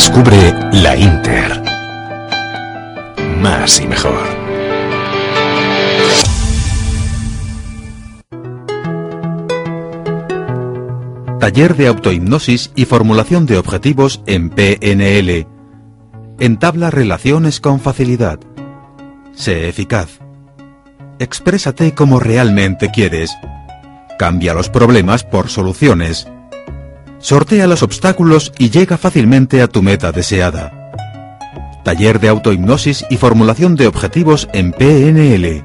[0.00, 1.62] Descubre la Inter.
[3.38, 4.26] Más y mejor.
[11.38, 15.46] Taller de autohipnosis y formulación de objetivos en PNL.
[16.38, 18.40] Entabla relaciones con facilidad.
[19.34, 20.20] Sé eficaz.
[21.18, 23.36] Exprésate como realmente quieres.
[24.18, 26.26] Cambia los problemas por soluciones.
[27.20, 30.90] Sortea los obstáculos y llega fácilmente a tu meta deseada.
[31.84, 35.62] Taller de autohipnosis y formulación de objetivos en PNL.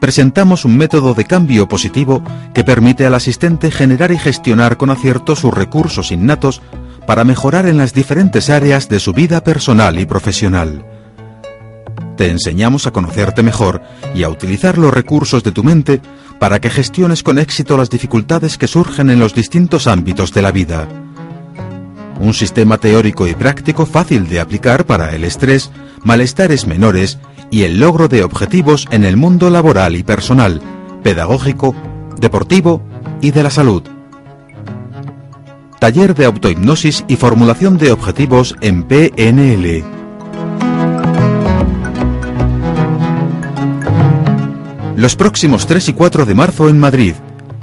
[0.00, 2.22] Presentamos un método de cambio positivo
[2.54, 6.60] que permite al asistente generar y gestionar con acierto sus recursos innatos
[7.06, 10.84] para mejorar en las diferentes áreas de su vida personal y profesional.
[12.16, 13.82] Te enseñamos a conocerte mejor
[14.14, 16.00] y a utilizar los recursos de tu mente
[16.38, 20.52] para que gestiones con éxito las dificultades que surgen en los distintos ámbitos de la
[20.52, 20.88] vida.
[22.20, 25.70] Un sistema teórico y práctico fácil de aplicar para el estrés,
[26.02, 27.18] malestares menores
[27.50, 30.60] y el logro de objetivos en el mundo laboral y personal,
[31.02, 31.74] pedagógico,
[32.18, 32.82] deportivo
[33.20, 33.82] y de la salud.
[35.78, 39.95] Taller de autohipnosis y formulación de objetivos en PNL.
[44.96, 47.12] Los próximos 3 y 4 de marzo en Madrid,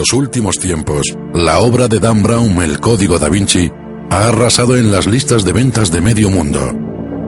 [0.00, 3.70] Los últimos tiempos, la obra de Dan Brown, El Código da Vinci,
[4.08, 6.72] ha arrasado en las listas de ventas de medio mundo.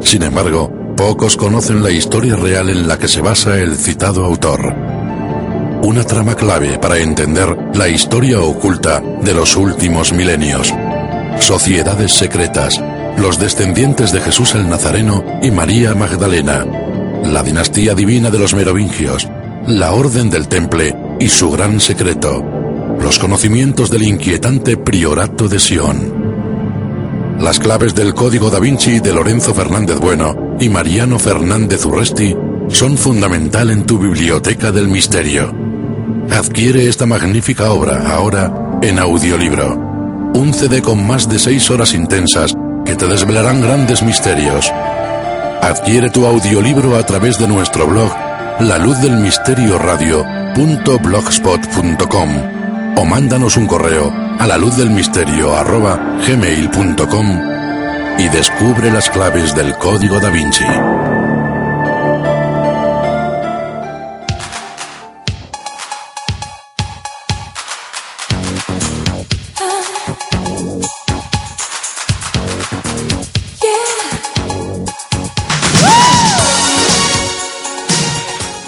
[0.00, 4.74] Sin embargo, pocos conocen la historia real en la que se basa el citado autor.
[5.82, 10.72] Una trama clave para entender la historia oculta de los últimos milenios.
[11.40, 12.82] Sociedades secretas,
[13.18, 16.64] los descendientes de Jesús el Nazareno y María Magdalena,
[17.22, 19.28] la dinastía divina de los merovingios,
[19.66, 22.52] la orden del temple y su gran secreto,
[23.02, 27.36] los conocimientos del inquietante priorato de Sion.
[27.40, 32.36] Las claves del Código da Vinci de Lorenzo Fernández Bueno y Mariano Fernández Urresti
[32.68, 35.52] son fundamental en tu biblioteca del misterio.
[36.30, 39.74] Adquiere esta magnífica obra ahora en audiolibro.
[40.35, 42.55] Un CD con más de seis horas intensas
[42.85, 44.70] que te desvelarán grandes misterios.
[45.61, 48.12] Adquiere tu audiolibro a través de nuestro blog
[48.61, 52.61] la luz del misterio radio.blogspot.com
[52.97, 57.41] o mándanos un correo a la luz del misterio arroba gmail.com
[58.19, 60.64] y descubre las claves del código da Vinci.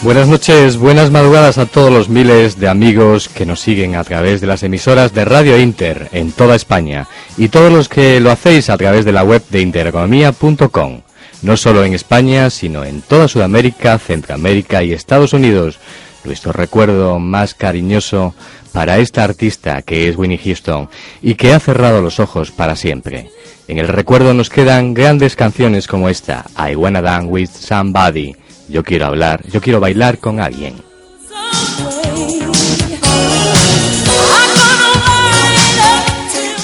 [0.04, 4.42] Buenas noches, buenas madrugadas a todos los miles de amigos que nos siguen a través
[4.42, 8.68] de las emisoras de Radio Inter en toda España y todos los que lo hacéis
[8.68, 11.00] a través de la web de intereconomía.com,
[11.40, 15.78] no solo en España, sino en toda Sudamérica, Centroamérica y Estados Unidos.
[16.24, 18.34] Nuestro recuerdo más cariñoso
[18.72, 20.90] para esta artista que es Winnie Houston
[21.22, 23.30] y que ha cerrado los ojos para siempre.
[23.68, 28.36] En el recuerdo nos quedan grandes canciones como esta, I Wanna Dance With Somebody,
[28.68, 30.74] yo quiero hablar, yo quiero bailar con alguien.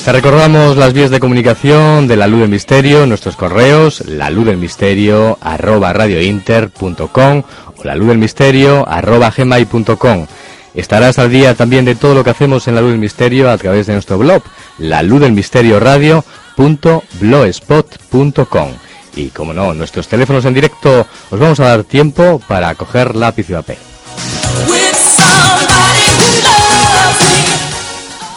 [0.05, 4.47] Te recordamos las vías de comunicación de la Luz del Misterio, nuestros correos, la luz
[4.47, 7.43] del misterio arroba radiointer.com
[7.77, 10.27] o la luz del misterio arroba gmail.com.
[10.75, 13.59] Estarás al día también de todo lo que hacemos en la Luz del Misterio a
[13.59, 14.43] través de nuestro blog,
[14.79, 18.69] la luz del misterio radio.blogspot.com.
[19.17, 23.49] Y como no, nuestros teléfonos en directo os vamos a dar tiempo para coger lápiz
[23.51, 23.79] y papel.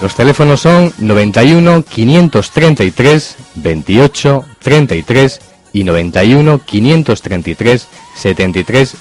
[0.01, 5.41] Los teléfonos son 91 533 28 33
[5.71, 8.95] y 91 533 73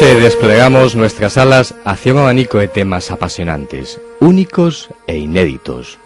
[0.00, 5.98] noche desplegamos nuestras alas hacia un abanico de temas apasionantes, únicos e inéditos.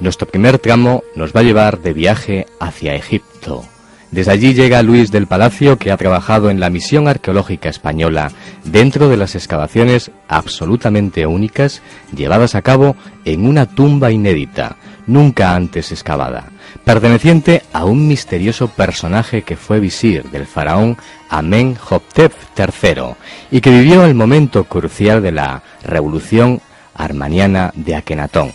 [0.00, 3.64] Nuestro primer tramo nos va a llevar de viaje hacia Egipto.
[4.10, 8.32] Desde allí llega Luis del Palacio, que ha trabajado en la misión arqueológica española
[8.64, 11.82] dentro de las excavaciones absolutamente únicas
[12.16, 14.76] llevadas a cabo en una tumba inédita,
[15.06, 16.50] nunca antes excavada,
[16.86, 20.96] perteneciente a un misterioso personaje que fue visir del faraón
[21.28, 23.16] Amenhotep III
[23.50, 26.60] y que vivió el momento crucial de la revolución
[26.94, 28.52] armaniana de Akenatón.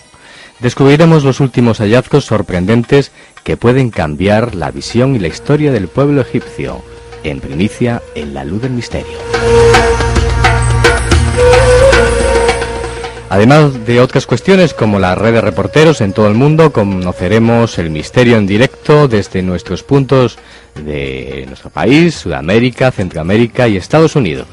[0.62, 3.12] Descubriremos los últimos hallazgos sorprendentes
[3.44, 6.82] que pueden cambiar la visión y la historia del pueblo egipcio,
[7.26, 9.18] en primicia en la luz del misterio.
[13.32, 17.90] Además de otras cuestiones como la red de reporteros en todo el mundo, conoceremos el
[17.90, 20.38] misterio en directo desde nuestros puntos
[20.76, 24.48] de nuestro país, Sudamérica, Centroamérica y Estados Unidos.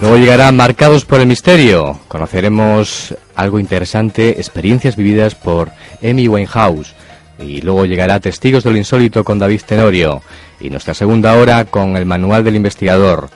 [0.00, 2.00] Luego llegará Marcados por el Misterio.
[2.08, 5.70] Conoceremos algo interesante, experiencias vividas por
[6.02, 6.94] Amy Winehouse.
[7.38, 10.22] Y luego llegará Testigos de lo Insólito con David Tenorio.
[10.60, 13.28] Y nuestra segunda hora con el Manual del Investigador.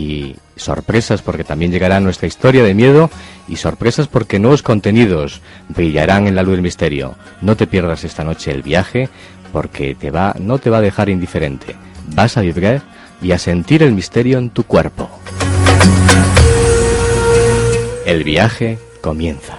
[0.00, 3.10] Y sorpresas porque también llegará nuestra historia de miedo
[3.48, 7.16] y sorpresas porque nuevos contenidos brillarán en la luz del misterio.
[7.42, 9.10] No te pierdas esta noche el viaje
[9.52, 11.76] porque te va, no te va a dejar indiferente.
[12.14, 12.82] Vas a vibrar
[13.20, 15.10] y a sentir el misterio en tu cuerpo.
[18.06, 19.58] El viaje comienza.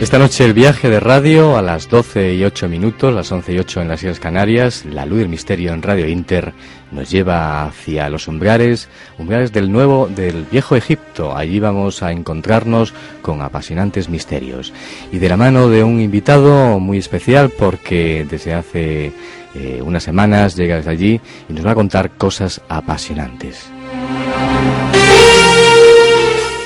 [0.00, 3.58] Esta noche el viaje de radio a las 12 y 8 minutos, las 11 y
[3.58, 6.52] 8 en las Islas Canarias, la luz del misterio en Radio Inter
[6.92, 11.36] nos lleva hacia los umbrales, umbrales del nuevo, del viejo Egipto.
[11.36, 14.72] Allí vamos a encontrarnos con apasionantes misterios.
[15.10, 19.12] Y de la mano de un invitado muy especial porque desde hace
[19.56, 23.68] eh, unas semanas llega desde allí y nos va a contar cosas apasionantes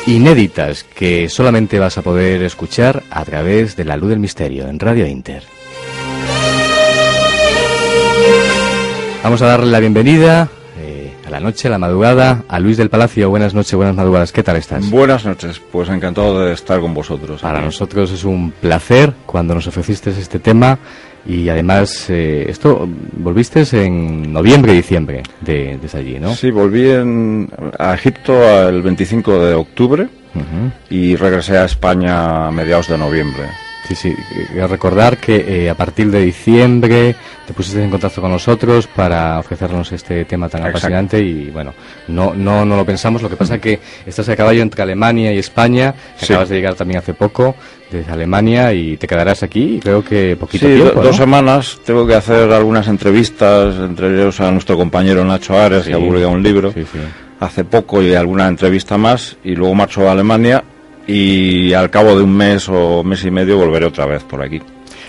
[0.07, 4.79] inéditas que solamente vas a poder escuchar a través de la luz del misterio en
[4.79, 5.45] Radio Inter.
[9.23, 12.91] Vamos a darle la bienvenida eh, a la noche, a la madrugada, a Luis del
[12.91, 13.31] Palacio.
[13.31, 14.33] Buenas noches, buenas madrugadas.
[14.33, 14.91] ¿Qué tal estás?
[14.91, 17.41] Buenas noches, pues encantado de estar con vosotros.
[17.41, 20.79] Para nosotros es un placer cuando nos ofreciste este tema
[21.27, 26.35] y además eh, esto volviste en noviembre diciembre de, desde allí, ¿no?
[26.35, 27.49] Sí, volví en-
[27.79, 30.09] a Egipto el 25 de octubre
[30.91, 33.45] y regresé a España a mediados de noviembre.
[33.89, 34.15] Sí, sí.
[34.69, 37.15] Recordar que eh, a partir de diciembre
[37.47, 40.79] te pusiste en contacto con nosotros para ofrecernos este tema tan Exacto.
[40.79, 41.75] apasionante y bueno,
[42.09, 43.21] no, no, no lo pensamos.
[43.23, 46.33] Lo que pasa que estás a caballo entre Alemania y España, que Sí.
[46.33, 47.57] acabas de llegar también hace poco
[47.93, 51.03] desde Alemania y te quedarás aquí, creo que poquito Sí, do- tiempo.
[51.03, 51.25] dos ¿no?
[51.25, 55.99] semanas tengo que hacer algunas entrevistas, entre ellos a nuestro compañero Nacho Ares, que ha
[55.99, 56.03] Sí.
[56.03, 56.99] publicado un libro Sí, sí.
[57.41, 60.65] hace poco y alguna entrevista más, y luego marcho a Alemania
[61.07, 64.61] y al cabo de un mes o mes y medio volveré otra vez por aquí.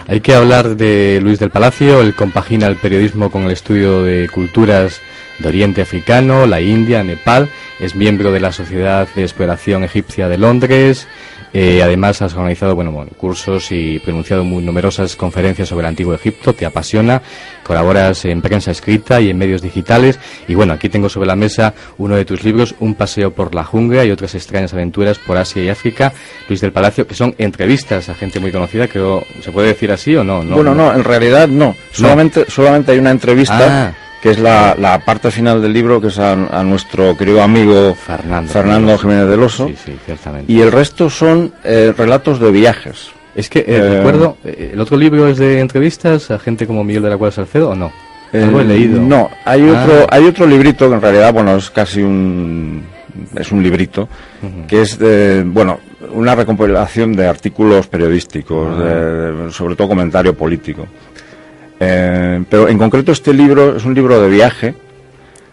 [0.07, 4.27] Hay que hablar de Luis del Palacio, él compagina el periodismo con el estudio de
[4.27, 4.99] culturas
[5.39, 7.49] de Oriente Africano, la India, Nepal,
[7.79, 11.07] es miembro de la Sociedad de Exploración Egipcia de Londres
[11.53, 16.53] Eh, además, has organizado bueno, cursos y pronunciado muy numerosas conferencias sobre el Antiguo Egipto.
[16.53, 17.21] Te apasiona,
[17.63, 20.19] colaboras en prensa escrita y en medios digitales.
[20.47, 23.63] Y bueno, aquí tengo sobre la mesa uno de tus libros, Un paseo por la
[23.63, 26.11] jungla y otras extrañas aventuras por Asia y África,
[26.49, 28.87] Luis del Palacio, que son entrevistas a gente muy conocida.
[28.87, 30.43] Creo, ¿se puede decir así o no?
[30.43, 31.75] bueno, no, en realidad no.
[31.91, 33.89] Solamente, solamente hay una entrevista.
[33.89, 37.93] Ah que es la, la, parte final del libro, que es a, nuestro querido amigo
[37.93, 39.67] Fernando, Fernando Jiménez del Oso.
[39.67, 40.49] Sí, sí, ciertamente.
[40.49, 43.11] Y el resto son eh, relatos de viajes.
[43.35, 46.85] Es que, eh, eh recuerdo, eh, ¿el otro libro es de entrevistas a gente como
[46.85, 47.91] Miguel de la Cuadra Salcedo o no?
[48.31, 49.01] Algo he leído.
[49.01, 49.83] No, hay ah.
[49.83, 52.81] otro, hay otro librito que en realidad, bueno, es casi un,
[53.35, 54.07] es un librito,
[54.69, 55.81] que es de, bueno,
[56.13, 59.49] una recompilación de artículos periodísticos, ah.
[59.51, 60.87] sobre todo comentario político.
[61.83, 64.75] Eh, pero en concreto este libro es un libro de viaje.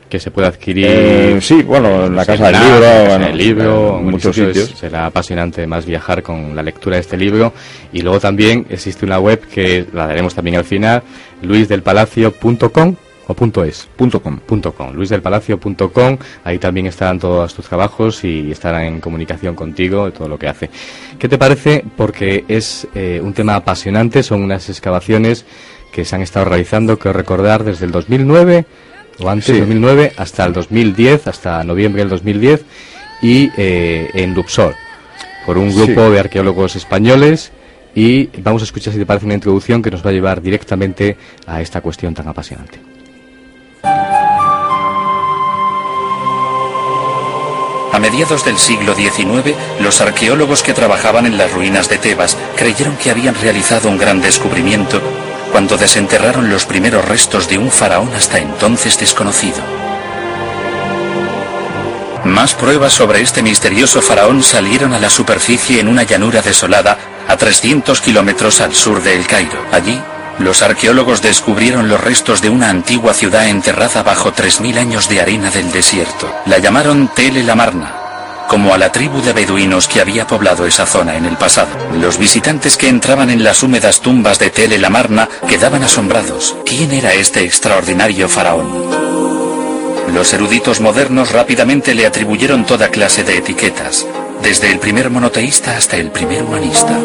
[0.08, 0.86] Que se puede adquirir.
[0.88, 3.14] Eh, sí, bueno, en la casa del libro.
[3.14, 4.70] en el libro, en muchos sitios.
[4.70, 7.52] será apasionante más viajar con la lectura de este libro.
[7.92, 11.04] Y luego también existe una web que la daremos también al final,
[11.42, 12.96] luisdelpalacio.com
[13.30, 14.38] o punto es punto com.
[14.38, 20.10] Punto com luisdelpalacio.com ahí también estarán todos tus trabajos y estarán en comunicación contigo de
[20.10, 20.68] todo lo que hace
[21.18, 21.84] ¿qué te parece?
[21.96, 25.44] porque es eh, un tema apasionante son unas excavaciones
[25.92, 28.64] que se han estado realizando, que recordar, desde el 2009
[29.20, 32.64] o antes del 2009 hasta el 2010, hasta noviembre del 2010,
[33.22, 34.74] y eh, en Luxor,
[35.44, 37.52] por un grupo de arqueólogos españoles.
[37.94, 41.16] Y vamos a escuchar, si te parece, una introducción que nos va a llevar directamente
[41.46, 42.78] a esta cuestión tan apasionante.
[47.92, 52.96] A mediados del siglo XIX, los arqueólogos que trabajaban en las ruinas de Tebas creyeron
[52.96, 55.00] que habían realizado un gran descubrimiento
[55.60, 59.58] cuando desenterraron los primeros restos de un faraón hasta entonces desconocido.
[62.24, 66.96] Más pruebas sobre este misterioso faraón salieron a la superficie en una llanura desolada
[67.28, 69.62] a 300 kilómetros al sur de El Cairo.
[69.70, 70.00] Allí,
[70.38, 75.50] los arqueólogos descubrieron los restos de una antigua ciudad enterrada bajo 3.000 años de arena
[75.50, 76.34] del desierto.
[76.46, 77.99] La llamaron Tele Lamarna
[78.50, 81.70] como a la tribu de beduinos que había poblado esa zona en el pasado.
[82.00, 86.56] Los visitantes que entraban en las húmedas tumbas de Tel el Amarna quedaban asombrados.
[86.66, 88.68] ¿Quién era este extraordinario faraón?
[90.12, 94.04] Los eruditos modernos rápidamente le atribuyeron toda clase de etiquetas,
[94.42, 96.98] desde el primer monoteísta hasta el primer humanista.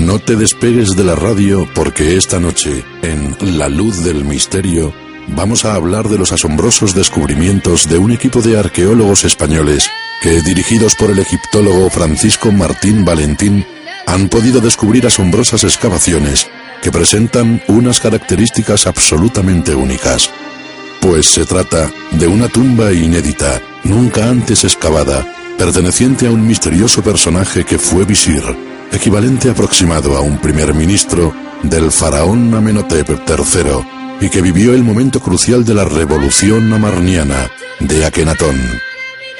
[0.00, 4.94] No te despegues de la radio porque esta noche, en La Luz del Misterio,
[5.28, 9.90] vamos a hablar de los asombrosos descubrimientos de un equipo de arqueólogos españoles
[10.20, 13.66] que, dirigidos por el egiptólogo Francisco Martín Valentín,
[14.06, 16.46] han podido descubrir asombrosas excavaciones
[16.82, 20.30] que presentan unas características absolutamente únicas.
[21.00, 25.26] Pues se trata de una tumba inédita, nunca antes excavada,
[25.58, 28.42] perteneciente a un misterioso personaje que fue visir,
[28.92, 35.20] equivalente aproximado a un primer ministro del faraón Amenhotep III, y que vivió el momento
[35.20, 38.58] crucial de la revolución amarniana de Akenatón.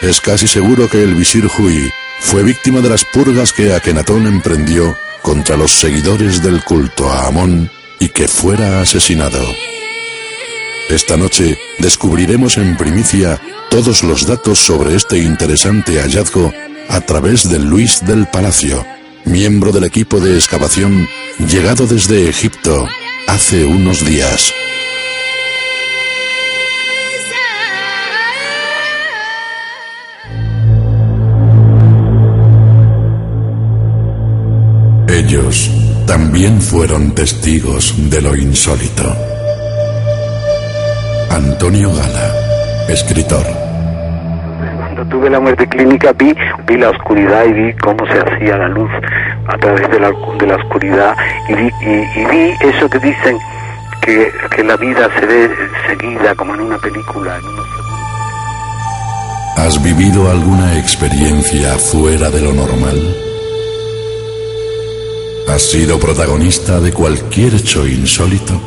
[0.03, 4.95] Es casi seguro que el visir Hui fue víctima de las purgas que Akenatón emprendió
[5.23, 9.41] contra los seguidores del culto a Amón y que fuera asesinado.
[10.91, 16.53] Esta noche descubriremos en primicia todos los datos sobre este interesante hallazgo
[16.91, 18.85] a través de Luis del Palacio,
[19.25, 22.87] miembro del equipo de excavación llegado desde Egipto
[23.27, 24.55] hace unos días.
[35.09, 35.71] Ellos
[36.07, 39.05] también fueron testigos de lo insólito.
[41.31, 43.45] Antonio Gala, escritor.
[44.79, 46.35] Cuando tuve la muerte clínica vi,
[46.67, 48.91] vi la oscuridad y vi cómo se hacía la luz
[49.47, 51.17] a través de la, de la oscuridad
[51.49, 53.39] y vi, y, vi eso que dicen
[54.03, 55.51] que, que, la vida se ve
[55.87, 57.39] seguida como en una película.
[59.57, 63.17] ¿Has vivido alguna experiencia fuera de lo normal?
[65.49, 68.61] ¿Has sido protagonista de cualquier hecho insólito?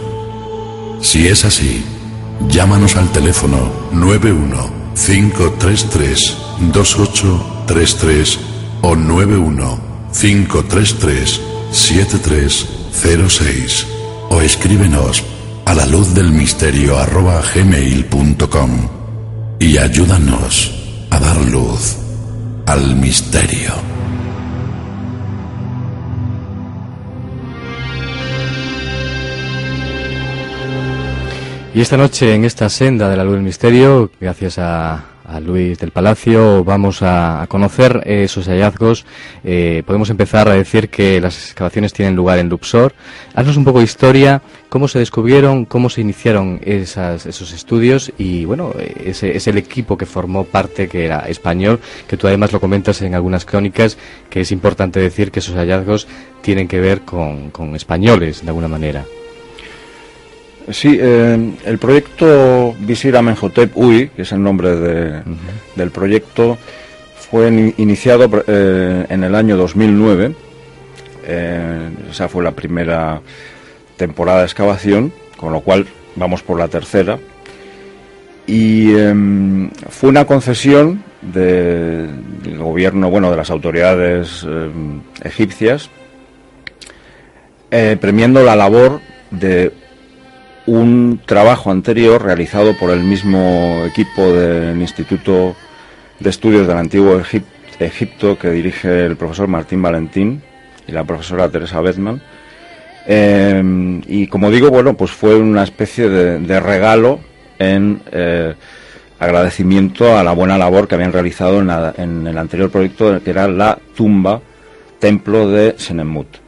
[1.01, 1.85] Si es así,
[2.47, 6.37] llámanos al teléfono 91 533
[6.73, 8.39] 2833
[8.81, 9.86] o 91
[10.19, 13.87] 533 7306
[14.29, 15.23] o escríbenos
[15.65, 18.89] a la luz del misterio arroba gmail.com
[19.59, 20.73] y ayúdanos
[21.11, 21.97] a dar luz
[22.65, 23.73] al misterio.
[31.75, 35.05] Y esta noche en esta senda de la luz del misterio, gracias a,
[35.41, 39.05] Luis del Palacio, vamos a, conocer esos hallazgos.
[39.43, 42.93] Eh, podemos empezar a decir que las excavaciones tienen lugar en Luxor.
[43.35, 48.73] Haznos un poco de historia, cómo se descubrieron, cómo se iniciaron esos estudios y, bueno,
[49.03, 53.01] ese es el equipo que formó parte, que era español, que tú además lo comentas
[53.01, 53.97] en algunas crónicas,
[54.29, 56.07] que es importante decir que esos hallazgos
[56.41, 59.05] tienen que ver con españoles, de alguna manera.
[60.69, 66.57] Sí, eh, el proyecto Visir Amenhotep UI, que es el nombre del proyecto,
[67.15, 70.35] fue iniciado eh, en el año 2009.
[71.25, 73.21] Eh, esa fue la primera
[73.95, 77.17] temporada de excavación, con lo cual vamos por la tercera.
[78.45, 85.89] Y em, fue una concesión del gobierno, bueno, de las autoridades em, egipcias,
[87.69, 89.71] premiando la labor de
[90.67, 95.55] un trabajo anterior realizado por el mismo equipo del Instituto
[96.19, 97.21] de Estudios del Antiguo
[97.79, 100.41] Egipto que dirige el profesor Martín Valentín
[100.85, 102.21] y la profesora Teresa Bedman.
[103.07, 107.21] Em, y como digo, bueno, pues fue una especie de, regalo
[107.57, 108.53] en eh,
[109.19, 113.47] agradecimiento a la buena labor que habían realizado en, en, el anterior proyecto, que era
[113.47, 114.41] la tumba,
[114.99, 116.46] templo de Senemut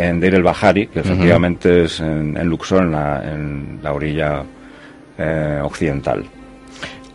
[0.00, 4.42] en Deir el Bahari, que efectivamente es en, Luxor, en la, orilla
[5.18, 6.24] eh, occidental.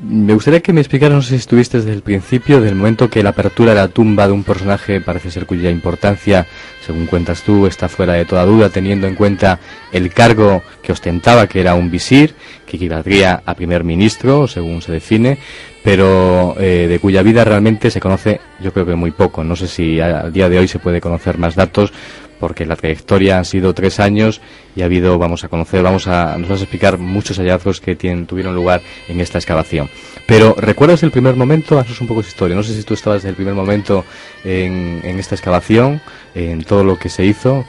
[0.01, 3.24] Me gustaría que me explicaras, no sé si estuviste desde el principio, del momento que
[3.24, 6.46] la apertura de la tumba de un personaje parece ser cuya importancia,
[6.86, 9.60] según cuentas tú, está fuera de toda duda, teniendo en cuenta
[9.94, 12.36] el cargo que ostentaba, que era un visir,
[12.68, 15.38] que equivaldría a primer ministro, según se define,
[15.82, 19.44] pero eh, de cuya vida realmente se conoce, yo creo que muy poco.
[19.44, 21.94] No sé si al día de hoy se puede conocer más datos,
[22.39, 24.42] porque la trayectoria han sido tres años
[24.75, 27.96] y ha habido, vamos a conocer, vamos a, nos vas a explicar muchos hallazgos que
[27.96, 29.89] tienen, tuvieron lugar en esta excavación.
[30.25, 31.80] Pero, ¿recuerdas el primer momento?
[31.80, 32.56] Haznos un poco de historia.
[32.56, 34.06] No sé si tú estabas desde el primer momento
[34.44, 36.01] en, esta excavación,
[36.34, 37.65] en todo lo que se hizo.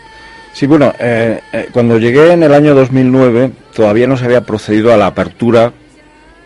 [0.53, 4.93] Sí, bueno, eh, eh, cuando llegué en el año 2009 todavía no se había procedido
[4.93, 5.71] a la apertura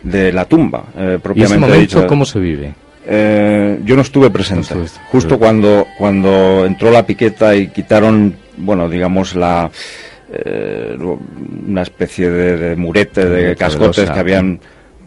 [0.03, 2.73] de la tumba, eh, propiamente ¿Y ese momento cómo se vive?
[3.05, 4.75] Eh, yo no estuve presente.
[5.11, 9.71] Justo cuando, cuando entró la piqueta y quitaron, bueno, digamos, la
[10.31, 10.97] eh,
[11.67, 14.59] una especie de, murete, de cascotes que habían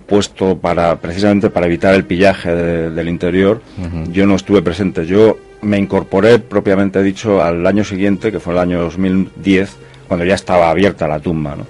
[0.07, 3.63] puesto para precisamente para evitar el pillaje del interior,
[4.11, 5.07] yo no estuve presente.
[5.07, 9.77] Yo me incorporé, propiamente dicho, al año siguiente, que fue el año 2010,
[10.09, 11.67] cuando ya estaba abierta la tumba, ¿no?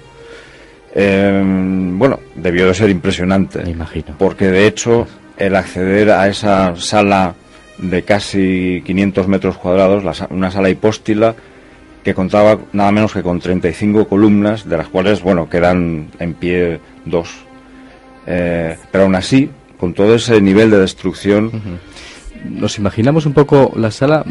[0.97, 1.41] Eh,
[1.93, 3.69] bueno, debió de ser impresionante.
[3.69, 4.15] imagino.
[4.17, 7.35] Porque de hecho el acceder a esa sala
[7.77, 11.35] de casi 500 metros cuadrados, una sala hipóstila
[12.03, 16.79] que contaba nada menos que con 35 columnas, de las cuales, bueno, quedan en pie
[17.03, 17.29] dos.
[18.27, 21.51] Eh, pero aún así, con todo ese nivel de destrucción...
[22.43, 24.23] Nos imaginamos un poco la sala,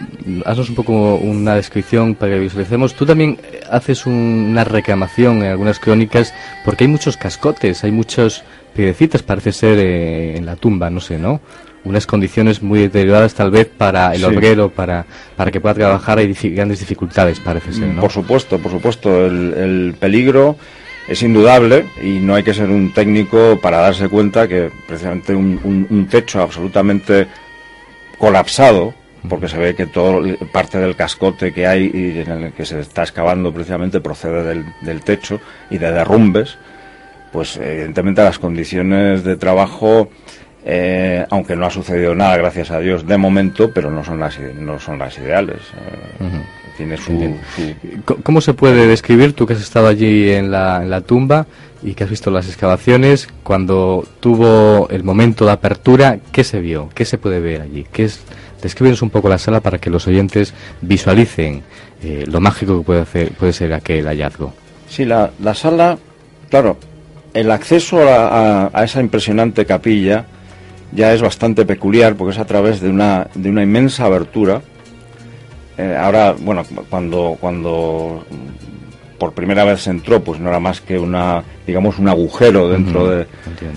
[0.44, 2.94] haznos un poco una descripción para que visualicemos.
[2.94, 3.38] Tú también
[3.68, 6.32] haces una reclamación en algunas crónicas
[6.64, 11.18] porque hay muchos cascotes, hay muchos piedecitas parece ser eh, en la tumba, no sé,
[11.18, 11.40] ¿no?
[11.84, 15.04] Unas condiciones muy deterioradas tal vez para el obrero, para,
[15.36, 18.00] para que pueda trabajar, hay grandes dificultades, parece ser, ¿no?
[18.00, 20.56] Por supuesto, por supuesto, el, peligro
[21.08, 26.08] es indudable y no hay que ser un técnico para darse cuenta que precisamente un,
[26.10, 27.26] techo absolutamente
[28.16, 28.94] colapsado,
[29.28, 32.80] porque se ve que todo parte del cascote que hay y en el que se
[32.80, 35.38] está excavando precisamente procede del, del techo
[35.70, 36.56] y de derrumbes
[37.34, 40.08] pues evidentemente las condiciones de trabajo,
[40.64, 44.38] eh, aunque no ha sucedido nada, gracias a Dios, de momento, pero no son las,
[44.38, 45.56] no son las ideales.
[46.20, 46.28] Eh,
[46.76, 47.34] tiene su,
[48.22, 51.48] ¿Cómo se puede describir, tú que has estado allí en la, en la tumba
[51.82, 56.88] y que has visto las excavaciones, cuando tuvo el momento de apertura, ¿qué se vio?
[56.94, 57.84] ¿Qué se puede ver allí?
[57.92, 58.20] ¿Qué es?
[58.62, 61.64] Descríbenos un poco la sala para que los oyentes visualicen
[62.00, 64.54] eh, lo mágico que puede, hacer, puede ser aquel hallazgo.
[64.88, 65.98] Sí, la, la sala,
[66.48, 66.78] claro,
[67.34, 70.24] el acceso a, esa impresionante capilla
[70.92, 74.62] ya es bastante peculiar porque es a través de una, de una inmensa abertura.
[75.76, 78.24] Eh, ahora, bueno, cuando, cuando
[79.18, 83.10] por primera vez se entró, pues no era más que una, digamos, un agujero dentro
[83.10, 83.26] de,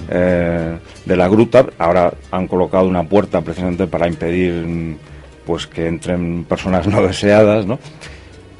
[0.09, 1.65] eh, de la gruta.
[1.79, 4.97] Ahora han colocado una puerta precisamente para impedir
[5.47, 7.79] pues que entren personas no deseadas, ¿no?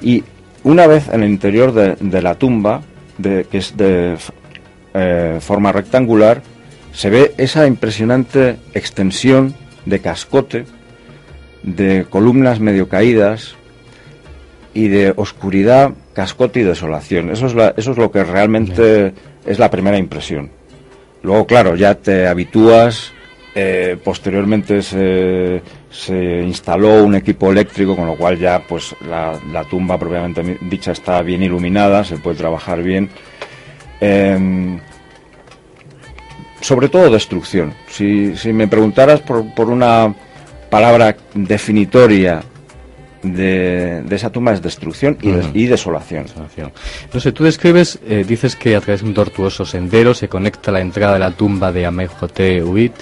[0.02, 0.24] Y
[0.64, 2.82] una vez en el interior de, de la tumba,
[3.20, 4.18] de, que es de
[4.98, 6.42] eh, forma rectangular,
[6.92, 9.54] se ve esa impresionante extensión
[9.86, 10.66] de cascote,
[11.64, 13.56] de columnas medio caídas
[14.74, 17.30] y de oscuridad, cascote y desolación.
[17.30, 19.14] Eso es, eso es lo que realmente
[19.46, 20.50] es la primera impresión.
[21.24, 23.12] Luego, claro, ya te habitúas,
[23.56, 29.98] eh, posteriormente se, se, instaló un equipo eléctrico, con lo cual ya pues la, tumba
[29.98, 33.10] propiamente dicha está bien iluminada, se puede trabajar bien.
[34.00, 34.80] Em,
[36.62, 37.74] sobre todo destrucción.
[37.88, 40.14] Si, si me preguntaras por, por una
[40.70, 42.42] palabra definitoria
[43.24, 46.26] de, esa tumba es destrucción y, desolación.
[47.14, 50.72] No sé, tú describes, eh, dices que a través de un tortuoso sendero se conecta
[50.72, 52.94] la entrada de la tumba de Amenhotep Uit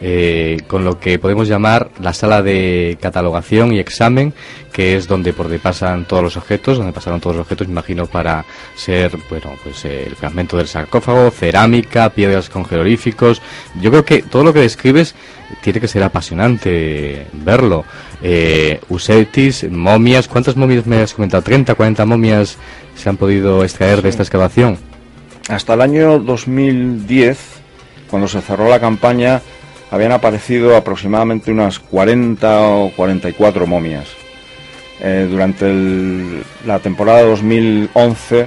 [0.00, 4.34] eh, con lo que podemos llamar la sala de catalogación y examen,
[4.72, 7.72] que es donde por donde pasan todos los objetos, donde pasaron todos los objetos, me
[7.72, 13.40] imagino, para ser, bueno, pues eh, el fragmento del sarcófago, cerámica, piedras con jeroglíficos.
[13.80, 15.14] Yo creo que todo lo que describes
[15.62, 17.84] tiene que ser apasionante verlo.
[18.22, 21.42] Eh, Usetis, momias, ¿cuántas momias me has comentado?
[21.42, 22.58] ¿30, 40 momias
[22.96, 24.78] se han podido extraer de esta excavación?
[25.48, 27.38] Hasta el año 2010,
[28.10, 29.40] cuando se cerró la campaña,
[29.90, 34.08] habían aparecido aproximadamente unas 40 o 44 momias.
[35.00, 35.72] Eh, durante
[36.64, 38.46] la temporada 2011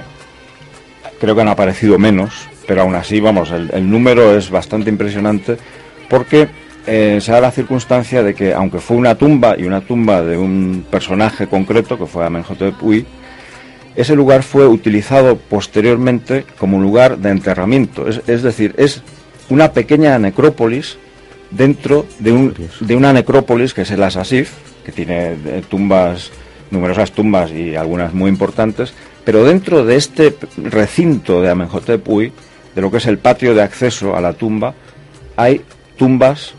[1.20, 5.56] creo que han aparecido menos, pero aún así, vamos, el, número es bastante impresionante
[6.08, 6.48] porque
[6.86, 10.36] eh, se da la circunstancia de que, aunque fue una tumba y una tumba de
[10.36, 13.06] un personaje concreto, que fue Amenhotep Uy,
[13.94, 18.08] ese lugar fue utilizado posteriormente como lugar de enterramiento.
[18.08, 19.02] Es, es decir, es
[19.50, 20.96] una pequeña necrópolis
[21.50, 24.52] dentro de, un, de una necrópolis que es el Asasif,
[24.84, 26.30] que tiene eh, tumbas,
[26.70, 32.32] numerosas tumbas y algunas muy importantes, pero dentro de este recinto de Amenhotep Uy,
[32.74, 34.74] de lo que es el patio de acceso a la tumba,
[35.36, 35.62] hay
[35.96, 36.54] tumbas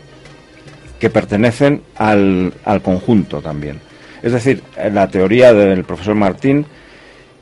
[1.00, 3.80] que pertenecen al, al conjunto también.
[4.22, 6.64] Es decir, la teoría del profesor Martín,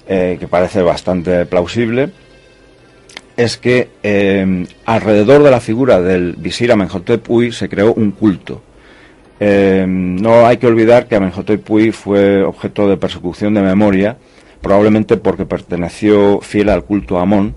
[0.09, 2.11] eh, que parece bastante plausible,
[3.41, 8.61] es que eh, alrededor de la figura del visir Amenhotep Uy se creó un culto.
[9.41, 14.19] Eh, no hay que olvidar que Amenhotep Uy fue objeto de persecución de memoria,
[14.61, 17.55] probablemente porque perteneció fiel al culto Amón.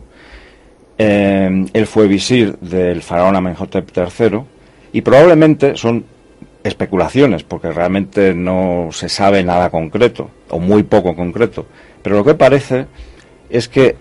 [0.97, 4.39] Eh, él fue visir del faraón Amenhotep III
[4.93, 6.05] y probablemente son
[6.63, 11.65] especulaciones, porque realmente no se sabe nada concreto, o muy poco concreto.
[12.01, 12.85] Pero lo que parece
[13.49, 13.97] es que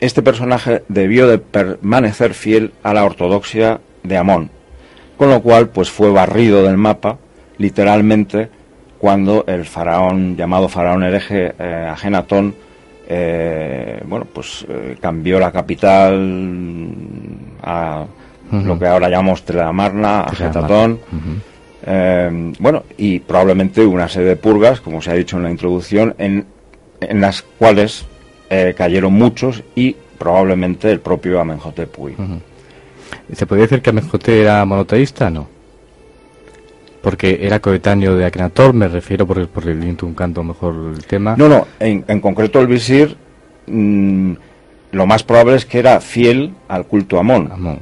[0.00, 4.50] este personaje debió de permanecer fiel a la ortodoxia de Amón,
[5.16, 7.18] con lo cual pues fue barrido del mapa
[7.58, 8.48] literalmente
[8.98, 12.54] cuando el faraón llamado faraón hereje eh, Agenatón
[13.06, 17.06] eh, bueno pues eh, cambió la capital
[17.62, 18.06] a
[18.50, 21.00] lo que ahora llamamos Telamarna, Agenatón
[22.58, 26.46] bueno y probablemente una serie de purgas como se ha dicho en la introducción en,
[27.00, 28.06] en las cuales
[28.50, 32.16] eh, cayeron muchos y probablemente el propio Amenhotep Uy.
[33.32, 35.30] ¿Se podría decir que Amenhotep era monoteísta?
[35.30, 35.48] No.
[37.00, 41.04] Porque era coetáneo de Akhenator, me refiero por el, por el un canto mejor el
[41.06, 41.34] tema.
[41.38, 43.16] No, no, en, concreto el visir,
[43.66, 44.32] mm,
[44.92, 47.48] lo más probable es que era fiel al culto Amón.
[47.50, 47.78] Amón.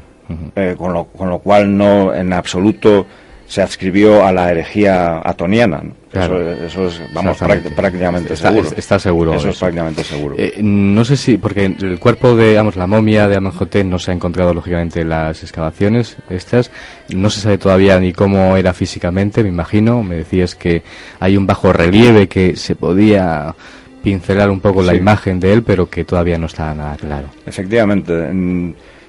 [0.54, 3.06] Eh, con, lo, con lo cual no en absoluto
[3.48, 5.82] se adscribió a la herejía atoniana.
[6.12, 7.38] Eso, es, vamos,
[7.74, 8.68] prácticamente seguro.
[8.76, 9.34] Está seguro.
[9.34, 10.34] Eso, es prácticamente seguro.
[10.38, 14.10] Eh, no sé si, porque el cuerpo de, digamos, la momia de Amenhotep no se
[14.10, 16.70] ha encontrado, lógicamente, en las excavaciones estas.
[17.08, 20.02] No se sabe todavía ni cómo era físicamente, me imagino.
[20.02, 20.82] Me decías que
[21.18, 23.54] hay un bajo relieve que se podía
[24.02, 27.28] pincelar un poco la imagen de él, pero que todavía no está nada claro.
[27.46, 28.12] Efectivamente.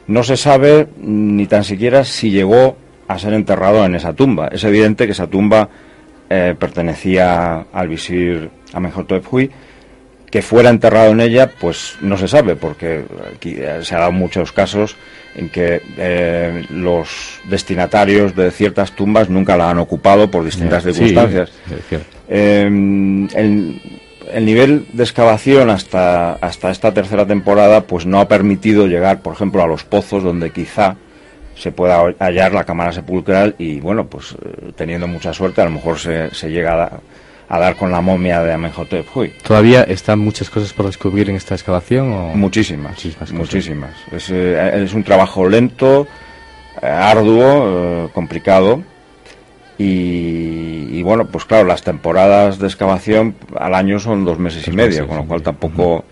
[0.08, 2.78] No se sabe ni tan siquiera si llegó
[3.10, 4.50] a ser enterrado en esa tumba.
[4.52, 5.67] Es evidente que esa tumba
[6.30, 9.50] eh, pertenecía al visir Amenhotep Hui.
[10.30, 13.04] Que fuera enterrado en ella, pues no se sabe, porque
[13.36, 14.95] aquí eh, se ha dado muchos casos
[15.34, 21.52] en que eh, los destinatarios de ciertas tumbas nunca la han ocupado por distintas circunstancias.
[22.28, 23.82] Em, el,
[24.32, 29.34] el, nivel de excavación hasta, hasta esta tercera temporada pues no ha permitido llegar, por
[29.34, 30.95] ejemplo, a los pozos donde quizá
[31.60, 35.72] se pueda hallar la cámara sepulcral y bueno, pues eh, teniendo mucha suerte a lo
[35.72, 37.02] mejor se, se llega
[37.50, 39.34] a, dar con la momia de Amenhotep Huy.
[39.43, 42.13] ¿Todavía están muchas cosas por descubrir en esta excavación?
[42.13, 42.36] O?
[42.36, 43.32] Muchísimas, muchísimas.
[43.34, 43.91] muchísimas.
[44.12, 46.08] Es, eh, es, un trabajo lento,
[46.82, 48.82] eh, arduo, complicado.
[49.82, 55.08] Y, bueno, pues claro, las temporadas de excavación al año son dos meses y medio,
[55.08, 56.06] con lo cual tampoco...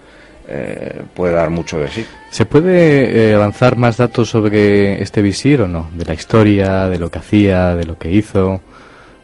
[0.50, 2.06] Eh, puede dar mucho de sí.
[2.30, 5.90] ¿Se puede eh, avanzar más datos sobre este visir o no?
[5.94, 8.62] De la historia, de lo que hacía, de lo que hizo,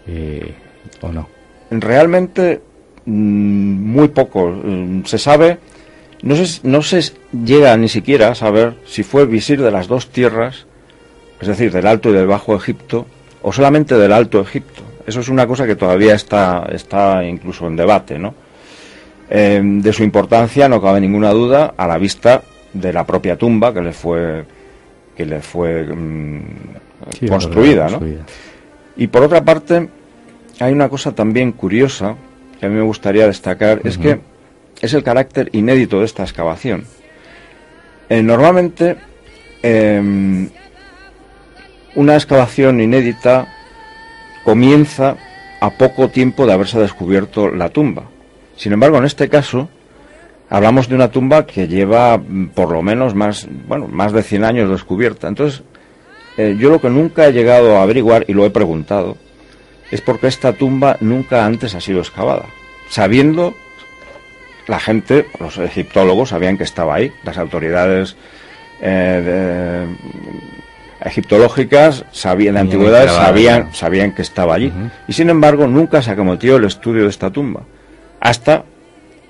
[0.05, 0.53] eh,
[1.01, 1.29] o no?
[1.71, 2.61] Realmente
[3.05, 4.49] mm, muy poco.
[4.49, 5.59] Mm, se sabe
[6.23, 7.01] no se, no se
[7.45, 10.65] llega ni siquiera a saber si fue visir de las dos tierras,
[11.41, 13.05] es decir, del Alto y del Bajo Egipto,
[13.41, 14.83] o solamente del Alto Egipto.
[15.05, 18.33] Eso es una cosa que todavía está, está incluso en debate, ¿no?
[19.29, 23.73] Eh, de su importancia no cabe ninguna duda a la vista de la propia tumba
[23.73, 24.45] que le fue
[25.15, 28.01] que le fue mm, construida, ¿no?
[28.95, 29.89] Y por otra parte,
[30.59, 32.15] hay una cosa también curiosa
[32.59, 34.19] que a mí me gustaría destacar, es que
[34.81, 36.85] es el carácter inédito de esta excavación.
[38.09, 38.97] Eh, normalmente,
[39.61, 40.49] em,
[41.95, 43.47] una excavación inédita
[44.43, 45.15] comienza
[45.61, 48.03] a poco tiempo de haberse descubierto la tumba.
[48.55, 49.69] Sin embargo, en este caso,
[50.49, 54.43] hablamos de una tumba que lleva mm, por lo menos más, bueno, más de 100
[54.43, 55.27] años descubierta.
[55.27, 55.63] Entonces,
[56.37, 59.17] eh, yo lo que nunca he llegado a averiguar, y lo he preguntado,
[59.91, 62.45] es porque esta tumba nunca antes ha sido excavada,
[62.89, 63.53] sabiendo
[64.67, 68.15] la gente, los egiptólogos sabían que estaba ahí, las autoridades
[68.81, 69.85] eh,
[71.03, 74.71] egiptológicas sabían de antigüedades sabían sabían que estaba allí.
[75.07, 77.63] Y sin embargo nunca se acometió el estudio de esta tumba
[78.23, 78.63] hasta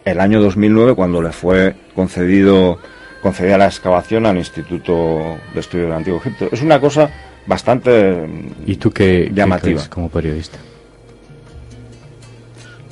[0.06, 2.78] el año 2009 cuando le fue concedido
[3.22, 7.10] concedida la excavación al Instituto de Estudio del Antiguo Egipto es una cosa
[7.48, 8.28] bastante
[8.68, 10.60] y tú qué llamativa como periodista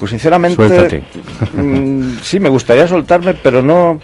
[0.02, 1.04] pues sinceramente,
[1.54, 4.02] mm, sí, me gustaría soltarme, pero no,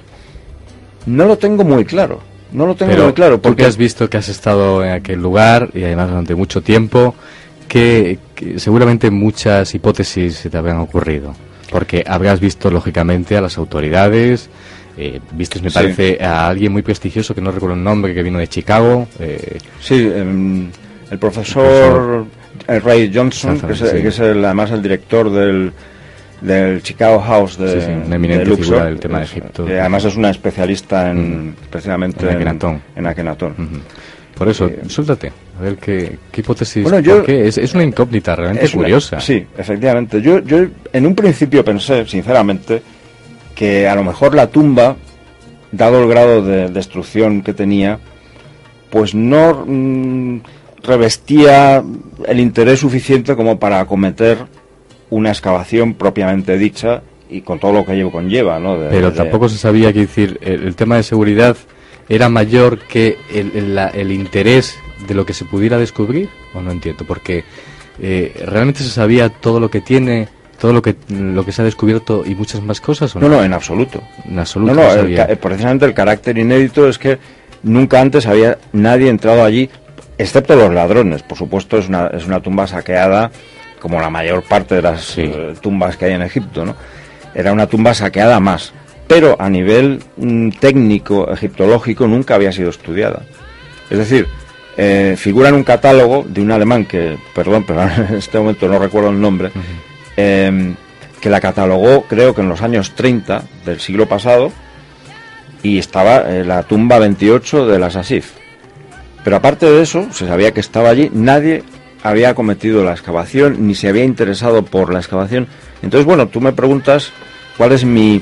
[1.07, 2.21] no lo tengo muy claro.
[2.51, 3.41] No lo tengo muy claro.
[3.41, 7.15] Porque has visto que has estado en aquel lugar y además durante mucho tiempo,
[7.67, 8.19] que,
[8.57, 11.33] seguramente muchas hipótesis se te habrán ocurrido.
[11.69, 14.49] Porque habrás visto, lógicamente, a las autoridades,
[14.97, 18.39] eh, viste, me parece, a alguien muy prestigioso, que no recuerdo el nombre, que vino
[18.39, 19.07] de Chicago.
[19.19, 20.69] Eh, sí, em,
[21.11, 22.25] el profesor
[22.67, 25.71] Ray Johnson, que es, el, además el director del,
[26.41, 29.65] del Chicago House de, sí, del tema de Egipto.
[29.65, 33.53] Que además es una especialista en, especialmente en Akenatón.
[34.37, 36.83] Por eso, eh, suéltate, a ver qué, hipótesis.
[36.83, 39.19] Bueno, yo, Es, es, una incógnita realmente curiosa.
[39.19, 40.21] sí, efectivamente.
[40.21, 42.81] Yo, yo en un principio pensé, sinceramente,
[43.55, 44.95] que a lo mejor la tumba,
[45.71, 47.99] dado el grado de destrucción que tenía,
[48.89, 49.65] pues no.
[49.65, 50.39] Mm,
[50.87, 51.83] revestía
[52.27, 54.37] el interés suficiente como para acometer
[55.09, 58.77] una excavación propiamente dicha y con todo lo que ello conlleva, ¿no?
[58.89, 61.57] Pero tampoco se sabía que decir el, tema de seguridad
[62.09, 67.05] era mayor que el, el, interés de lo que se pudiera descubrir o no entiendo
[67.05, 67.43] porque
[68.01, 70.27] eh, realmente se sabía todo lo que tiene
[70.59, 73.29] todo lo que lo que se ha descubierto y muchas más cosas ¿o no?
[73.29, 77.19] no en absoluto en absoluto no, no, precisamente el carácter inédito es que
[77.63, 79.69] nunca antes había nadie entrado allí
[80.17, 81.23] excepto los ladrones.
[81.23, 83.31] Por supuesto, es una, es una tumba saqueada,
[83.79, 86.75] como la mayor parte de las eh, tumbas que hay en Egipto, ¿no?
[87.33, 88.73] Era una tumba saqueada más,
[89.07, 93.23] pero a nivel mm, técnico, egiptológico, nunca había sido estudiada.
[93.89, 94.27] Es decir,
[94.75, 98.77] eh, figura en un catálogo de un alemán que, perdón, pero en este momento no
[98.77, 99.51] recuerdo el nombre,
[100.15, 100.75] em,
[101.21, 104.51] que la catalogó creo que en los años 30 del siglo pasado
[105.63, 108.33] y estaba en la tumba 28 de las Asif.
[109.23, 111.63] Pero aparte de eso, se sabía que estaba allí, nadie
[112.03, 115.47] había cometido la excavación ni se había interesado por la excavación.
[115.81, 117.11] Entonces, bueno, tú me preguntas
[117.57, 118.21] cuál es mi,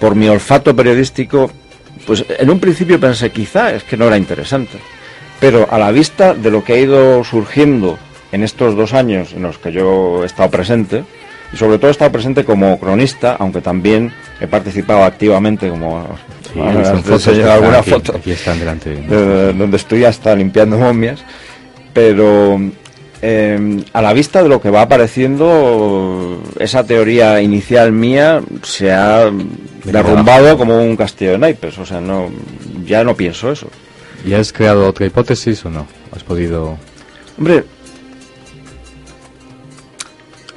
[0.00, 1.50] por mi olfato periodístico,
[2.06, 4.78] pues en un principio pensé quizá es que no era interesante.
[5.40, 7.98] Pero a la vista de lo que ha ido surgiendo
[8.32, 11.04] en estos dos años en los que yo he estado presente,
[11.52, 16.08] y sobre todo he estado presente como cronista, aunque también he participado activamente como
[16.54, 16.60] Sí,
[17.42, 18.16] alguna foto.
[18.16, 18.94] Aquí están delante.
[18.94, 21.24] donde estoy hasta limpiando momias.
[21.92, 22.60] Pero
[23.24, 29.30] em, a la vista de lo que va apareciendo, esa teoría inicial mía se ha
[29.84, 31.78] derrumbado como un castillo de naipes.
[31.78, 32.30] O sea, no,
[32.84, 33.68] ya no pienso eso.
[34.24, 35.86] ¿Y has creado otra hipótesis o no?
[36.12, 36.78] ¿Has podido...?
[37.36, 37.64] Hombre,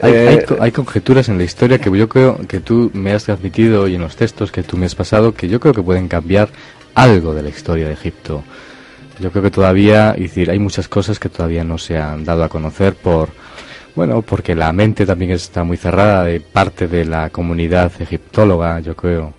[0.03, 3.95] eh, hay, conjeturas en la historia que yo creo que tú me has transmitido y
[3.95, 6.49] en los textos que tú me has pasado que yo creo que pueden cambiar
[6.93, 8.43] algo de la historia de Egipto.
[9.19, 12.43] Yo creo que todavía, es decir, hay muchas cosas que todavía no se han dado
[12.43, 13.29] a conocer por,
[13.95, 18.95] bueno, porque la mente también está muy cerrada de parte de la comunidad egiptóloga, yo
[18.95, 19.33] creo.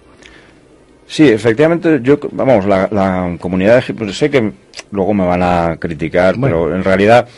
[1.06, 4.52] Sí, efectivamente, yo, vamos, la, comunidad egiptóloga, sé que
[4.90, 7.28] luego me van a criticar, pero en realidad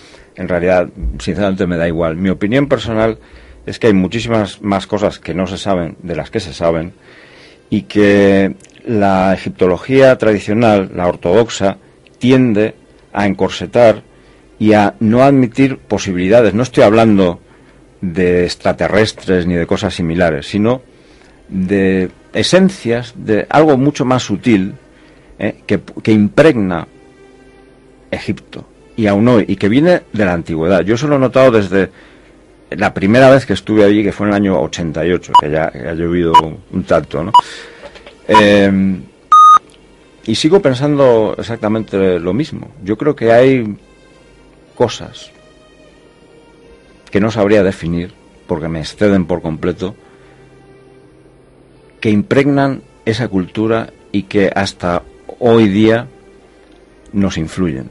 [0.40, 2.16] en realidad, sinceramente, me da igual.
[2.16, 3.18] Mi opinión personal
[3.66, 6.94] es que hay muchísimas más cosas que no se saben de las que se saben
[7.68, 8.54] y que
[8.86, 11.76] la egiptología tradicional, la ortodoxa,
[12.20, 12.76] tiende
[13.12, 14.02] a encorsetar
[14.60, 16.54] y a no admitir posibilidades.
[16.54, 17.40] No estoy hablando
[18.00, 20.82] de extraterrestres ni de cosas similares, sino
[21.48, 24.74] de esencias de algo mucho más sutil
[25.38, 26.86] eh, que, que, impregna
[28.10, 30.82] Egipto y aún hoy, y que viene de la antigüedad.
[30.82, 31.90] Yo eso lo he notado desde
[32.70, 35.94] la primera vez que estuve allí, que fue en el año 88, que ya, ha
[35.94, 36.32] llovido
[36.70, 37.32] un tanto, ¿no?
[38.28, 39.02] Em,
[40.26, 42.68] y sigo pensando exactamente lo mismo.
[42.84, 43.76] Yo creo que hay
[44.74, 45.30] cosas
[47.10, 48.12] que no sabría definir,
[48.46, 49.94] porque me exceden por completo,
[52.00, 55.02] que impregnan esa cultura y que hasta
[55.38, 56.06] hoy día
[57.12, 57.90] nos influyen.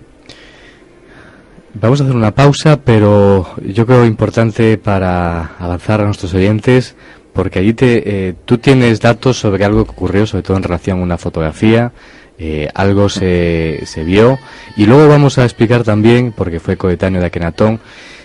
[1.73, 6.95] Vamos a hacer una pausa, pero yo creo importante para avanzar a nuestros oyentes,
[7.33, 10.99] porque allí te, eh, tú tienes datos sobre algo que ocurrió, sobre todo en relación
[10.99, 11.91] a una fotografía,
[12.39, 14.39] eh, algo se, se vio,
[14.75, 17.79] y luego vamos a explicar también, porque fue coetáneo de Akenatón,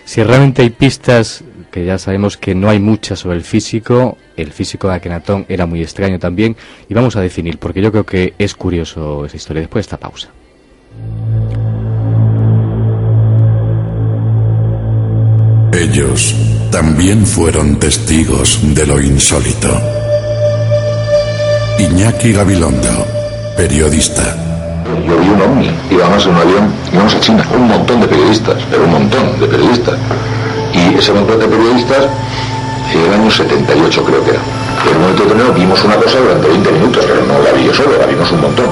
[0.05, 4.51] si realmente hay pistas, que ya sabemos que no hay muchas sobre el físico, el
[4.53, 6.55] físico de Akenatón era muy extraño también,
[6.87, 9.61] y vamos a definir, porque yo creo que es curioso esa historia.
[9.61, 10.29] Después de esta pausa.
[15.73, 16.33] Ellos
[16.71, 19.69] también fueron testigos de lo insólito.
[21.79, 23.05] Iñaki Gabilondo,
[23.55, 24.35] periodista.
[25.07, 28.55] Yo vi un ovni, íbamos en un avión, íbamos a China, un montón de periodistas,
[28.69, 29.95] pero un montón de periodistas.
[30.73, 32.05] Y ese montón de periodistas,
[32.93, 34.39] en el año 78 creo que era.
[34.89, 37.73] En un momento determinado vimos una cosa durante 20 minutos, pero no la vi yo
[37.73, 38.65] solo, la vimos un montón.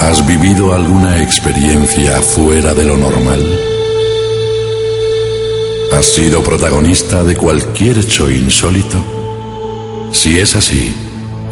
[0.00, 3.42] ¿Has vivido alguna experiencia fuera de lo normal?
[5.92, 8.98] ¿Has sido protagonista de cualquier hecho insólito?
[10.12, 10.94] Si es así,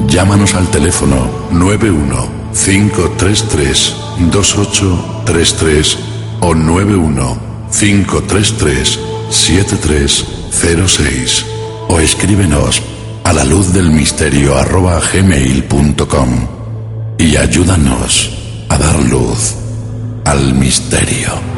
[0.09, 3.97] llámanos al teléfono 91 533
[4.31, 5.99] 2833
[6.41, 7.39] o 91
[7.71, 8.99] 533
[9.31, 11.47] 7306
[11.89, 12.83] o escríbenos
[13.25, 16.47] a la luz del misterio arroba gmail.com
[17.19, 18.31] y ayúdanos
[18.69, 19.55] a dar luz
[20.25, 21.52] al misterio.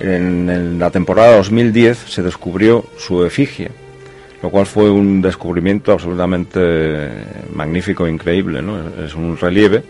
[0.00, 3.70] en, la temporada 2010 se descubrió su efigie,
[4.42, 7.10] lo cual fue un descubrimiento absolutamente
[7.54, 8.62] magnífico increíble.
[8.62, 8.78] ¿no?
[9.04, 9.82] Es un relieve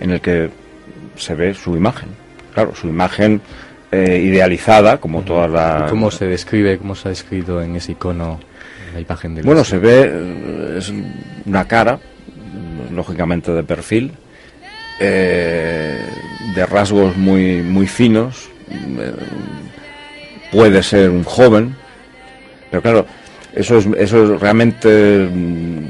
[0.00, 0.50] en el que
[1.16, 2.08] se ve su imagen.
[2.54, 3.40] Claro, su imagen
[3.92, 5.86] eh, idealizada, como toda la...
[5.88, 8.40] ¿Cómo se describe, cómo se ha descrito en ese icono?
[9.44, 10.92] Bueno, se ve, eh, es
[11.44, 11.98] una cara,
[12.92, 14.12] lógicamente de perfil,
[15.00, 15.98] eh,
[16.54, 19.12] de rasgos muy, muy finos, eh,
[20.50, 21.76] puede ser un joven,
[22.70, 23.06] pero claro,
[23.54, 25.86] eso es, eso realmente mm,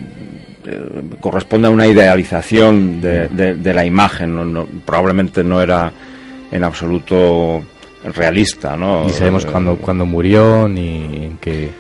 [1.21, 5.92] corresponde a una idealización de, la imagen, probablemente no era
[6.51, 7.64] en absoluto
[8.14, 9.05] realista, ¿no?
[9.05, 11.71] Ni sabemos cuándo, cuándo murió, ni en qué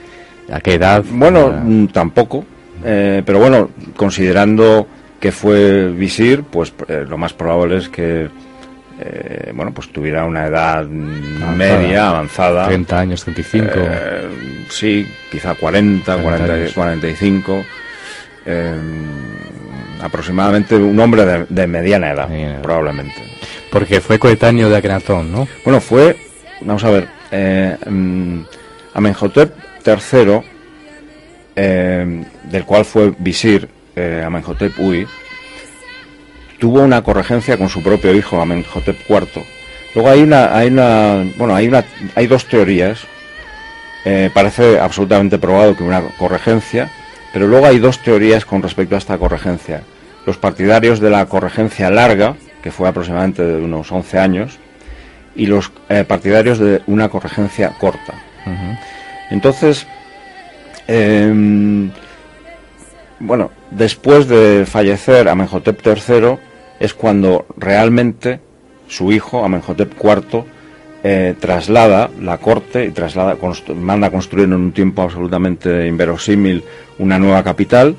[0.52, 1.04] ¿A qué edad?
[1.08, 2.44] Bueno, mm, tampoco.
[2.84, 4.86] Eh, pero bueno, considerando
[5.18, 8.28] que fue visir, pues eh, lo más probable es que
[8.98, 12.66] eh, bueno, pues tuviera una edad media, avanzada.
[12.66, 13.70] 30 años, 35.
[14.70, 17.64] sí, quizá 40, 40 45.
[20.00, 22.28] aproximadamente un hombre de, mediana edad,
[22.62, 23.22] probablemente.
[23.70, 25.48] Porque fue coetáneo de Akenatón, ¿no?
[25.64, 26.16] Bueno, fue,
[26.62, 27.08] vamos a ver,
[27.90, 28.40] mm,
[28.94, 29.52] Amenhotep
[29.86, 30.42] tercero,
[31.54, 35.06] eh, del cual fue visir eh, Amenhotep Uy,
[36.58, 39.44] tuvo una corregencia con su propio hijo Amenhotep IV.
[39.94, 41.84] Luego hay una, hay una, bueno, hay una,
[42.16, 43.06] hay dos teorías.
[44.04, 46.90] Eh, parece absolutamente probado que una corregencia
[47.36, 49.82] pero luego hay dos teorías con respecto a esta corregencia.
[50.24, 54.58] Los partidarios de la corregencia larga, que fue aproximadamente de unos 11 años,
[55.34, 58.14] y los eh, partidarios de una corregencia corta.
[59.30, 59.86] Entonces,
[60.86, 61.90] em,
[63.18, 66.36] bueno, después de fallecer Amenhotep III
[66.78, 68.40] es cuando realmente
[68.88, 70.44] su hijo, Amenhotep IV,
[71.02, 73.36] eh, traslada la corte y traslada,
[73.74, 76.64] manda a construir en un tiempo absolutamente inverosímil
[76.98, 77.94] una nueva capital.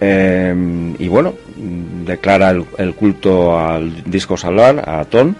[0.00, 1.34] Em, y bueno,
[2.04, 5.36] declara el, culto al disco salar, a Atón,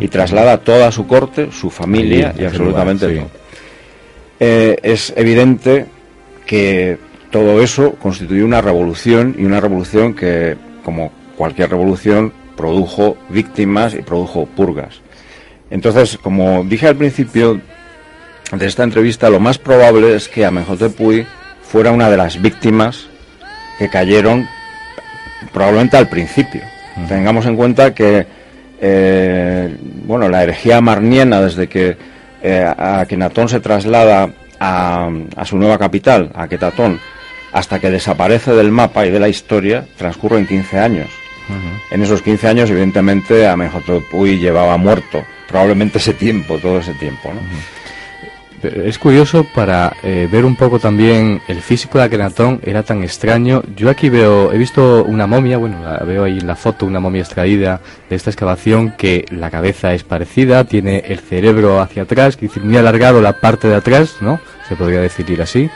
[0.00, 3.30] y traslada toda su corte, su familia y absolutamente todo.
[4.40, 5.86] Eh, es evidente
[6.46, 6.98] que
[7.30, 14.02] todo eso constituyó una revolución y una revolución que, como cualquier revolución, produjo víctimas y
[14.02, 15.00] produjo purgas.
[15.70, 17.60] Entonces, como dije al principio
[18.52, 20.98] de esta entrevista, lo más probable es que Amenhotep
[21.62, 23.08] fuera una de las víctimas
[23.78, 24.46] que cayeron
[25.52, 26.62] probablemente al principio.
[27.08, 28.26] Tengamos en cuenta que
[28.80, 31.96] eh, bueno, la herejía marniena, desde que
[32.42, 34.30] eh, Akenatón se traslada
[34.60, 35.10] a,
[35.44, 37.00] su nueva capital, a Ketatón,
[37.52, 41.08] hasta que desaparece del mapa y de la historia, transcurren 15 años.
[41.90, 47.32] En esos 15 años, evidentemente, Amenhotep llevaba muerto, probablemente ese tiempo, todo ese tiempo.
[47.32, 47.40] ¿no?
[48.62, 53.62] Es curioso para eh, ver un poco también el físico de Akenatón era tan extraño.
[53.76, 57.22] Yo aquí veo, he visto una momia, bueno, veo ahí en la foto una momia
[57.22, 57.80] extraída
[58.10, 62.64] de esta excavación que la cabeza es parecida, tiene el cerebro hacia atrás, que decir,
[62.64, 64.40] muy alargado la parte de atrás, ¿no?
[64.68, 65.70] Se podría definir así.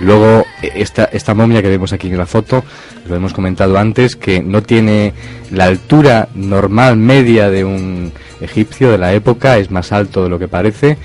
[0.00, 2.64] Luego, e, esta, esta momia que vemos aquí en la foto,
[3.08, 5.14] lo hemos comentado antes, que no tiene
[5.50, 8.12] la altura normal media de un
[8.42, 10.98] egipcio de la época, es más alto de lo que parece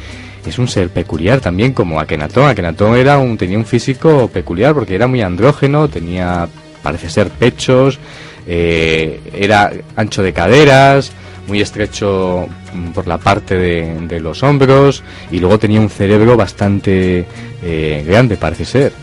[0.50, 2.48] es un ser peculiar también como Akenatón.
[2.50, 6.48] Akenatón era un, tenía un físico peculiar porque era muy andrógeno, tenía,
[6.82, 8.00] parece ser, pechos,
[8.48, 11.12] eh, era ancho de caderas,
[11.48, 17.26] muy estrecho mm, por la parte de, los hombros y luego tenía un cerebro bastante
[17.64, 18.94] eh, grande, parece ser.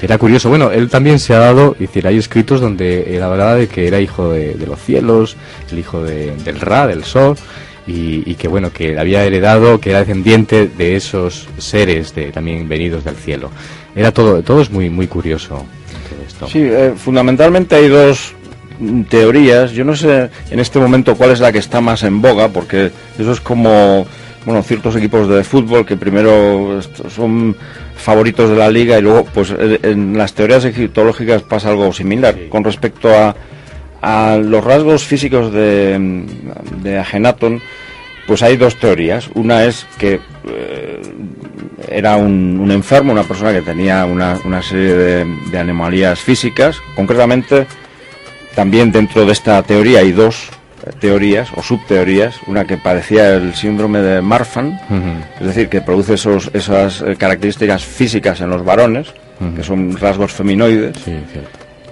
[0.00, 0.48] Era curioso.
[0.48, 4.00] Bueno, él también se ha dado, es hay escritos donde él hablaba de que era
[4.00, 5.36] hijo de, los cielos,
[5.72, 7.36] el hijo del Ra, del Sol,
[7.88, 13.04] y, que bueno que había heredado que era descendiente de esos seres de, también venidos
[13.04, 13.50] del cielo.
[13.96, 15.64] Era todo todo es muy muy curioso
[16.26, 16.46] esto.
[16.48, 18.34] sí eh, fundamentalmente hay dos
[19.08, 19.72] teorías.
[19.72, 22.90] Yo no sé en este momento cuál es la que está más en boga porque
[23.18, 24.06] eso es como
[24.44, 26.80] bueno ciertos equipos de fútbol que primero
[27.14, 27.56] son
[27.96, 32.62] favoritos de la liga y luego pues en las teorías egiptológicas pasa algo similar con
[32.62, 33.34] respecto a
[34.00, 36.24] a los rasgos físicos de,
[36.82, 37.60] de Agenatón,
[38.26, 39.30] pues hay dos teorías.
[39.34, 41.02] Una es que eh,
[41.88, 46.76] era un, enfermo, una persona que tenía una, una serie de, de, anomalías físicas.
[46.94, 47.66] Concretamente,
[48.54, 50.50] también dentro de esta teoría hay dos
[51.00, 52.36] teorías o subteorías.
[52.46, 54.78] Una que parecía el síndrome de Marfan,
[55.40, 59.08] es decir, que produce esos, esas eh, características físicas en los varones,
[59.56, 60.96] que son rasgos feminoides.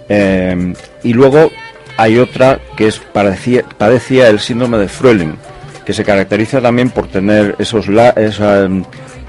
[0.09, 1.50] Eh, y luego
[1.97, 5.36] hay otra que es padecía, padecía el síndrome de Fröhling,
[5.84, 7.86] que se caracteriza también por tener esos,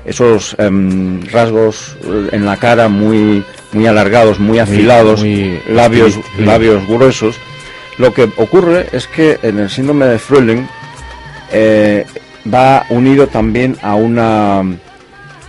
[0.05, 3.43] esos em, rasgos eh, en la cara muy,
[3.73, 5.23] muy alargados, muy afilados,
[5.69, 7.37] labios, labios gruesos.
[7.97, 10.67] Lo que ocurre es que en el síndrome de Fröhling
[11.51, 12.05] eh,
[12.53, 14.61] va unido también a, una,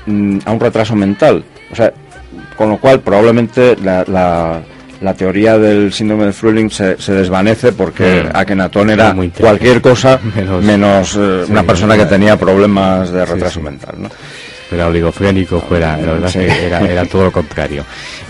[0.07, 1.45] mm, a un retraso mental.
[1.71, 1.93] O sea,
[2.57, 4.63] con lo cual probablemente la la
[5.15, 8.37] teoría del síndrome de Frühling se, desvanece porque mm.
[8.37, 10.19] Akenatón era cualquier cosa
[10.63, 13.95] menos, eh, una persona que tenía problemas de retraso mental.
[13.99, 14.11] ¿no?
[14.71, 17.85] Era oligofrénico, fuera, la verdad que era, era todo lo contrario.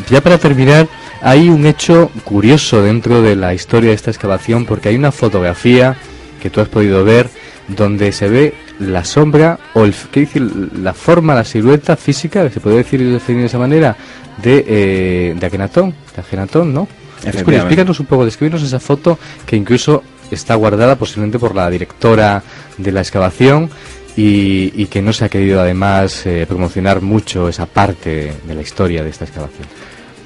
[0.09, 0.87] Ya para terminar,
[1.21, 5.97] hay un hecho curioso dentro de la historia de esta excavación porque hay una fotografía
[6.41, 7.29] que tú has podido ver
[7.66, 10.43] donde se ve la sombra o el, ¿qué decir?
[10.81, 13.97] la forma, la silueta física, se puede decir y definir de esa manera,
[14.43, 16.89] de, eh, de Akenatón, de Akenatón, ¿no?
[17.24, 22.43] explícanos un poco, describirnos esa foto que incluso está guardada posiblemente por la directora
[22.76, 23.70] de la excavación
[24.16, 29.05] y, que no se ha querido además eh, promocionar mucho esa parte de la historia
[29.05, 29.68] de esta excavación.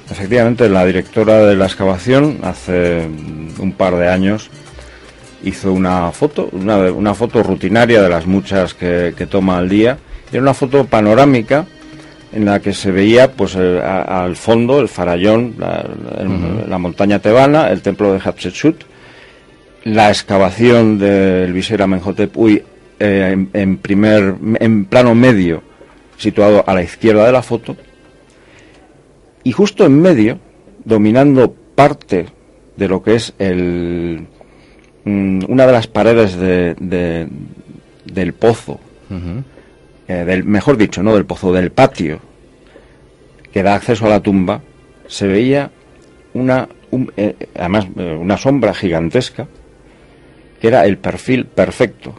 [0.09, 3.07] Efectivamente, la directora de la excavación hace
[3.59, 4.49] un par de años
[5.43, 9.97] hizo una foto, una, una foto rutinaria de las muchas que, que toma al día.
[10.31, 11.65] Era una foto panorámica
[12.33, 18.11] en la que se veía pues al fondo el farallón, la, montaña tebana, el templo
[18.11, 18.83] de Hatshepsut,
[19.83, 22.63] la excavación del visera Menhotep Uy
[22.99, 25.61] eh, en, primer en plano medio
[26.17, 27.75] situado a la izquierda de la foto
[29.43, 30.39] y justo en medio
[30.85, 32.27] dominando parte
[32.77, 34.25] de lo que es el,
[35.05, 37.27] mm, una de las paredes de,
[38.05, 38.79] del pozo,
[40.07, 42.19] eh, del, mejor dicho, no del pozo, del patio
[43.51, 44.61] que da acceso a la tumba,
[45.07, 45.69] se veía
[46.33, 46.67] una,
[47.17, 49.47] eh, además, eh, una sombra gigantesca
[50.59, 52.15] que era el perfil perfecto,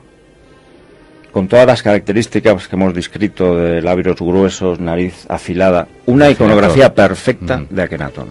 [1.32, 7.64] con todas las características que hemos descrito de labios gruesos, nariz afilada, una iconografía perfecta
[7.68, 8.28] de Akenatón.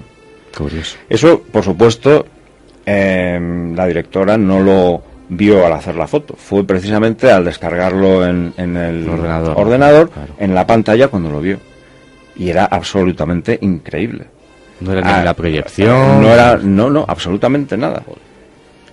[0.55, 0.97] Curioso.
[1.09, 2.27] Eso, por supuesto,
[2.85, 8.53] em, la directora no lo vio al hacer la foto, fue precisamente al descargarlo en,
[8.57, 11.57] el ordenador, en la pantalla cuando lo vio.
[12.35, 14.25] Y era absolutamente increíble.
[14.79, 16.21] No era ni ah, la proyección.
[16.21, 18.03] No era, no, no, absolutamente nada.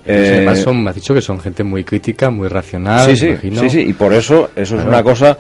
[0.05, 3.07] Eh, me has dicho que son gente muy crítica, muy racional.
[3.07, 5.37] Sí, sí, sí, sí, y por eso eso es una cosa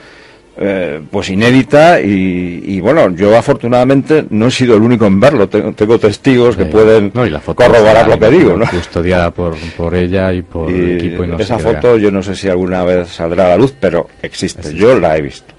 [0.57, 5.99] eh, pues inédita y, bueno, yo afortunadamente no he sido el único en verlo, tengo,
[5.99, 8.57] testigos que pueden corroborar lo que digo.
[8.57, 8.67] ¿no?
[8.67, 11.25] Custodiada por, por ella y por el equipo.
[11.25, 14.75] Y esa foto yo no sé si alguna vez saldrá a la luz, pero existe,
[14.75, 15.55] yo la he visto.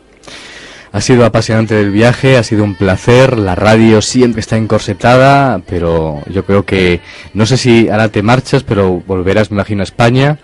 [0.93, 3.37] Ha sido apasionante el viaje, ha sido un placer.
[3.37, 6.99] La radio siempre está encorsetada, pero yo creo que
[7.33, 10.37] no sé si ahora te marchas, pero volverás, me imagino, a España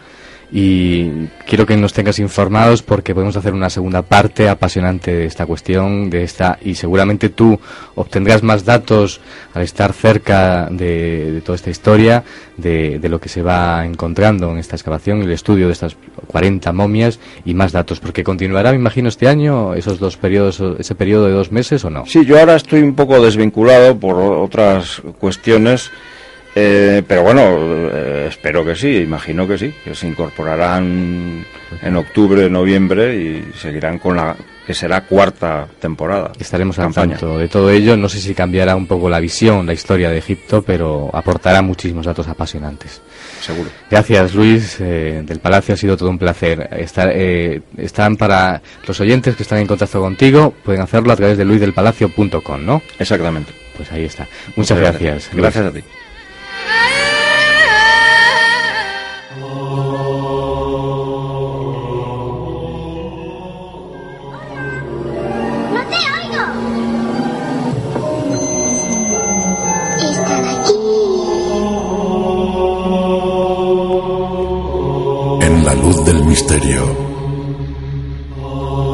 [0.52, 5.46] y quiero que nos tengas informados porque podemos hacer una segunda parte apasionante de esta
[5.46, 7.60] cuestión de esta y seguramente tú
[7.96, 9.20] obtendrás más datos
[9.54, 12.24] al estar cerca de, toda esta historia
[12.56, 17.20] de, lo que se va encontrando en esta excavación el estudio de estas 40 momias
[17.44, 21.34] y más datos porque continuará me imagino este año esos dos periodos ese periodo de
[21.34, 25.92] dos meses o no sí yo ahora estoy un poco desvinculado por otras cuestiones
[26.60, 27.42] eh, pero bueno,
[27.94, 31.46] eh, espero que sí, imagino que sí, que se incorporarán
[31.84, 34.36] en octubre, noviembre y seguirán con la
[34.66, 36.32] que será cuarta temporada.
[36.40, 37.96] Estaremos al tanto de todo ello.
[37.96, 42.08] No sé si cambiará un poco la visión, la historia de Egipto, pero aportará muchísimos
[42.08, 43.02] datos apasionantes.
[43.40, 43.70] Seguro.
[43.92, 44.78] Gracias, Luis.
[44.80, 46.70] Eh, del Palacio ha sido todo un placer.
[46.72, 51.46] Estar, están para los oyentes que están en contacto contigo, pueden hacerlo a través de
[51.46, 52.82] luisdelpalacio.com, ¿no?
[52.98, 53.54] Exactamente.
[53.78, 54.28] Pues ahí está.
[54.56, 55.30] Muchas, gracias.
[55.32, 55.84] Gracias a ti.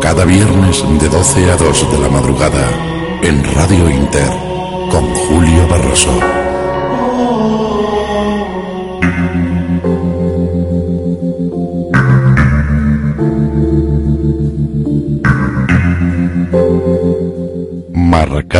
[0.02, 2.70] Cada viernes de 12 a 2 de la madrugada
[3.24, 4.30] en Radio Inter
[4.92, 6.43] con Julio Barroso.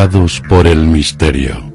[0.04, 1.74] Marcados por el misterio.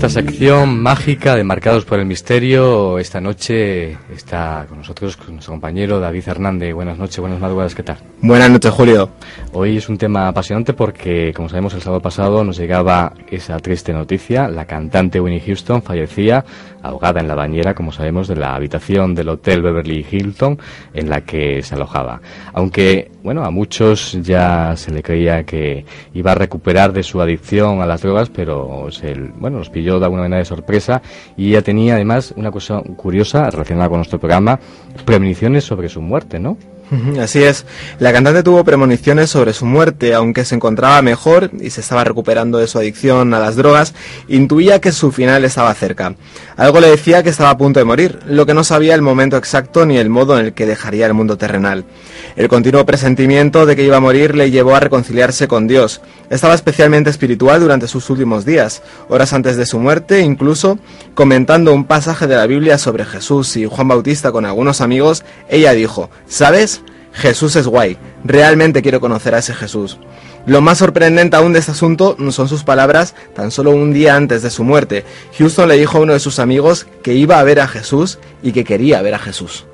[0.00, 5.52] esta sección mágica de Marcados por el Misterio, esta noche está con nosotros con nuestro
[5.52, 6.72] compañero David Hernández.
[6.72, 7.98] Buenas noches, buenas madrugadas, ¿qué tal?
[8.22, 9.10] Buenas noches, Julio.
[9.52, 13.92] Hoy es un tema apasionante porque, como sabemos, el sábado pasado nos llegaba esa triste
[13.92, 14.46] noticia.
[14.46, 16.44] La cantante Winnie Houston fallecía
[16.84, 20.56] ahogada en la bañera, como sabemos, de la habitación del Hotel Beverly Hilton
[20.94, 22.20] en la que se alojaba.
[22.52, 25.84] Aunque, bueno, a muchos ya se le creía que
[26.14, 30.04] iba a recuperar de su adicción a las drogas, pero se, bueno, los pilló de
[30.04, 31.02] alguna manera de sorpresa
[31.36, 34.60] y ella tenía además una cosa curiosa relacionada con nuestro programa,
[35.04, 36.56] premoniciones sobre su muerte, ¿no?
[37.20, 37.66] Así es,
[38.00, 42.58] la cantante tuvo premoniciones sobre su muerte, aunque se encontraba mejor y se estaba recuperando
[42.58, 43.94] de su adicción a las drogas,
[44.26, 46.14] intuía que su final estaba cerca.
[46.56, 49.36] Algo le decía que estaba a punto de morir, lo que no sabía el momento
[49.36, 51.84] exacto ni el modo en el que dejaría el mundo terrenal.
[52.36, 56.00] El continuo presentimiento de que iba a morir le llevó a reconciliarse con Dios.
[56.28, 60.78] Estaba especialmente espiritual durante sus últimos días, horas antes de su muerte, incluso
[61.14, 65.72] comentando un pasaje de la Biblia sobre Jesús y Juan Bautista con algunos amigos, ella
[65.72, 66.79] dijo, ¿sabes?
[67.12, 69.98] Jesús es guay, realmente quiero conocer a ese Jesús.
[70.46, 74.42] Lo más sorprendente aún de este asunto son sus palabras tan solo un día antes
[74.42, 75.04] de su muerte.
[75.38, 78.52] Houston le dijo a uno de sus amigos que iba a ver a Jesús y
[78.52, 79.66] que quería ver a Jesús.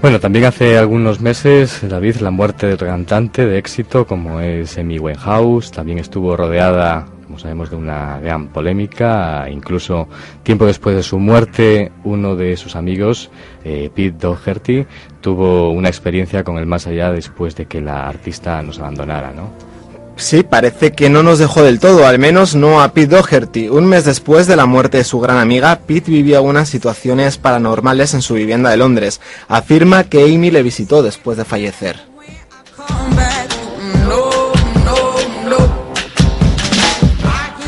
[0.00, 4.78] Bueno, también hace algunos meses, David, la muerte de otro cantante de éxito como es
[4.78, 9.46] Amy Winehouse, también estuvo rodeada como sabemos, de una gran polémica.
[9.48, 10.08] Incluso
[10.42, 13.30] tiempo después de su muerte, uno de sus amigos,
[13.64, 14.84] eh, Pete Doherty,
[15.20, 19.48] tuvo una experiencia con el más allá después de que la artista nos abandonara, ¿no?
[20.16, 23.68] Sí, parece que no nos dejó del todo, al menos no a Pete Doherty.
[23.68, 28.12] Un mes después de la muerte de su gran amiga, Pete vivía unas situaciones paranormales
[28.12, 29.20] en su vivienda de Londres.
[29.46, 32.09] Afirma que Amy le visitó después de fallecer.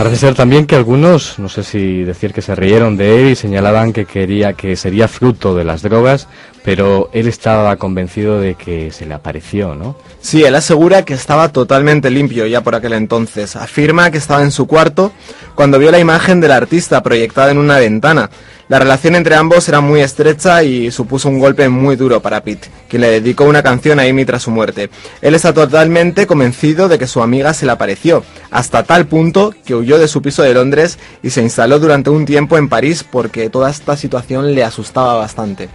[0.02, 3.36] Parece ser también que algunos, no sé si decir que se rieron de él y
[3.36, 6.26] señalaban que quería que sería fruto de las drogas,
[6.64, 9.96] pero él estaba convencido de que se le apareció, ¿no?
[10.20, 13.56] Sí, él asegura que estaba totalmente limpio ya por aquel entonces.
[13.56, 15.12] Afirma que estaba en su cuarto
[15.54, 18.30] cuando vio la imagen del artista proyectada en una ventana.
[18.68, 22.70] La relación entre ambos era muy estrecha y supuso un golpe muy duro para Pete,
[22.88, 24.88] quien le dedicó una canción a Amy tras su muerte.
[25.20, 29.74] Él está totalmente convencido de que su amiga se le apareció, hasta tal punto que
[29.74, 33.50] huyó de su piso de Londres y se instaló durante un tiempo en París porque
[33.50, 35.68] toda esta situación le asustaba bastante.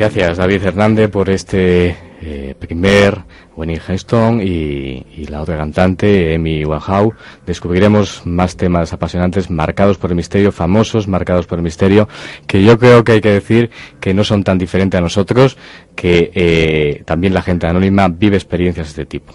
[0.00, 3.18] Gracias David Hernández por este eh, primer
[3.54, 7.12] Winnie Heston y, la otra cantante, Amy Wahau.
[7.44, 12.08] Descubriremos más temas apasionantes marcados por el misterio, famosos, marcados por el misterio,
[12.46, 13.68] que yo creo que hay que decir
[14.00, 15.58] que no son tan diferentes a nosotros,
[15.94, 19.34] que eh, también la gente anónima vive experiencias de este tipo.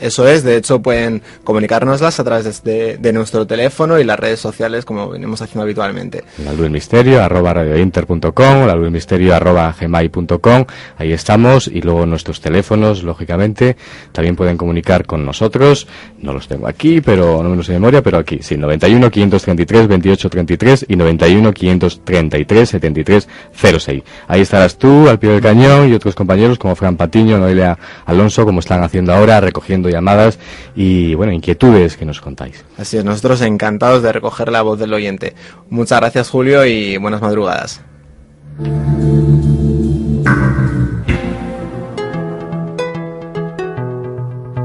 [0.00, 4.38] Eso es, de hecho pueden comunicárnoslas a través de, de, nuestro teléfono y las redes
[4.38, 6.24] sociales como venimos haciendo habitualmente.
[6.44, 10.64] La luz del misterio arroba radiointer.com, la luz del misterio arroba gmail.com,
[10.98, 13.76] ahí estamos y luego nuestros teléfonos, lógicamente,
[14.12, 15.88] también pueden comunicar con nosotros,
[16.20, 19.88] no los tengo aquí, pero no me los de memoria, pero aquí, sí, 91 533
[19.88, 24.02] 28 33 y 91 533 73 06.
[24.28, 28.44] Ahí estarás tú, al pie del cañón y otros compañeros como Fran Patiño, Noelia Alonso,
[28.44, 30.38] como están haciendo ahora, cogiendo llamadas
[30.74, 32.62] y, bueno, inquietudes que nos contáis.
[32.76, 35.34] Así es, nosotros encantados de recoger la voz del oyente.
[35.70, 37.80] Muchas gracias, Julio, y buenas madrugadas.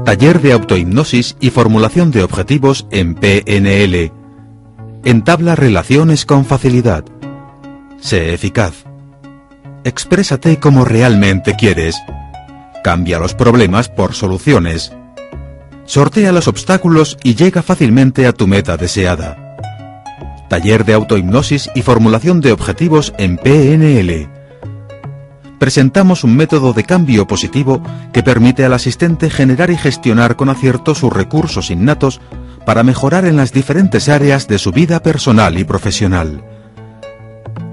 [0.04, 4.12] Taller de autohipnosis y formulación de objetivos en PNL.
[5.04, 7.06] Entabla relaciones con facilidad.
[7.98, 8.84] Sé eficaz.
[9.84, 11.96] Exprésate como realmente quieres.
[12.82, 14.92] Cambia los problemas por soluciones.
[15.84, 19.56] Sortea los obstáculos y llega fácilmente a tu meta deseada.
[20.48, 24.28] Taller de autohipnosis y formulación de objetivos en PNL.
[25.60, 27.80] Presentamos un método de cambio positivo
[28.12, 32.20] que permite al asistente generar y gestionar con acierto sus recursos innatos
[32.66, 36.51] para mejorar en las diferentes áreas de su vida personal y profesional.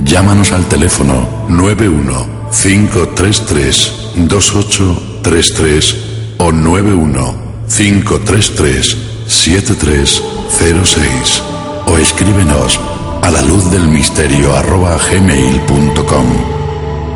[0.03, 5.95] llámanos al teléfono 91 533 2833
[6.39, 7.35] o 91
[7.69, 8.97] 533
[9.27, 11.54] 7306
[11.85, 12.79] o escríbenos
[13.21, 16.25] a la luz del misterio arroba gmail.com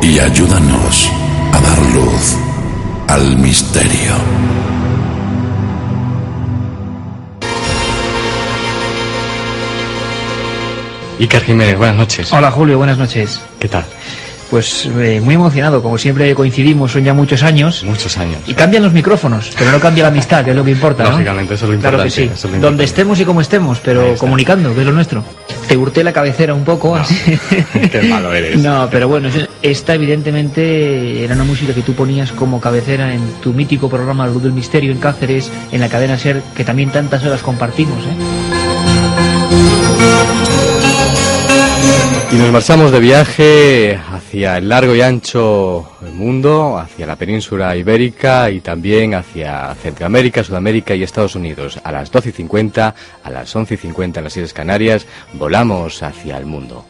[0.02, 1.10] y ayúdanos
[1.52, 2.36] a dar luz
[3.08, 4.14] al misterio.
[11.20, 12.32] Iker Jiménez, buenas noches.
[12.32, 13.40] Hola Julio, buenas noches.
[13.58, 13.84] ¿Qué tal?
[14.50, 17.84] Pues eh, muy emocionado, como siempre coincidimos, son ya muchos años.
[17.84, 18.38] Muchos años.
[18.48, 21.12] Y cambian los micrófonos, pero no cambia la amistad, que es lo que importa, ¿no?
[21.12, 21.96] Lógicamente, eso es lo importante.
[21.96, 22.22] Claro que sí.
[22.34, 22.84] es Donde importante.
[22.84, 25.22] estemos y como estemos, pero comunicando, que es lo nuestro.
[25.68, 27.14] Te hurté la cabecera un poco, así.
[27.92, 28.58] Qué malo eres.
[28.58, 33.20] No, pero bueno, es- esta evidentemente era una música que tú ponías como cabecera en
[33.40, 37.22] tu mítico programa Luz del Misterio en Cáceres, en la cadena SER, que también tantas
[37.24, 38.16] horas compartimos, ¿eh?
[42.32, 48.50] Y nos marchamos de viaje hacia el largo y ancho mundo, hacia la península ibérica
[48.50, 51.80] y también hacia Centroamérica, Sudamérica y Estados Unidos.
[51.82, 56.04] A las 12 y 50, a las 11 y 50 en las Islas Canarias, volamos
[56.04, 56.84] hacia el mundo.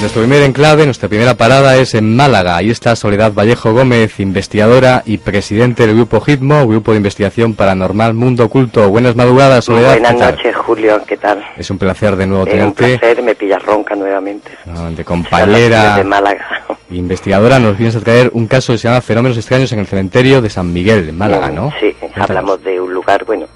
[0.00, 2.56] Nuestro primer enclave, nuestra primera parada es en Málaga.
[2.56, 8.14] Ahí está Soledad Vallejo Gómez, investigadora y presidente del grupo HITMO, Grupo de Investigación Paranormal
[8.14, 8.88] Mundo Oculto.
[8.88, 9.92] Buenas madrugadas, Soledad.
[10.00, 11.44] Buenas noches, Julio, ¿qué tal?
[11.58, 12.98] Es un placer de nuevo Es un tenerte.
[12.98, 14.50] placer, me pillas ronca nuevamente.
[14.96, 16.46] De compañera, Málaga.
[16.90, 20.40] investigadora, nos vienes a traer un caso que se llama Fenómenos extraños en el cementerio
[20.40, 21.72] de San Miguel, en Málaga, ¿no?
[21.78, 23.46] Sí, hablamos de un lugar, bueno,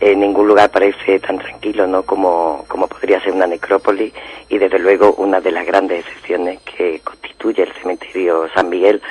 [0.00, 2.02] en ningún lugar parece tan tranquilo, ¿no?
[2.04, 4.12] Como, como podría ser una necrópolis
[4.48, 9.02] y desde luego una de las grandes excepciones que constituye el cementerio San Miguel,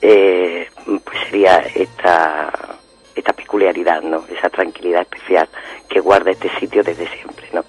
[0.00, 2.52] eh, pues sería esta,
[3.14, 4.24] esta peculiaridad, ¿no?
[4.30, 5.48] Esa tranquilidad especial
[5.88, 7.64] que guarda este sitio desde siempre, ¿no?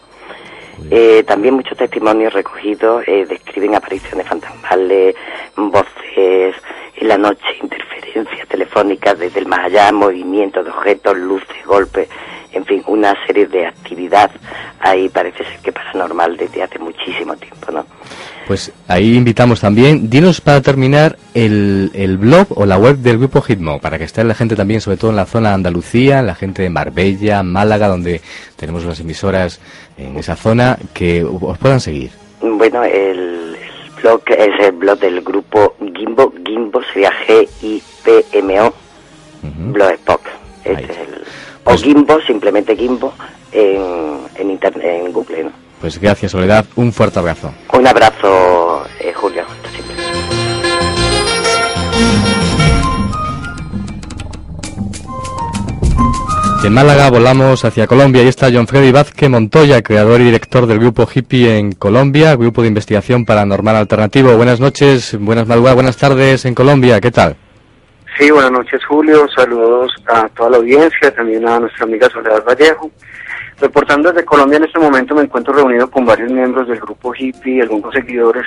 [0.91, 5.15] Eh, también muchos testimonios recogidos eh, describen apariciones fantasmales,
[5.55, 6.55] voces
[6.95, 12.09] en la noche, interferencias telefónicas desde el más allá, movimientos de objetos, luces, golpes,
[12.51, 14.31] en fin, una serie de actividad
[14.79, 17.85] ahí parece ser que paranormal desde hace muchísimo tiempo, ¿no?
[18.49, 20.09] Pues ahí invitamos también.
[20.09, 24.23] Dinos para terminar el, el blog o la web del grupo Hitmo, para que esté
[24.23, 27.87] la gente también, sobre todo en la zona de Andalucía, la gente de Marbella, Málaga,
[27.87, 28.21] donde
[28.55, 29.61] tenemos las emisoras
[29.99, 32.09] en esa zona, que os puedan seguir.
[32.41, 33.55] Bueno, el,
[34.01, 38.73] blog es el blog del grupo Gimbo, Gimbo sería G-I-P-M-O,
[39.43, 40.21] Blogspot.
[40.63, 41.23] Este es el,
[41.65, 43.13] o Gimbo, simplemente Gimbo,
[43.51, 45.68] en, en, internet, en Google, ¿no?
[45.79, 46.65] Pues gracias, Soledad.
[46.75, 47.53] Un fuerte abrazo.
[47.73, 49.43] Un abrazo, eh, Julio.
[49.47, 49.95] hasta siempre.
[56.61, 60.79] De Málaga volamos hacia Colombia y está John Freddy Vázquez Montoya, creador y director del
[60.79, 64.35] grupo Hippie en Colombia, grupo de investigación paranormal alternativo.
[64.35, 66.99] Buenas noches, buenas madrugadas, buenas tardes en Colombia.
[66.99, 67.37] ¿Qué tal?
[68.17, 72.91] Sí, buenas noches Julio, saludos a toda la audiencia, también a nuestra amiga Soledad Vallejo.
[73.59, 77.55] Reportando desde Colombia en este momento me encuentro reunido con varios miembros del grupo hippie
[77.55, 78.45] y algunos seguidores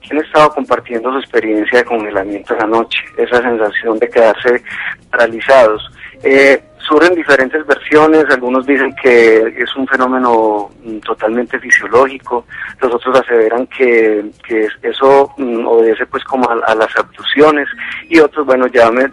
[0.00, 4.62] que han estado compartiendo su experiencia de congelamiento en la noche, esa sensación de quedarse
[5.10, 5.90] paralizados.
[6.22, 12.44] Eh, surgen diferentes versiones, algunos dicen que es un fenómeno mm, totalmente fisiológico,
[12.80, 17.66] los otros aseveran que, que es- eso mm, obedece pues como a, a las abducciones
[18.08, 19.04] y otros bueno ya me,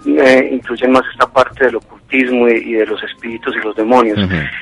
[0.52, 4.20] incluyen más esta parte del ocultismo y, y de los espíritus y los demonios.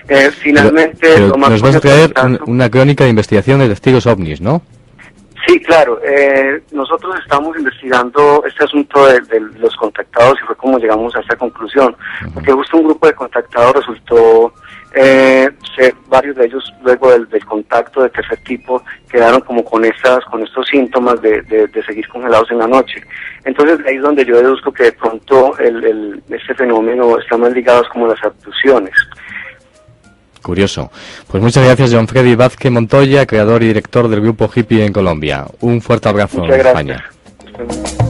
[0.08, 2.14] Eh, finalmente Pero lo más nos vas a traer
[2.46, 4.62] una crónica de investigación de testigos ovnis, ¿no?
[5.48, 6.00] Sí, claro.
[6.04, 11.22] Eh, nosotros estamos investigando este asunto de, de los contactados y fue como llegamos a
[11.22, 11.96] esta conclusión.
[12.34, 14.54] Porque justo un grupo de contactados resultó,
[14.94, 19.86] eh, ser varios de ellos luego del, del contacto de tercer tipo quedaron como con
[19.86, 23.02] estas, con estos síntomas de, de- de seguir congelados en la noche.
[23.46, 27.52] Entonces ahí es donde yo deduzco que de pronto el, el- este fenómeno está más
[27.54, 28.94] ligado como las abducciones.
[30.42, 30.92] Curioso.
[31.28, 35.46] Pues muchas gracias, John Freddy Vázquez Montoya, creador y director del grupo Hippie en Colombia.
[35.62, 36.82] Un fuerte abrazo Muchas en gracias.
[36.82, 38.10] España.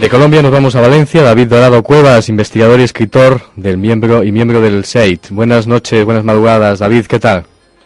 [0.00, 1.22] De Colombia nos vamos a Valencia.
[1.22, 5.30] David Dorado Cuevas, investigador y escritor del miembro y miembro del SEIT.
[5.30, 6.80] Buenas noches, buenas madrugadas.
[6.80, 7.44] David, ¿qué tal?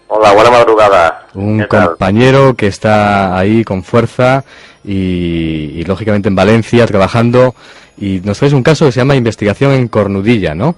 [0.09, 1.27] Hola, buena madrugada.
[1.35, 4.45] Un compañero que está ahí con fuerza
[4.85, 7.55] y, y, lógicamente en Valencia trabajando.
[7.97, 10.75] Y nos traes un caso que se llama Investigación en Cornudilla, ¿no?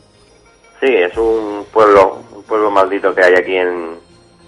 [0.81, 3.97] Sí, es un pueblo, un pueblo maldito que hay aquí en,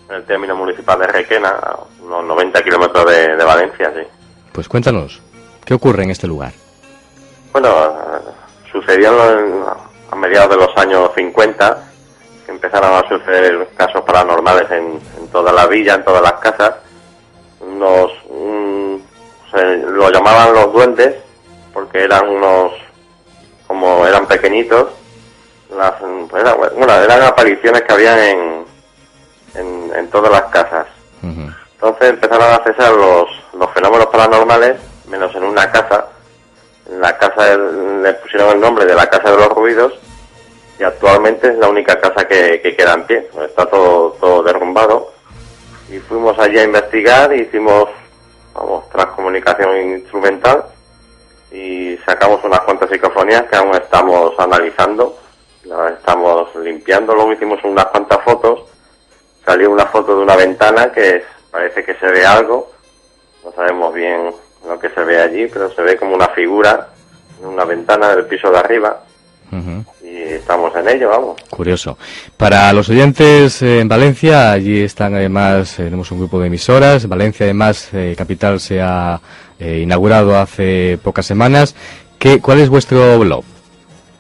[0.09, 4.07] en el término municipal de Requena, a unos 90 kilómetros de, de Valencia, sí.
[4.53, 5.20] Pues cuéntanos,
[5.66, 6.53] ¿qué ocurre en este lugar?
[7.53, 7.68] Bueno,
[8.70, 9.62] sucedió en-
[10.11, 11.84] a mediados de los años 50,
[12.46, 16.74] que empezaron a suceder casos paranormales en, en toda la villa, en todas las casas.
[17.61, 18.82] Unos, un-
[19.53, 21.16] se lo llamaban los duendes,
[21.72, 22.72] porque eran unos,
[23.66, 24.88] como eran pequeñitos,
[25.76, 25.92] las,
[26.28, 26.44] pues
[26.76, 28.64] bueno, eran apariciones que habían en,
[29.55, 30.86] en, en todas las casas.
[31.22, 34.76] Entonces empezaron a cesar los, los fenómenos paranormales,
[35.09, 36.07] menos en una casa,
[36.88, 39.92] En la casa le pusieron el nombre de la Casa de los Ruidos
[40.78, 43.28] y actualmente es la única casa que, queda en pie.
[43.44, 45.12] Está todo, todo derrumbado.
[45.90, 47.88] Y fuimos allí a investigar, hicimos,
[48.55, 50.64] vamos, transcomunicación instrumental.
[51.50, 55.18] Y sacamos unas cuantas psicofonías que aún estamos analizando,
[55.64, 58.61] las estamos limpiando, luego hicimos unas cuantas fotos,
[59.44, 62.70] salió una foto de una ventana que parece que se ve algo,
[63.44, 64.32] no sabemos bien
[64.66, 66.88] lo que se ve allí, pero se ve como una figura
[67.40, 69.03] en una ventana del piso de arriba.
[70.13, 71.41] Y estamos en ello, vamos.
[71.49, 71.97] Curioso.
[72.37, 77.09] Para los oyentes eh, en Valencia, allí están además, eh, tenemos un grupo de emisoras.
[77.09, 79.21] Valencia, además, eh, capital se ha
[79.59, 81.77] inaugurado hace pocas semanas.
[82.19, 83.45] ¿Qué, ¿Cuál es vuestro blog?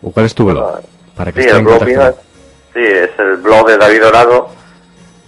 [0.00, 0.80] ¿O cuál es tu blog?
[1.16, 4.48] Para que sí, el blog sí, es el blog de David Dorado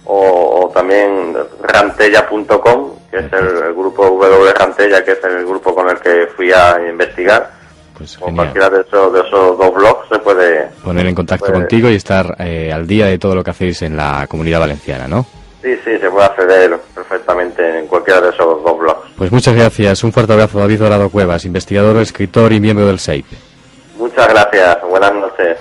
[0.05, 5.99] o, también rantella.com, que es el, grupo W Rantella, que es el grupo con el
[5.99, 7.54] que fui a investigar.
[7.97, 11.95] Pues cualquiera de esos, de esos dos blogs se puede poner en contacto contigo y
[11.95, 15.25] estar eh, al día de todo lo que hacéis en la comunidad valenciana, ¿no?
[15.61, 19.09] Sí, sí, se puede acceder perfectamente en cualquiera de esos dos blogs.
[19.17, 20.03] Pues muchas gracias.
[20.03, 23.25] Un fuerte abrazo, David Dorado Cuevas, investigador, escritor y miembro del SEIP.
[23.97, 24.77] Muchas gracias.
[24.87, 25.57] Buenas noches.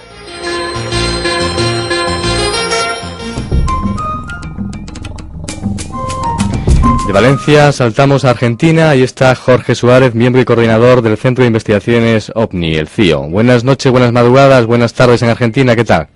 [7.06, 8.88] De Valencia saltamos a Argentina.
[8.88, 13.28] Ahí está Jorge Suárez, miembro y coordinador del Centro de Investigaciones OVNI, el CIO.
[13.28, 15.76] Buenas noches, buenas madrugadas, buenas tardes en Argentina.
[15.76, 16.08] ¿Qué tal?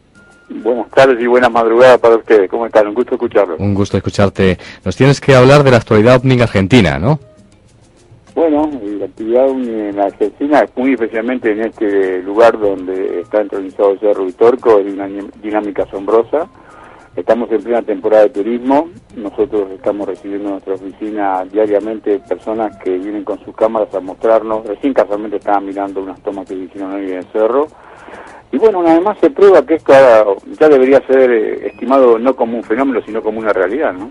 [0.49, 2.49] Buenas tardes y buenas madrugadas para ustedes.
[2.49, 2.89] ¿Cómo están?
[2.89, 3.57] Un gusto escucharlo.
[3.59, 4.57] Un gusto escucharte.
[4.83, 7.21] Nos tienes que hablar de la actualidad OVNI en Argentina, ¿no?
[8.35, 14.01] Bueno, la actividad OVNI en Argentina, muy especialmente en este lugar donde está entronizado el
[14.01, 15.07] Cerro Vitorco, es una
[15.43, 16.49] dinámica asombrosa
[17.19, 22.97] Estamos en plena temporada de turismo, nosotros estamos recibiendo en nuestra oficina diariamente personas que
[22.97, 27.11] vienen con sus cámaras a mostrarnos, recién casualmente estaban mirando unas tomas que hicieron hoy
[27.11, 27.67] en el cerro,
[28.53, 29.93] y bueno, además se prueba que esto
[30.61, 34.11] ya debería ser eh, estimado no como un fenómeno, sino como una realidad, ¿no?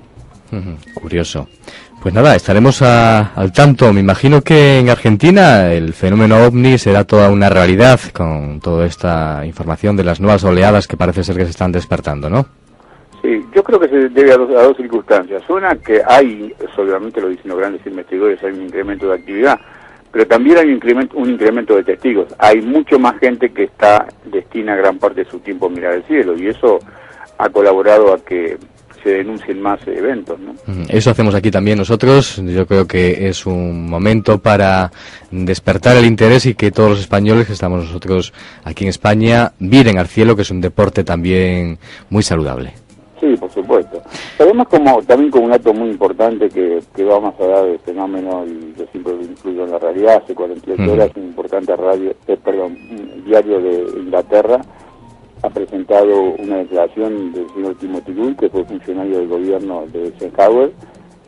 [1.01, 1.47] curioso.
[2.01, 3.91] Pues nada, estaremos al tanto.
[3.91, 9.45] Me imagino que en Argentina el fenómeno ovni será toda una realidad con toda esta
[9.45, 12.45] información de las nuevas oleadas que parece ser que se están despertando, ¿no?
[13.21, 15.43] Sí, yo creo que se debe a dos, circunstancias.
[15.49, 19.59] Una, que hay, obviamente lo dicen los grandes investigadores, hay un incremento de actividad,
[20.11, 22.27] pero también hay un incremento, un incremento de testigos.
[22.37, 26.03] Hay mucho más gente que está destina gran parte de su tiempo a mirar el
[26.03, 26.79] cielo y eso
[27.37, 28.57] ha colaborado a que
[29.03, 30.39] se denuncien más eventos.
[30.39, 30.53] ¿no?
[30.89, 32.41] Eso hacemos aquí también nosotros.
[32.43, 34.91] Yo creo que es un momento para
[35.31, 39.97] despertar el interés y que todos los españoles que estamos nosotros aquí en España miren
[39.97, 41.77] al cielo, que es un deporte también
[42.09, 42.73] muy saludable.
[43.19, 44.01] Sí, por supuesto.
[44.37, 48.45] Además, como, también como un dato muy importante que, que va más allá del fenómeno,
[48.45, 52.37] y yo siempre lo incluyo en la realidad, hace 48 horas un importante radio, eh,
[52.43, 52.77] perdón,
[53.25, 54.61] diario de Inglaterra
[55.43, 60.71] ha presentado una declaración del señor Timothy Gould, que fue funcionario del gobierno de Eisenhower,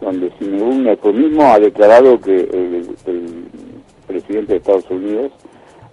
[0.01, 2.87] donde sin ningún eufemismo ha declarado que el
[4.07, 5.31] presidente de Estados Unidos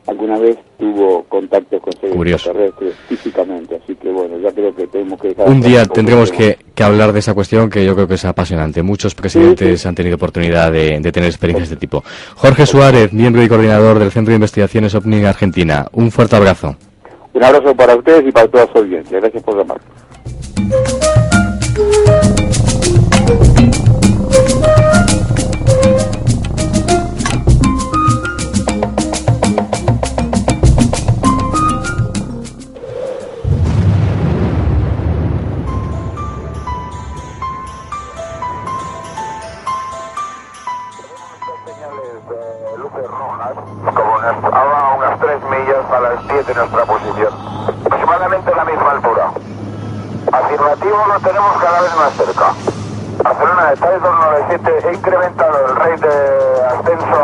[0.06, 5.20] alguna vez tuvo contacto con seres extraterrestres físicamente, así que bueno, ya creo que tenemos
[5.20, 8.82] que Un día tendremos que, hablar de esa cuestión que yo creo que es apasionante.
[8.82, 12.04] Muchos presidentes han tenido oportunidad de, tener experiencias de este tipo.
[12.36, 15.86] Jorge Suárez, miembro y coordinador del Centro de Investigaciones OVNI en Argentina.
[15.92, 16.76] Un fuerte abrazo.
[17.32, 19.18] Un abrazo para ustedes y para toda su audiencia.
[19.18, 19.80] Gracias por llamar.
[46.46, 47.32] De nuestra posición.
[47.84, 49.30] Aproximadamente la misma altura.
[50.32, 52.54] Afirmativo lo tenemos cada vez más cerca.
[53.22, 57.16] Barcelona de 297, he incrementado el rate de ascenso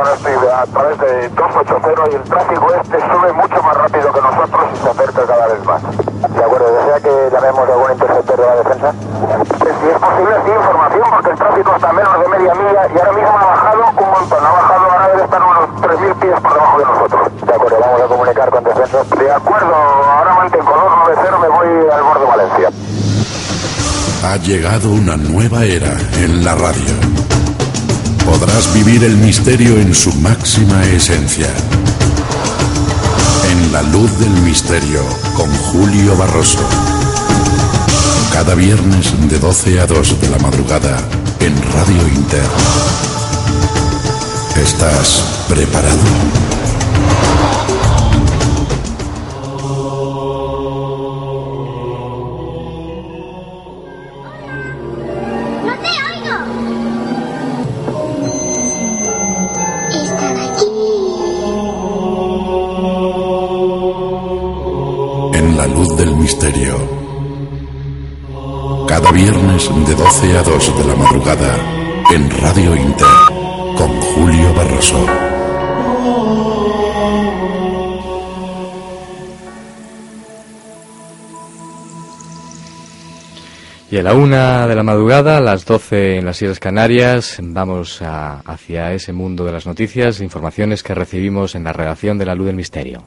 [0.50, 4.76] a través de 280 y el tráfico este sube mucho más rápido que nosotros y
[4.76, 5.82] se acerca cada vez más.
[5.82, 8.94] De acuerdo, ¿desea que llamemos a algún interceptor de la defensa?
[9.58, 12.86] Pues si es posible, sí, información, porque el tráfico está a menos de media milla
[12.88, 16.40] y ahora mismo ha bajado un montón, ha bajado, ahora debe estar unos 3.000 pies
[16.40, 17.46] por debajo de nosotros.
[17.46, 18.11] De acuerdo, vamos a.
[18.82, 22.70] De acuerdo, ahora mantengo 290, me voy al de Valencia.
[24.24, 26.92] Ha llegado una nueva era en la radio.
[28.26, 31.46] Podrás vivir el misterio en su máxima esencia.
[33.52, 35.00] En la luz del misterio
[35.36, 36.58] con Julio Barroso.
[38.32, 40.98] Cada viernes de 12 a 2 de la madrugada
[41.38, 42.48] en Radio Inter.
[44.56, 46.51] ¿Estás preparado?
[70.14, 71.56] 11 a 2 de la madrugada
[72.12, 73.06] en Radio Inter
[73.74, 75.06] con Julio Barroso.
[83.90, 88.02] Y a la una de la madrugada, a las 12 en las Islas Canarias, vamos
[88.02, 92.48] hacia ese mundo de las noticias, informaciones que recibimos en la redacción de La Luz
[92.48, 93.02] del Misterio.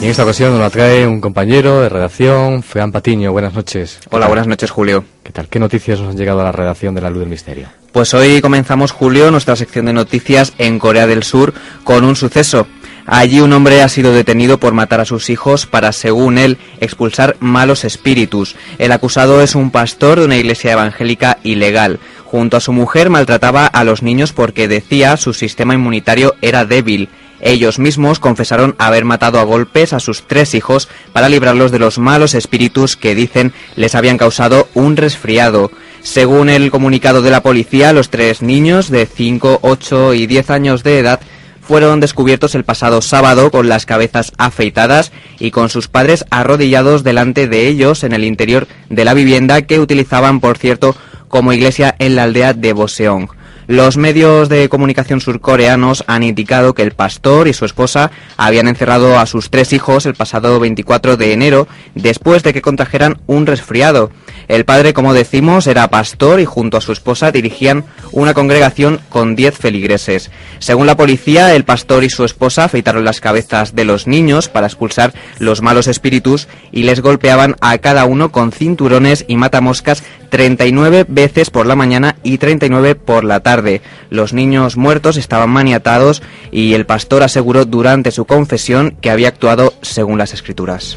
[0.00, 3.32] Y en esta ocasión nos la trae un compañero de redacción, Fran Patiño.
[3.32, 3.98] Buenas noches.
[4.02, 5.04] ¿Qué Hola, buenas noches, Julio.
[5.22, 5.48] ¿Qué tal?
[5.48, 7.68] ¿Qué noticias nos han llegado a la redacción de La Luz del Misterio?
[7.92, 12.66] Pues hoy comenzamos, Julio, nuestra sección de noticias en Corea del Sur con un suceso.
[13.06, 17.36] Allí un hombre ha sido detenido por matar a sus hijos para, según él, expulsar
[17.40, 18.54] malos espíritus.
[18.78, 22.00] El acusado es un pastor de una iglesia evangélica ilegal.
[22.24, 27.08] Junto a su mujer maltrataba a los niños porque decía su sistema inmunitario era débil.
[27.40, 31.98] Ellos mismos confesaron haber matado a golpes a sus tres hijos para librarlos de los
[31.98, 35.70] malos espíritus que dicen les habían causado un resfriado.
[36.02, 40.82] Según el comunicado de la policía, los tres niños de 5, 8 y 10 años
[40.82, 41.20] de edad
[41.60, 45.10] fueron descubiertos el pasado sábado con las cabezas afeitadas
[45.40, 49.80] y con sus padres arrodillados delante de ellos en el interior de la vivienda que
[49.80, 50.94] utilizaban, por cierto,
[51.28, 53.28] como iglesia en la aldea de Boseong.
[53.68, 59.18] Los medios de comunicación surcoreanos han indicado que el pastor y su esposa habían encerrado
[59.18, 64.12] a sus tres hijos el pasado 24 de enero después de que contrajeran un resfriado.
[64.46, 69.34] El padre, como decimos, era pastor y junto a su esposa dirigían una congregación con
[69.34, 70.30] 10 feligreses.
[70.60, 74.68] Según la policía, el pastor y su esposa afeitaron las cabezas de los niños para
[74.68, 81.06] expulsar los malos espíritus y les golpeaban a cada uno con cinturones y matamoscas 39
[81.08, 83.80] veces por la mañana y 39 por la tarde.
[84.10, 89.74] Los niños muertos estaban maniatados y el pastor aseguró durante su confesión que había actuado
[89.82, 90.96] según las escrituras.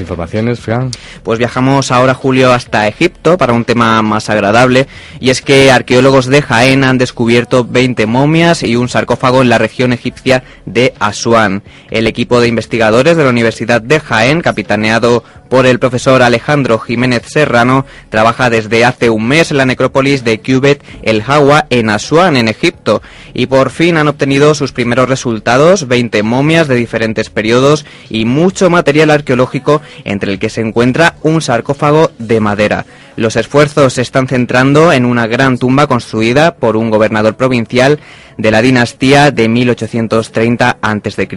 [0.00, 0.90] Informaciones, Fran.
[1.22, 4.86] Pues viajamos ahora, Julio, hasta Egipto para un tema más agradable.
[5.20, 9.58] Y es que arqueólogos de Jaén han descubierto 20 momias y un sarcófago en la
[9.58, 11.62] región egipcia de Asuán.
[11.90, 17.24] El equipo de investigadores de la Universidad de Jaén, capitaneado por el profesor Alejandro Jiménez
[17.26, 22.36] Serrano, trabaja desde hace un mes en la necrópolis de Cubet el Hawa en Asuán,
[22.36, 23.02] en Egipto.
[23.34, 28.70] Y por fin han obtenido sus primeros resultados, 20 momias de diferentes periodos y mucho
[28.70, 32.86] material arqueológico entre el que se encuentra un sarcófago de madera.
[33.16, 37.98] Los esfuerzos se están centrando en una gran tumba construida por un gobernador provincial
[38.38, 41.28] de la dinastía de 1830 a.C.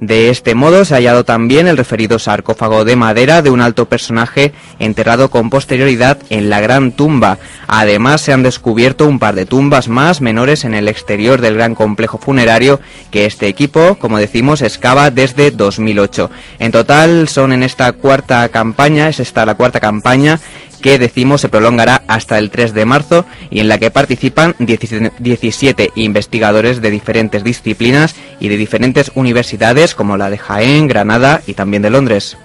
[0.00, 3.86] De este modo se ha hallado también el referido sarcófago de madera de un alto
[3.86, 7.38] personaje enterrado con posterioridad en la gran tumba.
[7.66, 11.74] Además se han descubierto un par de tumbas más menores en el exterior del gran
[11.74, 12.80] complejo funerario
[13.10, 16.30] que este equipo, como decimos, excava desde 2008.
[16.58, 20.38] En total son en esta cuarta campaña, es esta la cuarta campaña
[20.80, 25.12] que decimos se prolongará hasta el 3 de marzo y en la que participan 17
[25.18, 31.54] 17 investigadores de diferentes disciplinas y de diferentes universidades como la de Jaén, Granada y
[31.54, 32.36] también de Londres.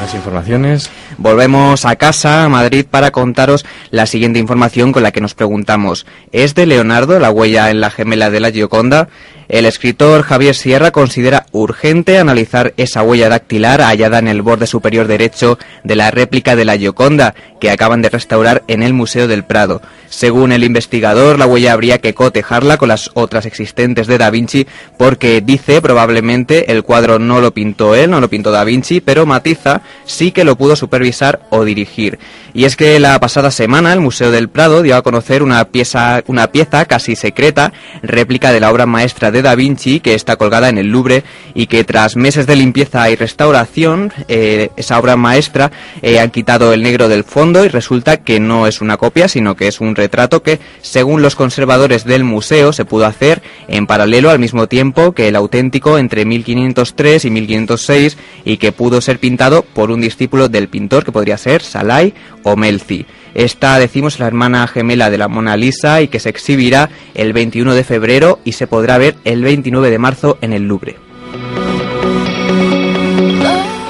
[0.00, 0.90] Más informaciones.
[1.18, 6.06] Volvemos a casa, a Madrid, para contaros la siguiente información con la que nos preguntamos.
[6.32, 9.08] ¿Es de Leonardo la huella en la gemela de la Gioconda?
[9.50, 15.08] El escritor Javier Sierra considera urgente analizar esa huella dactilar hallada en el borde superior
[15.08, 19.42] derecho de la réplica de la Gioconda que acaban de restaurar en el Museo del
[19.42, 19.82] Prado.
[20.08, 24.68] Según el investigador, la huella habría que cotejarla con las otras existentes de Da Vinci
[24.96, 29.26] porque dice probablemente el cuadro no lo pintó él, no lo pintó Da Vinci, pero
[29.26, 32.20] matiza sí que lo pudo supervisar o dirigir.
[32.54, 36.22] Y es que la pasada semana el Museo del Prado dio a conocer una pieza,
[36.26, 37.72] una pieza casi secreta,
[38.02, 41.24] réplica de la obra maestra de Da Vinci, que está colgada en el Louvre
[41.54, 45.70] y que tras meses de limpieza y restauración, eh, esa obra maestra
[46.02, 49.56] eh, han quitado el negro del fondo y resulta que no es una copia, sino
[49.56, 54.30] que es un retrato que, según los conservadores del museo, se pudo hacer en paralelo
[54.30, 59.62] al mismo tiempo que el auténtico entre 1503 y 1506 y que pudo ser pintado
[59.62, 63.06] por un discípulo del pintor que podría ser Salai o Melzi.
[63.34, 67.74] Esta, decimos, la hermana gemela de la Mona Lisa y que se exhibirá el 21
[67.74, 70.96] de febrero y se podrá ver el 29 de marzo en el Louvre.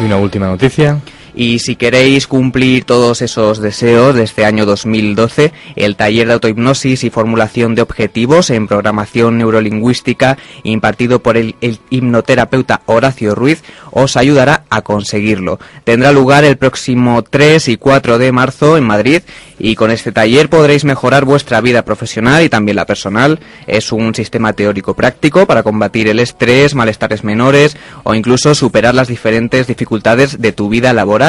[0.01, 1.01] Y una última noticia.
[1.35, 7.05] Y si queréis cumplir todos esos deseos de este año 2012, el taller de autohipnosis
[7.05, 11.55] y formulación de objetivos en programación neurolingüística impartido por el,
[11.91, 15.59] hipnoterapeuta Horacio Ruiz os ayudará a conseguirlo.
[15.85, 19.23] Tendrá lugar el próximo 3 y 4 de marzo en Madrid
[19.59, 23.41] y con este taller podréis mejorar vuestra vida profesional y también la personal.
[23.67, 29.09] Es un sistema teórico práctico para combatir el estrés, malestares menores o incluso superar las
[29.09, 31.20] diferentes dificultades de tu vida laboral.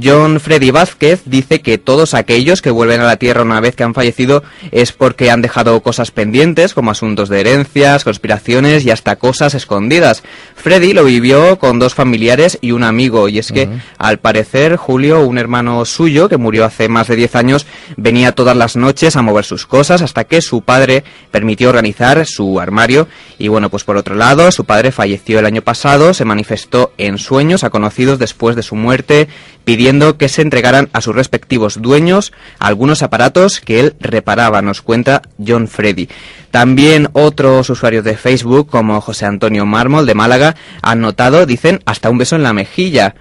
[0.00, 3.84] John Freddy Vázquez dice que todos aquellos que vuelven a la Tierra una vez que
[3.84, 9.16] han fallecido es porque han dejado cosas pendientes, como asuntos de herencias, conspiraciones y hasta
[9.16, 10.22] cosas escondidas.
[10.54, 13.68] Freddy lo vivió con dos familiares y un amigo, y es que,
[13.98, 17.66] al parecer, Julio, un hermano suyo que murió hace más de 10 años,
[17.96, 22.60] venía todas las noches a mover sus cosas hasta que su padre permitió organizar su
[22.60, 23.08] armario.
[23.38, 27.18] Y bueno, pues por otro lado, su padre falleció el año pasado, se manifestó en
[27.18, 29.28] sueños a conocidos después de su muerte,
[29.64, 35.22] pidiendo que se entregaran a sus respectivos dueños algunos aparatos que él reparaba, nos cuenta
[35.44, 36.08] John Freddy.
[36.50, 42.10] También otros usuarios de Facebook, como José Antonio Mármol de Málaga, han notado, dicen, hasta
[42.10, 43.14] un beso en la mejilla.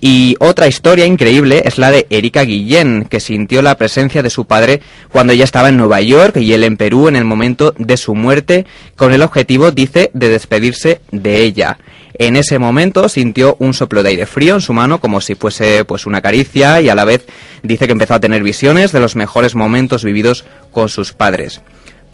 [0.00, 4.44] Y otra historia increíble es la de Erika Guillén, que sintió la presencia de su
[4.44, 4.80] padre
[5.10, 8.14] cuando ella estaba en Nueva York y él en Perú en el momento de su
[8.14, 8.66] muerte,
[8.96, 11.78] con el objetivo, dice, de despedirse de ella.
[12.16, 15.84] En ese momento sintió un soplo de aire frío en su mano como si fuese
[15.84, 17.26] pues una caricia y a la vez
[17.62, 21.60] dice que empezó a tener visiones de los mejores momentos vividos con sus padres.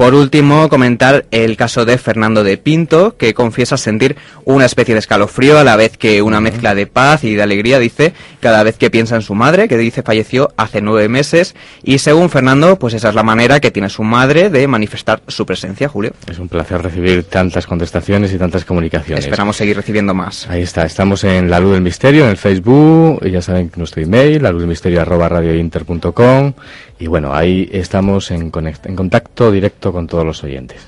[0.00, 4.98] Por último, comentar el caso de Fernando de Pinto, que confiesa sentir una especie de
[4.98, 8.78] escalofrío a la vez que una mezcla de paz y de alegría, dice, cada vez
[8.78, 11.54] que piensa en su madre, que dice falleció hace nueve meses.
[11.82, 15.44] Y según Fernando, pues esa es la manera que tiene su madre de manifestar su
[15.44, 16.14] presencia, Julio.
[16.30, 19.26] Es un placer recibir tantas contestaciones y tantas comunicaciones.
[19.26, 20.48] Esperamos seguir recibiendo más.
[20.48, 24.42] Ahí está, estamos en La Luz del Misterio, en el Facebook, ya saben nuestro email,
[24.42, 26.54] la luz del misterio arroba radiointer.com
[27.00, 28.52] y bueno, ahí estamos en,
[28.84, 30.80] en contacto directo con todos los oyentes.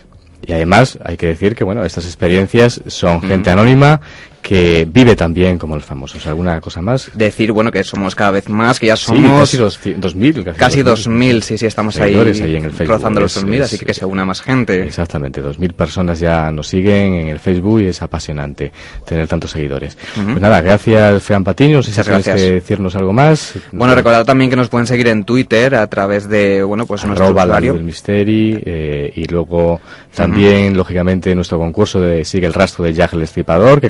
[0.44, 4.00] Y además hay que decir que bueno, estas experiencias son gente anónima
[4.42, 6.26] que vive también como los famosos.
[6.26, 7.10] ¿Alguna cosa más?
[7.14, 9.48] Decir, bueno, que somos cada vez más, que ya somos...
[9.48, 10.44] Sí, casi dos, mil.
[10.56, 12.96] Casi, dos mil, sí, sí, estamos ahí, ahí en el Facebook.
[12.96, 14.82] rozando los dos mil, así que que se una más gente.
[14.82, 18.72] Exactamente, dos mil personas ya nos siguen en el Facebook y es apasionante
[19.06, 19.96] tener tantos seguidores.
[20.14, 23.54] Pues nada, gracias, Fean Patiño, si sabes que decirnos algo más.
[23.70, 27.30] Bueno, recordad también que nos pueden seguir en Twitter a través de, bueno, pues nuestro
[27.30, 27.74] usuario.
[27.74, 29.80] del Misteri, eh, y luego
[30.14, 33.88] también, lógicamente, nuestro concurso de Sigue el rastro de Jack el Estripador, que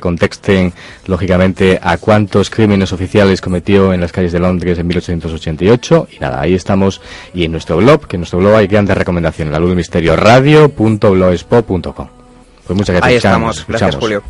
[1.05, 6.07] lógicamente, a cuántos crímenes oficiales cometió en las calles de Londres en 1888.
[6.11, 7.01] Y nada, ahí estamos.
[7.33, 10.15] Y en nuestro blog, que en nuestro blog hay grandes recomendaciones, la luz del misterio
[10.15, 12.07] radio.blogspot.com.
[12.65, 13.03] Pues muchas gracias.
[13.03, 13.65] Ahí estamos.
[13.67, 14.23] Gracias, Julio.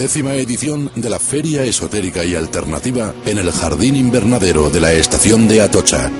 [0.00, 5.46] Décima edición de la Feria Esotérica y Alternativa en el Jardín Invernadero de la estación
[5.46, 6.10] de Atocha.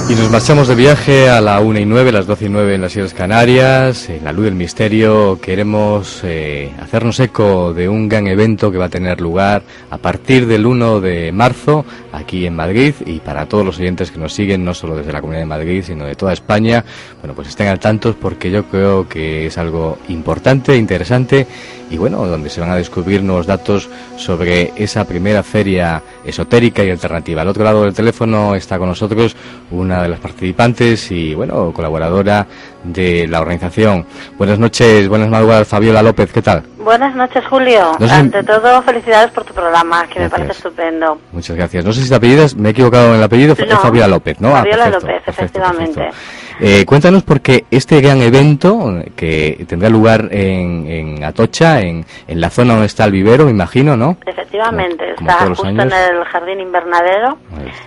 [0.08, 2.80] Y nos marchamos de viaje a la 1 y 9, las 12 y 9 en
[2.80, 5.40] las Islas Canarias, en la luz del misterio.
[5.40, 10.46] Queremos eh, hacernos eco de un gran evento que va a tener lugar a partir
[10.46, 14.64] del 1 de marzo aquí en Madrid y para todos los oyentes que nos siguen,
[14.64, 16.84] no solo desde la Comunidad de Madrid, sino de toda España,
[17.20, 21.48] bueno, pues estén al tanto porque yo creo que es algo importante, interesante
[21.90, 26.90] y bueno, donde se van a descubrir nuevos datos sobre esa primera feria esotérica y
[26.90, 27.42] alternativa.
[27.42, 29.36] Al otro lado del teléfono está con nosotros
[29.70, 32.46] una de las participantes y bueno, colaboradora
[32.84, 34.06] de la organización.
[34.38, 36.62] Buenas noches, buenas madrugadas, Fabiola López, ¿qué tal?
[36.78, 37.96] Buenas noches, Julio.
[38.08, 41.18] Ante todo, felicidades por tu programa, que me parece estupendo.
[41.32, 41.84] Muchas gracias.
[41.84, 44.54] No sé si te apellidas, me he equivocado en el apellido, es Fabiola López, ¿no?
[44.54, 46.10] Ah, Fabiola López, efectivamente.
[46.58, 52.48] Eh, cuéntanos porque este gran evento que tendrá lugar en, en Atocha, en, en, la
[52.48, 54.16] zona donde está el vivero, me imagino, ¿no?
[54.24, 57.36] Efectivamente, está justo en el jardín invernadero,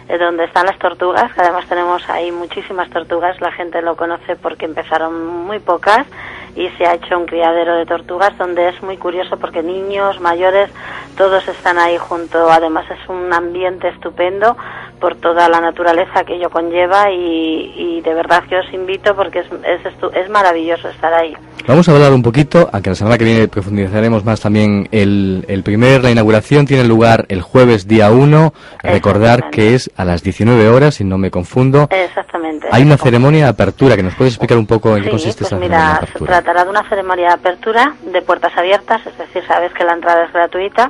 [0.08, 4.36] eh, donde están las tortugas, que además tenemos ahí muchísimas tortugas, la gente lo conoce
[4.36, 6.08] porque empezaron muy pocas
[6.56, 10.70] y se ha hecho un criadero de tortugas donde es muy curioso porque niños, mayores,
[11.18, 12.50] todos están ahí junto.
[12.52, 14.56] Además es un ambiente estupendo
[15.00, 19.46] por toda la naturaleza que ello conlleva y, de verdad que os invito porque es,
[19.46, 21.36] es, es, maravilloso estar ahí.
[21.68, 24.88] Vamos a hablar un poquito, aunque la semana que viene profundizaremos más también.
[24.92, 28.54] El, el primer, la inauguración tiene lugar el jueves día 1.
[28.84, 31.88] Recordar que es a las 19 horas, si no me confundo.
[31.92, 32.68] Exactamente.
[32.72, 35.52] Hay una ceremonia de apertura que nos puedes explicar un poco en qué consiste pues
[35.52, 36.39] esa mira, ceremonia de apertura.
[36.40, 40.24] Tratará de una ceremonia de apertura de puertas abiertas, es decir, sabes que la entrada
[40.24, 40.90] es gratuita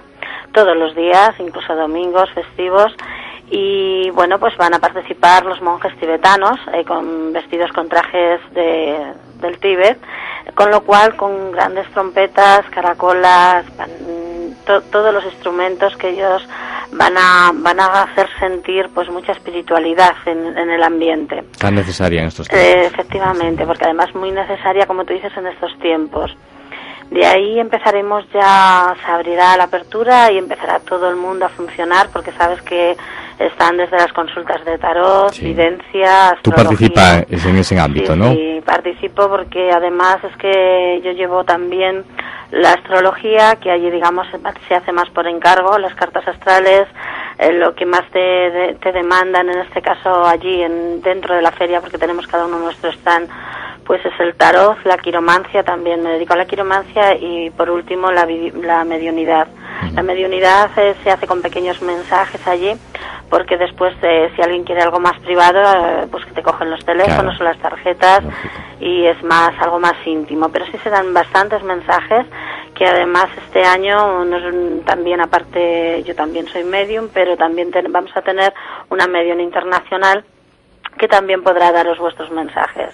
[0.53, 2.93] todos los días, incluso domingos, festivos
[3.49, 8.95] y bueno pues van a participar los monjes tibetanos eh, con vestidos con trajes de,
[9.41, 9.97] del Tíbet
[10.53, 13.65] con lo cual con grandes trompetas caracolas
[14.69, 16.47] to, todos los instrumentos que ellos
[16.91, 21.43] van a van a hacer sentir pues mucha espiritualidad en, en el ambiente.
[21.57, 22.67] Tan necesaria en estos tiempos.
[22.69, 26.35] eh, efectivamente porque además muy necesaria como tú dices en estos tiempos
[27.11, 32.09] de ahí empezaremos ya, se abrirá la apertura y empezará todo el mundo a funcionar
[32.13, 32.95] porque sabes que
[33.39, 35.45] están desde las consultas de tarot, Sí.
[35.45, 38.31] videncia, Tú participas en ese ámbito, Sí, ¿no?
[38.33, 42.03] Sí, participo porque además es que yo llevo también
[42.51, 44.27] la astrología, que allí digamos
[44.67, 46.87] se hace más por encargo, las cartas astrales,
[47.37, 51.41] eh, lo que más te, de- te demandan en este caso allí en, dentro de
[51.41, 53.29] la feria, porque tenemos cada uno nuestro stand,
[53.89, 58.11] pues es el tarot, la quiromancia, también me dedico a la quiromancia y por último
[58.11, 58.27] la,
[58.61, 59.47] la mediunidad.
[59.95, 62.75] La mediunidad eh, se hace con pequeños mensajes allí,
[63.31, 65.59] porque después eh, si alguien quiere algo más privado,
[66.03, 67.39] eh, pues que te cogen los teléfonos Claro.
[67.39, 68.19] o las tarjetas
[68.79, 70.49] y es más algo más íntimo.
[70.49, 72.27] Pero sí se dan bastantes mensajes
[72.75, 78.15] que además este año nos- también aparte yo también soy medium, pero también ten- vamos
[78.15, 78.53] a tener
[78.91, 80.23] una medium internacional
[80.99, 82.93] que también podrá daros vuestros mensajes.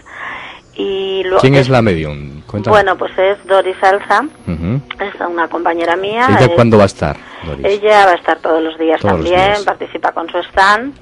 [0.75, 2.41] Y lo- ¿Quién es la medium?
[2.47, 2.73] Cuéntame.
[2.75, 6.27] Bueno, pues es Doris Alza, es una compañera mía.
[6.29, 7.15] ¿Ella es- cuándo va a estar?
[7.45, 7.65] Doris?
[7.65, 9.63] ella va a estar todos los días Todos los también, días.
[9.63, 10.93] participa con su stand.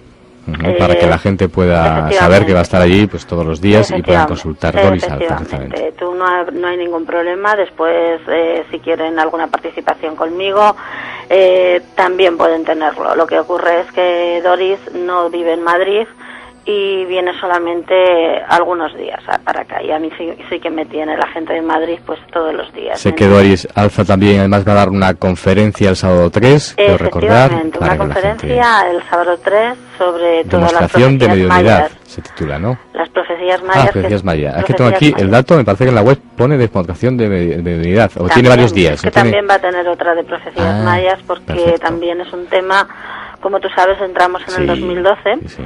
[0.78, 3.62] Para que eh, la gente pueda saber que va a estar allí pues todos los
[3.62, 5.40] días y puedan consultar Doris Alza.
[5.98, 7.56] Tú no, ha- no hay ningún problema.
[7.56, 10.76] Después, eh, si quieren alguna participación conmigo,
[11.30, 13.16] eh, también pueden tenerlo.
[13.16, 16.06] Lo que ocurre es que Doris no vive en Madrid
[16.66, 17.94] y viene solamente
[18.48, 19.82] algunos días para acá.
[19.84, 22.72] Y a mí sí, sí que me tiene la gente de Madrid pues todos los
[22.74, 23.00] días.
[23.00, 26.74] Sé ¿me que Doris Alza también además va a dar una conferencia el sábado 3,
[26.78, 27.98] quiero recordar, una que gente...
[27.98, 31.92] conferencia el sábado 3 sobre todas las de mediunidad, mayas.
[32.06, 32.78] se titula, ¿no?
[32.94, 33.84] Las profecías mayas.
[33.84, 34.56] Ah, que- profecías mayas.
[34.58, 37.28] Aquí tengo profecías aquí el dato, me parece que en la web pone demostración de
[37.30, 38.94] medi- de mediunidad, o tiene varios días.
[38.96, 41.80] es que tiene- también va a tener otra de profecías Ah, mayas porque perfecto.
[41.82, 42.88] también es un tema,
[43.42, 45.64] como tú sabes, entramos en Sí, el 2012 sí, sí.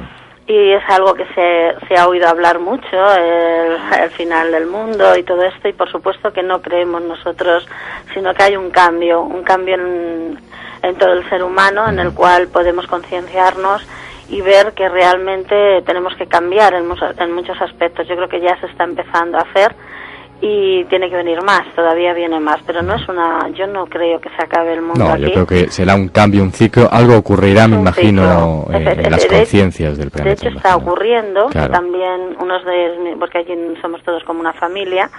[0.48, 5.22] Y es algo que se, se ha oído hablar mucho, el, final del mundo y
[5.22, 7.68] todo esto y por supuesto que no creemos nosotros,
[8.14, 10.40] sino que hay un cambio, un cambio en,
[10.82, 13.86] en todo el ser humano en el cual podemos concienciarnos
[14.30, 18.08] y ver que realmente tenemos que cambiar en, en muchos aspectos.
[18.08, 19.74] Yo creo que ya se está empezando a hacer
[20.40, 24.20] y tiene que venir más, todavía viene más, pero no es una, yo no creo
[24.20, 25.22] que se acabe el mundo No, aquí.
[25.24, 29.22] yo creo que será un cambio, un ciclo, algo ocurrirá, me imagino, eh, en las
[29.22, 30.46] de- de- conciencias del De planeta.
[30.48, 31.72] hecho está ocurriendo, Claro.
[31.72, 35.10] también unos de, porque allí somos todos como una familia,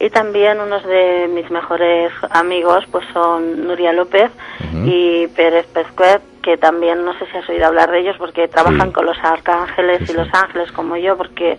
[0.00, 4.30] y también unos de mis mejores amigos pues son Nuria López
[4.84, 8.88] y Pérez Pesquet, que también no sé si has oído hablar de ellos porque trabajan
[8.88, 8.92] Sí.
[8.94, 11.56] con los arcángeles y los ángeles como yo, porque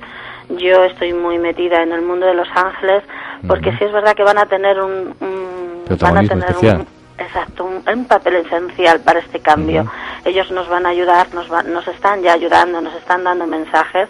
[0.49, 3.03] yo estoy muy metida en el mundo de los ángeles,
[3.48, 6.78] porque sí es verdad que van a tener un, un- van a tener especial.
[6.82, 9.86] un, Exacto, un, un papel esencial para este cambio.
[10.24, 14.07] Ellos nos van a ayudar, nos, van- nos están ya ayudando, nos están dando mensajes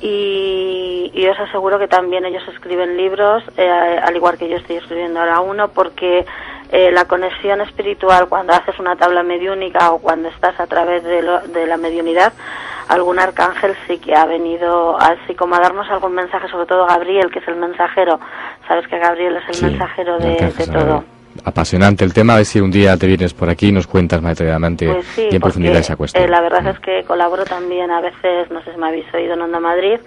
[0.00, 4.76] y, y os aseguro que también ellos escriben libros, eh, al igual que yo estoy
[4.76, 6.24] escribiendo ahora uno, porque
[6.72, 11.22] eh, la conexión espiritual cuando haces una tabla mediúnica o cuando estás a través de,
[11.22, 12.32] lo- de la mediunidad,
[12.90, 17.30] algún arcángel sí que ha venido así como a darnos algún mensaje, sobre todo Gabriel,
[17.30, 18.18] que es el mensajero.
[18.68, 21.04] Sabes que Gabriel es el Sí, mensajero de, todo.
[21.44, 24.20] Apasionante el tema, a ver si un día te vienes por aquí y nos cuentas
[24.20, 26.24] más detalladamente Pues sí, y en profundidad esa cuestión.
[26.24, 29.34] eh, la verdad es que colaboro también a veces, no sé si me habéis oído
[29.34, 29.98] en Onda Madrid,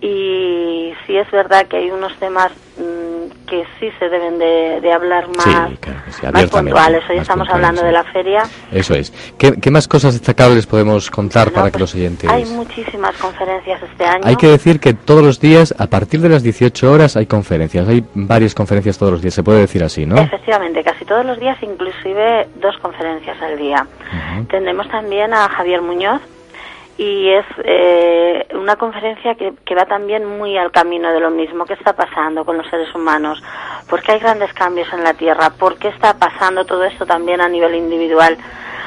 [0.00, 4.92] y sí es verdad que hay unos temas mm, que sí se deben de, de
[4.92, 7.02] hablar más, Sí, claro que sí, más puntuales.
[7.10, 7.86] Hoy más estamos puntuales, hablando sí.
[7.86, 8.42] de la feria.
[8.72, 9.12] Eso es.
[9.36, 12.30] ¿Qué, qué más cosas destacables podemos contar para que los oyentes...
[12.30, 14.22] Hay muchísimas conferencias este año.
[14.24, 17.86] Hay que decir que todos los días, a partir de las 18 horas, hay conferencias.
[17.86, 20.16] Hay varias conferencias todos los días, se puede decir así, ¿no?
[20.16, 23.86] Efectivamente, casi todos los días, inclusive dos conferencias al día.
[24.48, 26.22] Tendremos también a Javier Muñoz
[27.02, 31.64] y es eh, una conferencia que, que va también muy al camino de lo mismo.
[31.64, 33.42] ¿Qué está pasando con los seres humanos?
[33.88, 35.48] ¿Por qué hay grandes cambios en la Tierra?
[35.58, 38.36] ¿Por qué está pasando todo esto también a nivel individual?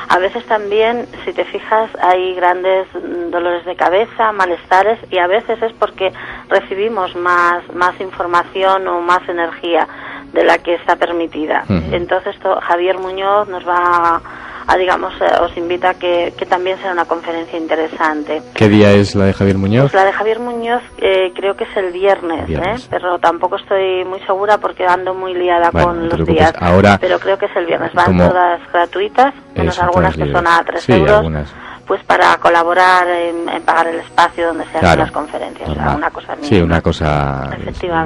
[0.09, 5.25] A veces también, si te fijas, hay grandes mm, dolores de cabeza, malestares y a
[5.25, 6.13] veces es porque
[6.49, 9.87] recibimos más, más información o más energía
[10.33, 11.63] de la que está permitida.
[11.93, 13.77] Entonces, to- Javier Muñoz nos va
[14.17, 14.21] a,
[14.67, 18.41] a, digamos, eh, os invita a que, que también será una conferencia interesante.
[18.53, 19.91] ¿Qué día es la de Javier Muñoz?
[19.91, 22.85] Pues la de Javier Muñoz eh, creo que es el viernes, Viernes.
[22.85, 22.87] ¿eh?
[22.89, 26.53] pero tampoco estoy muy segura porque ando muy liada Bueno, con los días.
[26.59, 27.93] Ahora, pero creo que es el viernes.
[27.93, 31.53] Van todas gratuitas, menos algunas que son a 3 Sí, euros, algunas.
[31.85, 35.69] Pues para colaborar en, en pagar el espacio donde se hacen Claro, las conferencias.
[35.69, 35.97] o sea, normal.
[35.97, 37.49] una cosa Sí, una cosa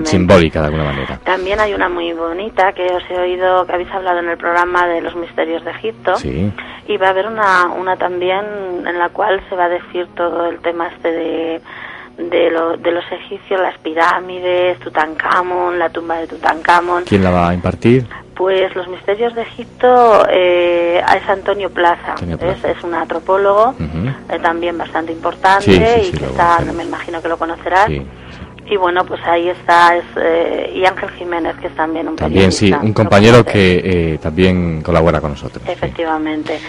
[0.04, 1.20] simbólica de alguna manera.
[1.24, 4.88] También hay una muy bonita que os he oído que habéis hablado en el programa
[4.88, 6.16] de los misterios de Egipto.
[6.16, 6.52] Sí.
[6.88, 8.44] Y va a haber una, una también
[8.86, 11.62] en la cual se va a decir todo el tema este de,
[12.18, 17.04] de, lo- de los egipcios, las pirámides, Tutankamón, la tumba de Tutankamón.
[17.06, 18.06] ¿Quién la va a impartir?
[18.36, 22.72] Pues los misterios de Egipto eh, es Antonio Plaza, Antonio Es, Plaza.
[22.72, 23.74] es un antropólogo
[24.30, 27.90] eh, también bastante importante Sí, sí, sí, y que está, me imagino que lo conocerás.
[28.70, 32.52] Y bueno, pues ahí está, es, eh, y Ángel Jiménez, que es también un También
[32.52, 35.64] sí, un compañero que eh, también colabora con nosotros.
[35.68, 36.60] Efectivamente.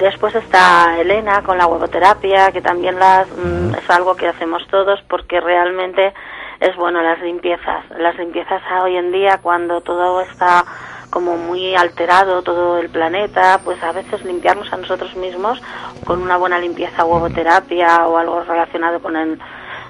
[0.00, 5.00] Después está Elena con la huevoterapia, que también las, mm, es algo que hacemos todos
[5.08, 6.14] porque realmente
[6.58, 7.84] es bueno las limpiezas.
[7.98, 10.64] Las limpiezas hoy en día cuando todo está
[11.10, 15.60] como muy alterado todo el planeta, pues a veces limpiarnos a nosotros mismos
[16.06, 19.38] con una buena limpieza huevoterapia o algo relacionado con el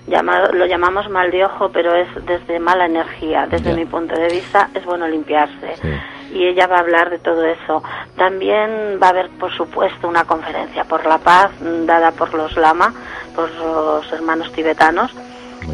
[0.07, 3.47] llama- lo llamamos mal de ojo, pero es desde mala energía.
[3.49, 5.75] Desde mi punto de vista es bueno limpiarse
[6.33, 7.83] y ella va a hablar de todo eso.
[8.17, 12.57] También va a haber, por supuesto, una conferencia por la paz mm, dada por los
[12.57, 12.93] lama,
[13.35, 15.11] por los hermanos tibetanos.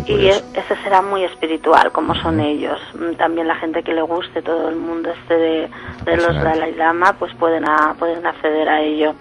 [0.07, 2.79] Y ese será muy espiritual, como son ellos.
[2.95, 5.71] Mm, También la gente que le guste todo el mundo este de,
[6.05, 6.35] de los.
[6.43, 9.15] Dalai Lama, pues pueden, a- pueden acceder a ello.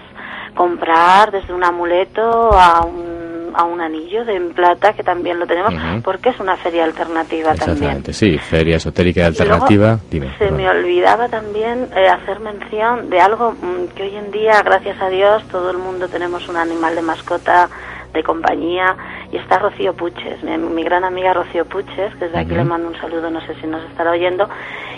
[0.54, 3.13] comprar desde un amuleto a un,
[3.54, 7.70] a un anillo de plata que también lo tenemos porque es una feria alternativa también.
[7.70, 9.98] Exactamente, sí, feria esotérica y alternativa.
[10.10, 14.62] Dime, Se me olvidaba también eh, hacer mención de algo mm, que hoy en día,
[14.62, 17.68] gracias a Dios, todo el mundo tenemos un animal de mascota
[18.12, 18.96] de compañía
[19.32, 22.88] y está Rocío Puches, mi, mi gran amiga Rocío Puches, que desde aquí le mando
[22.88, 24.48] un saludo, no sé si nos estará oyendo,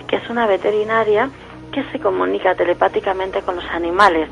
[0.06, 1.30] que es una veterinaria
[1.72, 4.28] que se comunica telepáticamente con los animales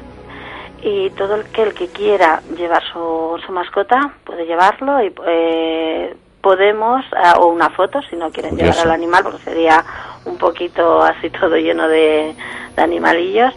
[0.84, 6.14] y todo el que, el que quiera llevar su, su mascota puede llevarlo y eh,
[6.42, 8.72] podemos, ah, o una foto si no quieren Curioso.
[8.72, 9.82] llevar al animal porque sería
[10.26, 12.34] un poquito así todo lleno de,
[12.76, 13.54] de animalillos.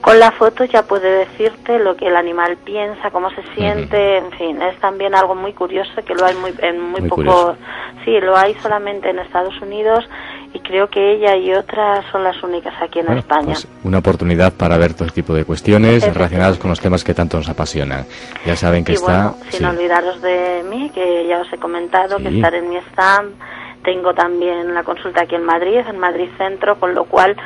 [0.00, 4.30] Con la foto ya puede decirte lo que el animal piensa, cómo se siente, en
[4.32, 7.56] fin, es también algo muy curioso que lo hay muy, en muy, Muy poco, curioso.
[8.04, 10.08] sí, lo hay solamente en Estados Unidos
[10.54, 13.44] y creo que ella y otras son las únicas aquí en Bueno, España.
[13.46, 17.36] pues una oportunidad para ver todo tipo de cuestiones relacionadas con los temas que tanto
[17.36, 18.06] nos apasionan.
[18.46, 19.32] Ya saben que y está...
[19.32, 22.36] bueno, sin olvidaros de mí, que ya os he comentado que Sí.
[22.36, 23.34] estaré en mi stand.
[23.82, 27.36] Tengo también la consulta aquí en Madrid, en Madrid Centro, con lo cual,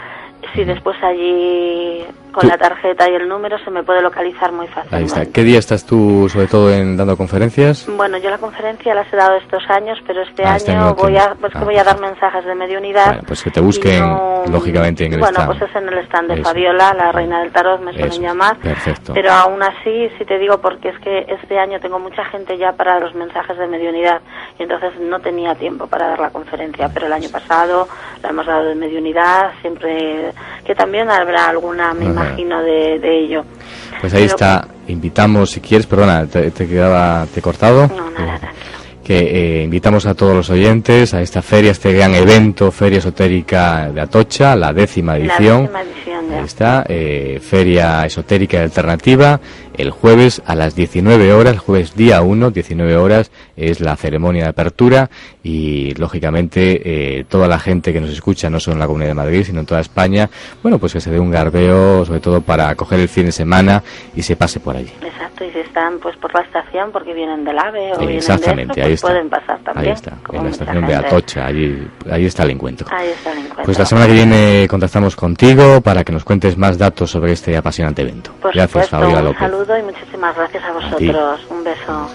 [0.55, 4.67] si después allí con Tú- la tarjeta y el número se me puede localizar muy
[4.67, 5.21] Ahí fácilmente.
[5.21, 5.33] está.
[5.33, 7.87] ¿Qué día estás tú, sobre todo, en dando conferencias?
[7.97, 10.95] Bueno, yo la conferencia las he dado estos años, pero este Ah, este año no
[10.95, 13.07] voy a, pues que Ah, voy a dar mensajes de mediunidad.
[13.07, 15.59] Bueno, pues que te busquen, no- lógicamente, en el Bueno, stand.
[15.59, 16.45] pues es en el stand de Eso.
[16.45, 18.23] Fabiola, la reina del tarot, me suelen Eso.
[18.23, 18.57] llamar.
[18.57, 19.13] Perfecto.
[19.15, 22.73] Pero aún así, si te digo, porque es que este año tengo mucha gente ya
[22.73, 24.21] para los mensajes de mediunidad
[24.59, 26.89] y entonces no tenía tiempo para dar la conferencia.
[26.93, 27.89] Pero el año pasado
[28.23, 30.33] la hemos dado de mediunidad, siempre
[30.65, 31.95] que también habrá alguna, Ajá.
[32.29, 33.45] Imagino, de, de ello.
[34.01, 34.69] Pues ahí Pero- está.
[34.89, 37.89] Invitamos, si quieres, perdona, te, te quedaba, te he cortado.
[39.05, 42.99] Que eh, invitamos a todos los oyentes a esta feria, a este gran evento, Feria
[42.99, 45.63] Esotérica de Atocha, la décima La edición.
[45.63, 46.39] décima edición ya.
[46.39, 49.41] Ahí está, eh, Feria Esotérica Alternativa,
[49.77, 54.45] el jueves a las 19 horas, el jueves día 1, 19 horas, es la ceremonia
[54.45, 55.11] de apertura
[55.43, 59.15] y, lógicamente, eh, toda la gente que nos escucha, no solo en la Comunidad de
[59.15, 60.29] Madrid, sino en toda España,
[60.63, 63.83] bueno, pues que se dé un garbeo, sobre todo para coger el fin de semana
[64.15, 64.93] y se pase por allí.
[65.03, 68.17] Exacto, y si están pues por la estación porque vienen del AVE o vienen de
[68.17, 69.09] Exactamente, esto, ahí pues está.
[69.09, 69.87] pueden pasar también.
[69.87, 70.95] Ahí está, en la estación de.
[70.95, 72.87] Atocha, allí, ahí está el encuentro.
[72.91, 73.65] Ahí está el encuentro.
[73.65, 77.57] Pues la semana que viene contactamos contigo para que nos cuentes más datos sobre este
[77.57, 78.33] apasionante evento.
[78.41, 79.39] Por Gracias, supuesto, Fabiola López.
[79.65, 81.41] Saludo y muchísimas gracias a vosotros.
[81.51, 82.11] Un beso.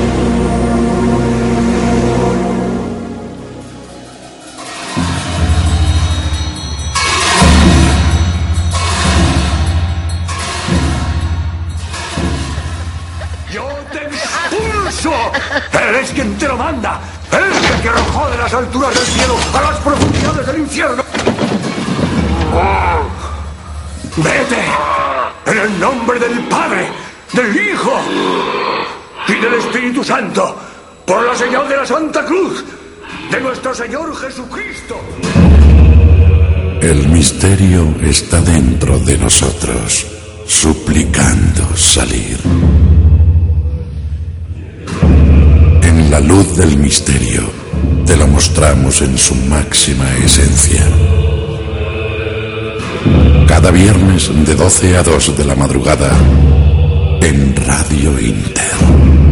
[15.88, 17.00] ¡Eres quien te lo manda!
[17.32, 21.04] ¡Eres el que arrojó de las alturas del cielo a las profundidades del infierno!
[24.18, 24.64] ¡Vete!
[25.46, 26.88] En el nombre del Padre,
[27.34, 28.00] del Hijo
[29.28, 30.58] y del Espíritu Santo,
[31.06, 32.64] por la señal de la Santa Cruz,
[33.30, 35.00] de nuestro Señor Jesucristo.
[36.82, 40.08] El misterio está dentro de nosotros,
[40.48, 42.40] suplicando salir.
[46.16, 47.42] La luz del misterio,
[48.06, 50.88] te lo mostramos en su máxima esencia.
[53.46, 56.12] Cada viernes de 12 a 2 de la madrugada,
[57.20, 59.25] en Radio Inter.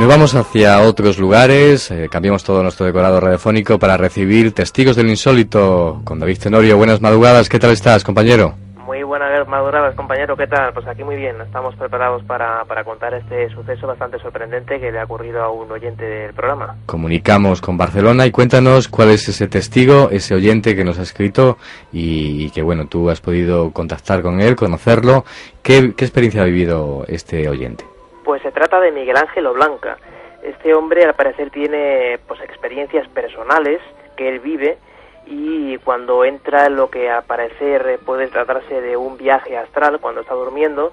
[0.00, 5.10] Nos vamos hacia otros lugares, eh, cambiamos todo nuestro decorado radiofónico para recibir testigos del
[5.10, 6.78] insólito con David Tenorio.
[6.78, 8.54] Buenas madrugadas, ¿qué tal estás, compañero?
[8.86, 10.38] Muy buenas madrugadas, compañero.
[10.38, 10.72] ¿Qué tal?
[10.72, 11.38] Pues aquí muy bien.
[11.42, 15.70] Estamos preparados para, para contar este suceso bastante sorprendente que le ha ocurrido a un
[15.70, 16.76] oyente del programa.
[16.86, 21.58] Comunicamos con Barcelona y cuéntanos cuál es ese testigo, ese oyente que nos ha escrito
[21.92, 25.26] y, y que, bueno, tú has podido contactar con él, conocerlo.
[25.62, 27.89] ¿Qué, qué experiencia ha vivido este oyente?
[28.24, 29.96] Pues se trata de Miguel Ángel Blanca.
[30.42, 33.80] Este hombre al parecer tiene pues experiencias personales
[34.16, 34.78] que él vive
[35.26, 40.22] y cuando entra en lo que a parecer puede tratarse de un viaje astral cuando
[40.22, 40.92] está durmiendo,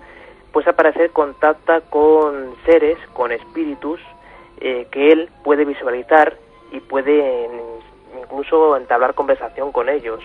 [0.51, 3.99] pues al parecer contacta con seres, con espíritus
[4.59, 6.37] eh, que él puede visualizar
[6.71, 7.49] y puede
[8.21, 10.19] incluso entablar conversación con ellos.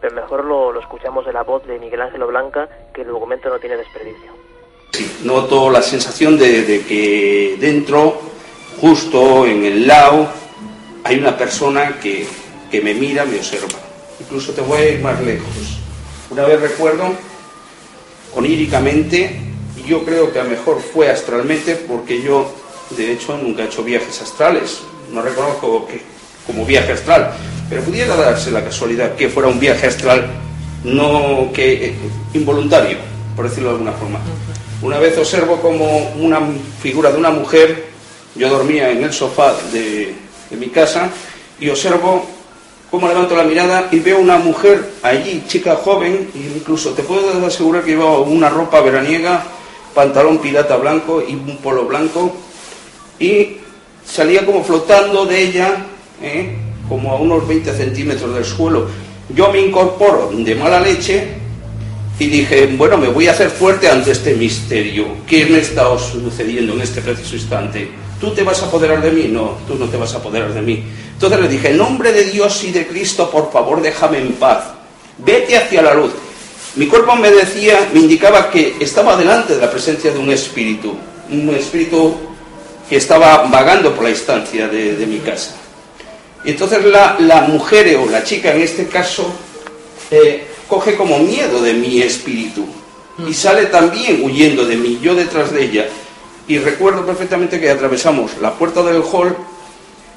[0.00, 3.48] Pero mejor lo, lo escuchamos de la voz de Miguel Ángel Blanca, que el documento
[3.48, 4.37] no tiene desperdicio.
[4.92, 8.20] Sí, noto la sensación de, que dentro,
[8.80, 10.28] justo en el lado,
[11.04, 12.26] hay una persona que,
[12.70, 13.68] que me mira, me observa.
[14.20, 15.48] Incluso te voy a ir más lejos.
[16.30, 17.14] Una vez recuerdo,
[18.34, 19.40] oníricamente,
[19.76, 22.50] y yo creo que a lo mejor fue astralmente, porque yo,
[22.96, 24.80] de hecho, nunca he hecho viajes astrales.
[25.12, 26.00] No reconozco que
[26.46, 27.30] como viaje astral,
[27.68, 30.28] pero pudiera darse la casualidad que fuera un viaje astral
[30.84, 31.94] no que eh,
[32.34, 32.98] involuntario,
[33.36, 34.18] por decirlo de alguna forma.
[34.80, 36.38] Una vez observo como una
[36.80, 37.86] figura de una mujer,
[38.36, 40.14] yo dormía en el sofá de,
[40.50, 41.10] de mi casa,
[41.58, 42.24] y observo
[42.88, 47.44] cómo levanto la mirada y veo una mujer allí, chica joven, e incluso te puedo
[47.44, 49.42] asegurar que llevaba una ropa veraniega,
[49.94, 52.36] pantalón pirata blanco y un polo blanco,
[53.18, 53.56] y
[54.06, 55.86] salía como flotando de ella,
[56.22, 56.56] ¿eh?
[56.88, 58.86] como a unos 20 centímetros del suelo.
[59.34, 61.47] Yo me incorporo de mala leche
[62.18, 65.06] y dije, bueno, me voy a hacer fuerte ante este misterio.
[65.26, 67.88] ¿Qué me está sucediendo en este preciso instante?
[68.20, 69.28] ¿Tú te vas a apoderar de mí?
[69.28, 70.82] No, tú no te vas a apoderar de mí.
[71.12, 74.64] Entonces le dije, en nombre de Dios y de Cristo, por favor, déjame en paz.
[75.18, 76.10] Vete hacia la luz.
[76.74, 80.96] Mi cuerpo me decía, me indicaba que estaba delante de la presencia de un espíritu,
[81.30, 82.16] un espíritu
[82.88, 85.54] que estaba vagando por la instancia de, de mi casa.
[86.44, 89.30] Y entonces la, la, mujer o la chica en este caso
[90.10, 92.66] eh, coge como miedo de mi espíritu
[93.26, 95.88] y sale también huyendo de mí, yo detrás de ella.
[96.46, 99.36] Y recuerdo perfectamente que atravesamos la puerta del hall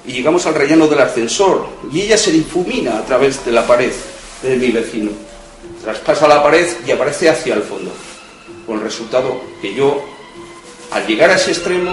[0.05, 3.91] y llegamos al relleno del ascensor y ella se difumina a través de la pared
[4.43, 5.11] de mi vecino.
[5.83, 7.91] Traspasa la pared y aparece hacia el fondo,
[8.67, 10.03] con el resultado que yo,
[10.91, 11.91] al llegar a ese extremo...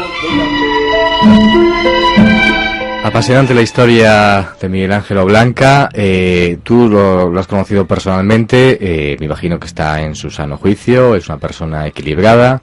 [3.09, 5.89] Apasionante la historia de Miguel Ángelo Blanca.
[5.95, 8.77] Eh, tú lo, has conocido personalmente.
[8.79, 11.15] Eh, me imagino que está en su sano juicio.
[11.15, 12.61] Es una persona equilibrada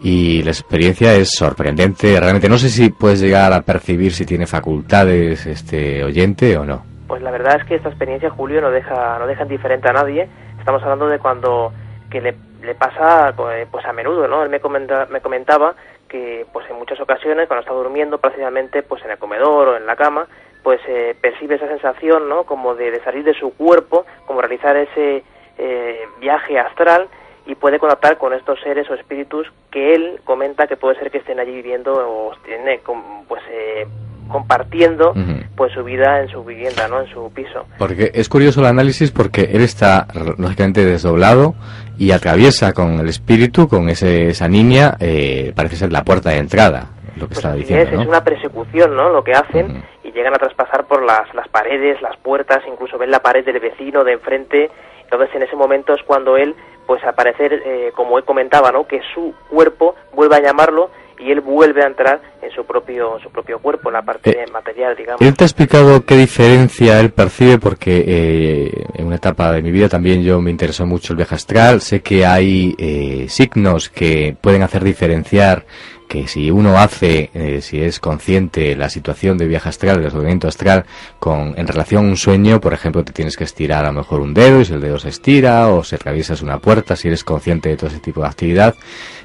[0.00, 2.18] y la experiencia es sorprendente.
[2.20, 6.84] Realmente no sé si puedes llegar a percibir si tiene facultades este oyente o no.
[7.08, 10.28] Pues la verdad es que esta experiencia, Julio, no deja no deja indiferente a nadie.
[10.60, 11.72] Estamos hablando de cuando
[12.08, 14.44] que le, le pasa pues a menudo, ¿no?
[14.44, 15.74] Él me, comenta, me comentaba
[16.12, 19.86] que pues en muchas ocasiones cuando está durmiendo precisamente pues en el comedor o en
[19.86, 20.26] la cama
[20.62, 24.76] pues eh, percibe esa sensación no como de, de, salir de su cuerpo como realizar
[24.76, 25.24] ese
[25.58, 27.08] eh, viaje astral
[27.46, 31.18] y puede contactar con estos seres o espíritus que él comenta que puede ser que
[31.18, 32.80] estén allí viviendo o tiene
[33.26, 33.86] pues eh,
[34.28, 35.46] compartiendo uh -huh.
[35.56, 37.00] pues su vida en su vivienda, ¿no?
[37.00, 37.66] En su piso.
[37.78, 40.06] Porque es curioso el análisis porque él está
[40.38, 41.54] lógicamente desdoblado
[42.02, 46.38] y atraviesa con el espíritu, con ese, esa niña, eh, parece ser la puerta de
[46.38, 47.84] entrada, lo que pues está diciendo.
[47.84, 48.02] Es, ¿no?
[48.02, 49.08] es una persecución, ¿no?
[49.10, 50.08] Lo que hacen uh -huh.
[50.08, 53.60] y llegan a traspasar por las, las paredes, las puertas, incluso ven la pared del
[53.60, 54.68] vecino de enfrente.
[55.04, 56.56] Entonces en ese momento es cuando él,
[56.88, 58.84] pues al parecer, eh, como él comentaba, ¿no?
[58.84, 60.90] Que su cuerpo vuelve a llamarlo
[61.24, 64.46] y él vuelve a entrar en su propio su propio cuerpo, en la parte eh,
[64.52, 65.20] material, digamos.
[65.20, 69.70] Él te ha explicado qué diferencia él percibe, porque eh, en una etapa de mi
[69.70, 71.80] vida también yo me interesó mucho el viaje astral.
[71.80, 75.64] Sé que hay eh, signos que pueden hacer diferenciar
[76.12, 80.46] que si uno hace, eh, si es consciente la situación de viaje astral, de desdoblamiento
[80.46, 80.84] astral,
[81.18, 84.20] con, en relación a un sueño, por ejemplo, te tienes que estirar a lo mejor
[84.20, 87.24] un dedo y si el dedo se estira, o si atraviesas una puerta, si eres
[87.24, 88.74] consciente de todo ese tipo de actividad.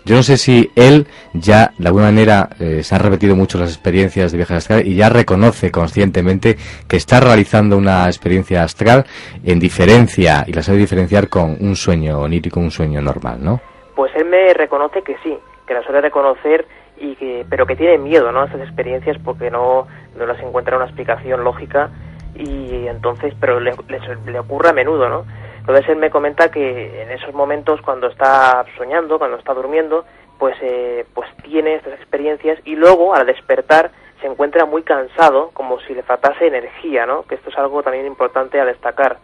[0.05, 3.71] Yo no sé si él ya, de alguna manera, eh, se han repetido mucho las
[3.71, 6.55] experiencias de viaje astral y ya reconoce conscientemente
[6.87, 9.05] que está realizando una experiencia astral
[9.43, 13.59] en diferencia, y la sabe diferenciar con un sueño onírico, un sueño normal, ¿no?
[13.93, 15.37] Pues él me reconoce que sí,
[15.67, 16.65] que la suele reconocer
[16.97, 20.77] y que pero que tiene miedo no a esas experiencias porque no no las encuentra
[20.77, 21.89] una explicación lógica
[22.35, 25.25] y entonces pero le, le, le, ocurre a menudo no
[25.59, 30.05] entonces él me comenta que en esos momentos cuando está soñando cuando está durmiendo
[30.37, 33.91] pues eh, pues tiene estas experiencias y luego al despertar
[34.21, 38.05] se encuentra muy cansado como si le faltase energía no que esto es algo también
[38.05, 39.17] importante a destacar.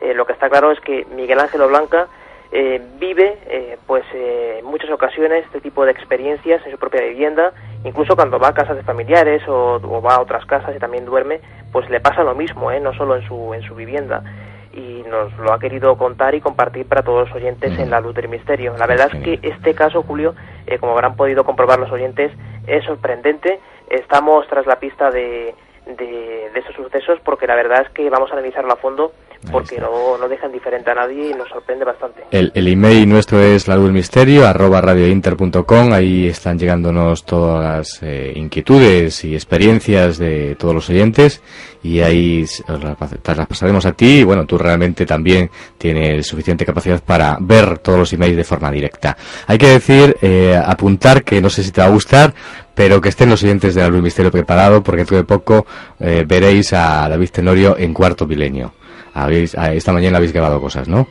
[0.00, 2.08] Eh, lo que está claro es que Miguel Ángel Blanca
[2.58, 7.02] eh, vive eh, pues eh, en muchas ocasiones este tipo de experiencias en su propia
[7.02, 7.52] vivienda
[7.84, 11.04] incluso cuando va a casas de familiares o, o, va a otras casas y también
[11.04, 12.80] duerme pues le pasa lo mismo ¿eh?
[12.80, 14.22] no solo en su en su vivienda
[14.72, 17.82] y nos lo ha querido contar y compartir para todos los oyentes mm.
[17.82, 20.34] en la luz del misterio la verdad es que este caso Julio
[20.80, 22.32] como habrán podido comprobar los oyentes
[22.66, 23.60] es sorprendente
[23.90, 25.54] estamos tras la pista de
[25.86, 29.12] de, de estos sucesos porque la verdad es que vamos a analizarlo a fondo
[29.52, 32.24] porque no, no dejan diferente a nadie y nos sorprende bastante.
[32.30, 37.62] El, el email nuestro es la luz del misterio arroba radiointer.com ahí están llegándonos todas
[37.62, 41.42] las eh, inquietudes y experiencias de todos los oyentes
[41.82, 42.96] y ahí os las
[43.46, 48.12] pasaremos a ti y bueno, tú realmente también tienes suficiente capacidad para ver todos los
[48.12, 49.16] emails de forma directa.
[49.46, 52.34] Hay que decir, eh, apuntar que no sé si te va a gustar,
[52.76, 55.66] pero que estén los oyentes de la luz del misterio preparado porque dentro de poco
[55.98, 58.72] eh, veréis a David Tenorio en cuarto milenio.
[59.14, 61.08] Habéis, esta mañana habéis grabado cosas, ¿no?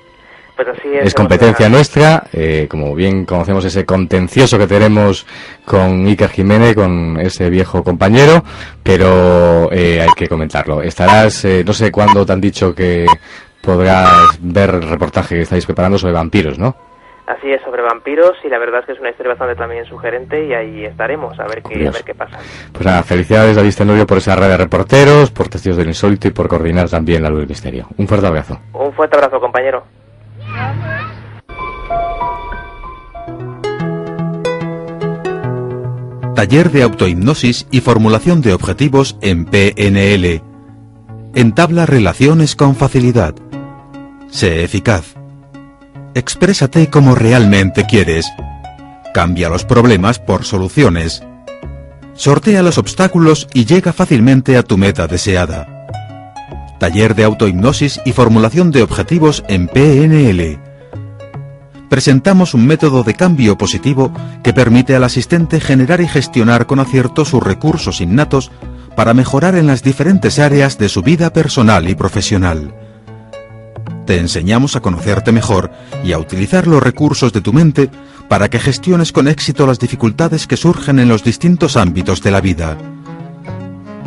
[0.55, 1.07] Pues así es.
[1.07, 5.25] Es competencia nuestra, eh, como bien conocemos ese contencioso que tenemos
[5.65, 8.43] con Iker Jiménez, con ese viejo compañero,
[8.81, 10.81] pero eh, hay que comentarlo.
[10.81, 13.05] Estarás, eh, no sé cuándo te han dicho que
[13.59, 16.75] podrás ver el reportaje que estáis preparando sobre vampiros, ¿no?
[17.27, 20.45] Así es, sobre vampiros y la verdad es que es una historia bastante también sugerente
[20.45, 21.93] y ahí estaremos a ver qué, a Curioso.
[21.93, 22.37] ver qué pasa.
[22.71, 26.31] Pues nada, felicidades David Tenorio por esa red de reporteros, por Testigos del Insólito y
[26.31, 27.87] por coordinar también la luz del misterio.
[27.97, 28.59] Un fuerte abrazo.
[28.73, 29.83] Un fuerte abrazo, compañero.
[36.35, 40.41] Taller de autohipnosis y formulación de objetivos en PNL.
[41.33, 43.35] Entabla relaciones con facilidad.
[44.29, 45.15] Sé eficaz.
[46.15, 48.25] Exprésate como realmente quieres.
[49.13, 51.21] Cambia los problemas por soluciones.
[52.13, 55.87] Sortea los obstáculos y llega fácilmente a tu meta deseada.
[56.79, 60.59] Taller de autohipnosis y formulación de objetivos en PNL
[61.89, 64.11] presentamos un método de cambio positivo
[64.43, 68.51] que permite al asistente generar y gestionar con acierto sus recursos innatos
[68.97, 72.84] para mejorar en las diferentes áreas de su vida personal y profesional.
[74.05, 75.71] Te enseñamos a conocerte mejor
[76.03, 77.89] y a utilizar los recursos de tu mente
[78.27, 82.41] para que gestiones con éxito las dificultades que surgen en los distintos ámbitos de la
[82.41, 82.77] vida.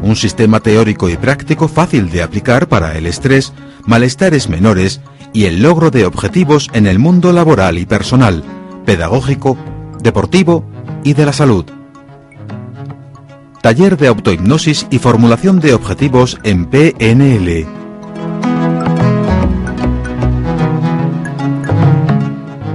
[0.03, 3.53] Un sistema teórico y práctico fácil de aplicar para el estrés,
[3.85, 5.01] malestares menores
[5.33, 8.45] y el logro de objetivos en el mundo laboral y personal,
[8.87, 9.59] pedagógico,
[10.01, 10.65] deportivo
[11.03, 11.65] y de la salud.
[13.61, 17.67] Taller de autohipnosis y formulación de objetivos en PNL.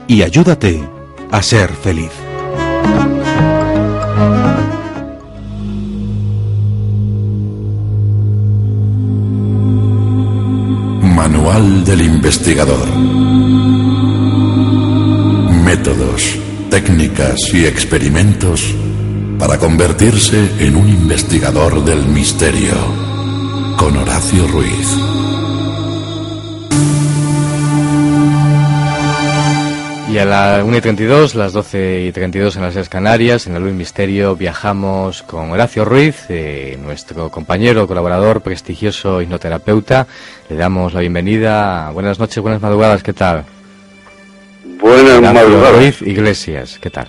[0.06, 0.86] Y ayúdate
[1.30, 2.10] a ser feliz.
[11.26, 12.86] Manual del investigador.
[15.64, 16.38] Métodos,
[16.68, 18.74] técnicas y experimentos
[19.38, 22.74] para convertirse en un investigador del misterio.
[23.78, 25.13] Con Horacio Ruiz.
[30.14, 33.54] Y a la 1 y 32, las 12 y 32 en las Islas Canarias, en
[33.54, 40.06] la Luz Misterio, viajamos con Horacio Ruiz, eh, nuestro compañero, colaborador, prestigioso hipnoterapeuta.
[40.48, 41.90] Le damos la bienvenida.
[41.90, 43.44] Buenas noches, buenas madrugadas, ¿qué tal?
[44.78, 45.74] Buenas madrugadas.
[45.78, 47.08] Ruiz Iglesias, ¿qué tal?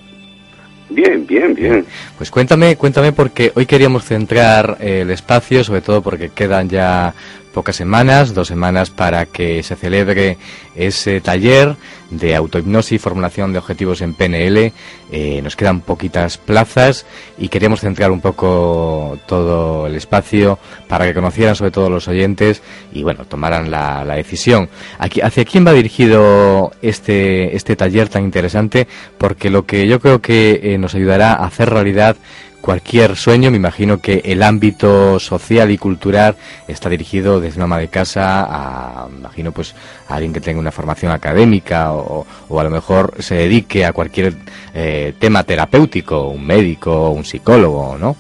[0.90, 1.86] Bien, bien, bien.
[2.18, 7.14] Pues cuéntame, cuéntame porque hoy queríamos centrar eh, el espacio, sobre todo porque quedan ya
[7.56, 10.38] pocas semanas, dos semanas para que se celebre
[10.76, 11.78] ese taller
[12.10, 14.74] de autohipnosis y formulación de objetivos en PNL.
[15.10, 17.06] Eh, nos quedan poquitas plazas
[17.38, 20.60] y queríamos centrar un poco todo el espacio
[20.90, 22.62] para que conocieran sobre todo los oyentes
[22.92, 24.68] y bueno, tomaran la, la decisión.
[25.00, 28.86] Aquí, ¿Hacia quién va dirigido este, este taller tan interesante?
[29.18, 32.18] Porque lo que yo creo que eh, nos ayudará a hacer realidad
[32.66, 36.36] cualquier sueño, me imagino que el ámbito social y cultural
[36.68, 39.76] está dirigido desde una ama de casa a, imagino pues
[40.08, 43.94] a alguien que tenga una formación académica o, o a lo mejor se dedique a
[43.94, 44.34] cualquier
[44.74, 48.16] eh, tema terapéutico, un médico, un psicólogo, ¿no?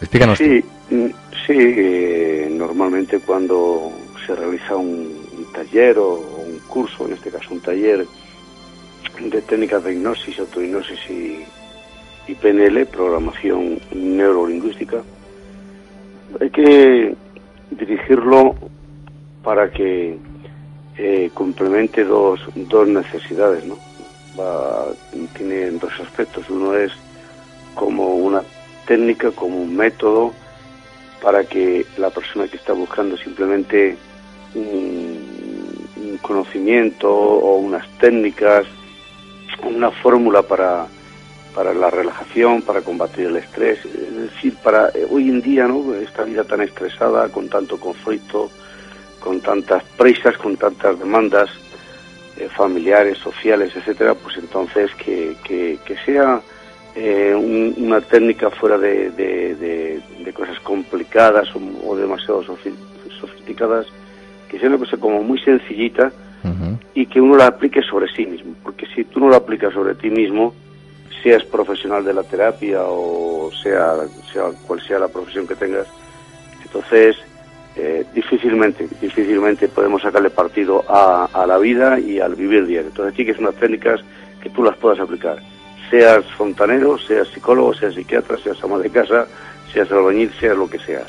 [0.00, 0.38] Explícanos.
[0.38, 1.06] Sí, mm,
[1.44, 3.90] sí, eh, normalmente cuando
[4.24, 6.14] se realiza un, un taller o
[6.46, 8.06] un curso, en este caso un taller
[9.20, 11.44] de técnicas de hipnosis, autohipnosis y,
[12.28, 15.02] y PNL, programación neurolingüística,
[16.40, 17.16] hay que
[17.70, 18.54] dirigirlo
[19.42, 20.16] para que
[20.98, 23.78] eh, complemente dos, dos necesidades, ¿no?
[24.38, 24.92] Va-
[25.36, 26.48] tiene dos aspectos.
[26.50, 26.92] Uno es
[27.74, 28.42] como una
[28.86, 30.32] técnica, como un método
[31.22, 33.96] para que la persona que está buscando simplemente
[34.54, 38.66] un, un conocimiento o unas técnicas,
[39.64, 40.86] una fórmula para,
[41.58, 45.92] para la relajación, para combatir el estrés, es decir, para eh, hoy en día, ¿no?
[45.92, 48.48] Esta vida tan estresada, con tanto conflicto,
[49.18, 51.50] con tantas prisas, con tantas demandas
[52.36, 56.40] eh, familiares, sociales, etcétera, pues entonces que, que, que sea
[56.94, 62.72] eh, un- una técnica fuera de, de- de- de cosas complicadas o, o demasiado sofi-
[63.20, 63.86] sofisticadas,
[64.48, 66.12] que sea una cosa como muy sencillita
[66.94, 69.96] y que uno la aplique sobre sí mismo, porque si tú no la aplicas sobre
[69.96, 70.54] ti mismo,
[71.22, 73.96] seas profesional de la terapia o sea,
[74.32, 75.86] sea cual sea la profesión que tengas,
[76.64, 77.16] entonces
[77.80, 82.88] eh, difícilmente, difícilmente podemos sacarle partido a, la vida y al vivir diario.
[82.88, 84.00] Entonces sí que son unas técnicas
[84.42, 85.38] que tú las puedas aplicar,
[85.88, 89.28] seas fontanero, seas psicólogo, seas psiquiatra, seas ama de casa,
[89.72, 91.06] seas albañil, seas lo que seas.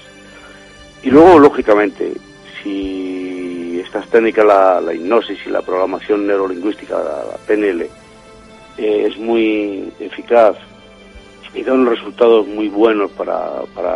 [1.02, 2.14] Y luego, lógicamente,
[2.61, 7.90] si estas técnicas, la, hipnosis y la programación neurolingüística, la PNL,
[8.80, 10.56] eh, es muy eficaz
[11.53, 13.95] y da unos resultados muy buenos para, para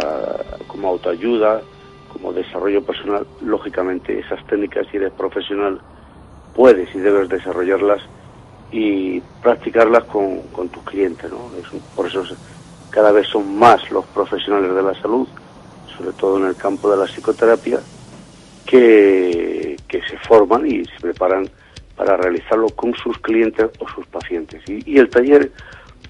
[0.68, 1.62] como autoayuda,
[2.12, 5.80] como desarrollo personal, lógicamente esas técnicas, si eres profesional,
[6.56, 8.02] puedes y debes desarrollarlas
[8.72, 11.30] y practicarlas con, con tus clientes.
[11.32, 11.50] ¿no?
[11.60, 12.34] Es por eso es-
[12.90, 15.28] cada vez son más los profesionales de la salud,
[15.98, 17.80] sobre todo en el campo de la psicoterapia,
[18.66, 21.50] que, que se forman y se preparan
[21.96, 24.62] para realizarlo con sus clientes o sus pacientes.
[24.68, 25.52] Y, y el taller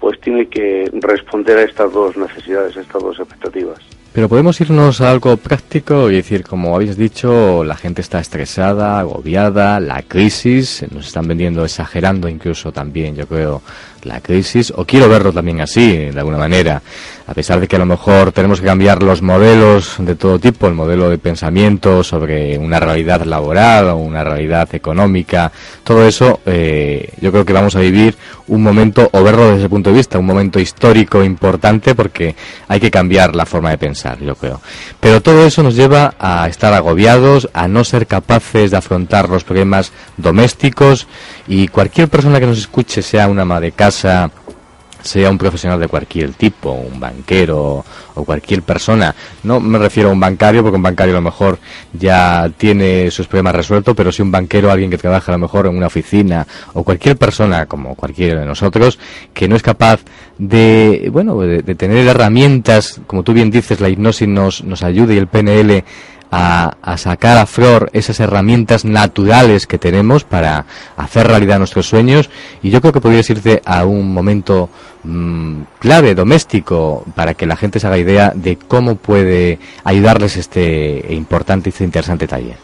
[0.00, 3.78] pues tiene que responder a estas dos necesidades, a estas dos expectativas.
[4.14, 9.00] Pero podemos irnos a algo práctico y decir, como habéis dicho, la gente está estresada,
[9.00, 13.60] agobiada, la crisis, nos están vendiendo, exagerando incluso también, yo creo,
[14.04, 16.80] la crisis, o quiero verlo también así, de alguna manera,
[17.26, 20.66] a pesar de que a lo mejor tenemos que cambiar los modelos de todo tipo,
[20.66, 25.50] el modelo de pensamiento sobre una realidad laboral o una realidad económica,
[25.82, 28.16] todo eso, eh, yo creo que vamos a vivir
[28.48, 32.34] un momento, o verlo desde ese punto de vista, un momento histórico importante porque
[32.68, 34.60] hay que cambiar la forma de pensar, yo creo.
[35.00, 39.44] Pero todo eso nos lleva a estar agobiados, a no ser capaces de afrontar los
[39.44, 41.06] problemas domésticos
[41.48, 44.30] y cualquier persona que nos escuche, sea una ama de casa,
[45.04, 49.14] sea un profesional de cualquier tipo, un banquero o cualquier persona.
[49.42, 51.58] No me refiero a un bancario, porque un bancario a lo mejor
[51.92, 55.66] ya tiene sus problemas resueltos, pero si un banquero, alguien que trabaja a lo mejor
[55.66, 58.98] en una oficina o cualquier persona, como cualquiera de nosotros,
[59.34, 60.00] que no es capaz
[60.38, 65.12] de, bueno, de, de tener herramientas, como tú bien dices, la hipnosis nos, nos ayuda
[65.14, 65.84] y el PNL
[66.36, 70.64] a, sacar a flor esas herramientas naturales que tenemos para
[70.96, 72.28] hacer realidad nuestros sueños
[72.62, 74.68] y yo creo que podrías irte a un momento
[75.04, 81.06] mm, clave, doméstico, para que la gente se haga idea de cómo puede ayudarles este
[81.10, 82.56] importante y este interesante taller.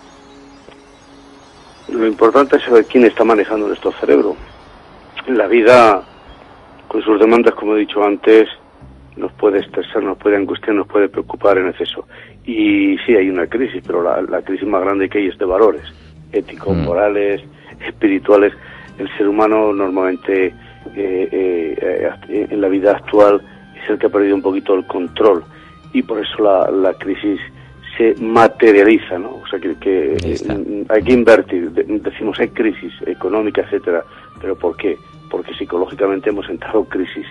[1.89, 4.37] Lo importante es saber quién está manejando nuestro cerebro.
[5.29, 6.03] La vida,
[6.89, 8.49] con sus demandas, como he dicho antes,
[9.17, 12.07] nos puede estresar, nos puede angustiar, nos puede preocupar en exceso.
[12.45, 15.45] Y sí, hay una crisis, pero la, la crisis más grande que hay es de
[15.45, 15.83] valores,
[16.33, 17.43] éticos, morales,
[17.87, 18.53] espirituales.
[18.99, 20.47] El ser humano normalmente
[20.97, 23.41] eh, eh, eh, en la vida actual
[23.83, 25.45] es el que ha perdido un poquito el control
[25.93, 27.41] y por eso la, la crisis
[28.01, 29.35] se materializa, ¿no?
[29.43, 30.17] O sea que, que,
[30.89, 31.71] hay que invertir.
[31.73, 34.03] De- decimos hay crisis económica, etcétera,
[34.41, 34.97] pero ¿por qué?
[35.31, 37.27] Porque psicológicamente hemos entrado en crisis.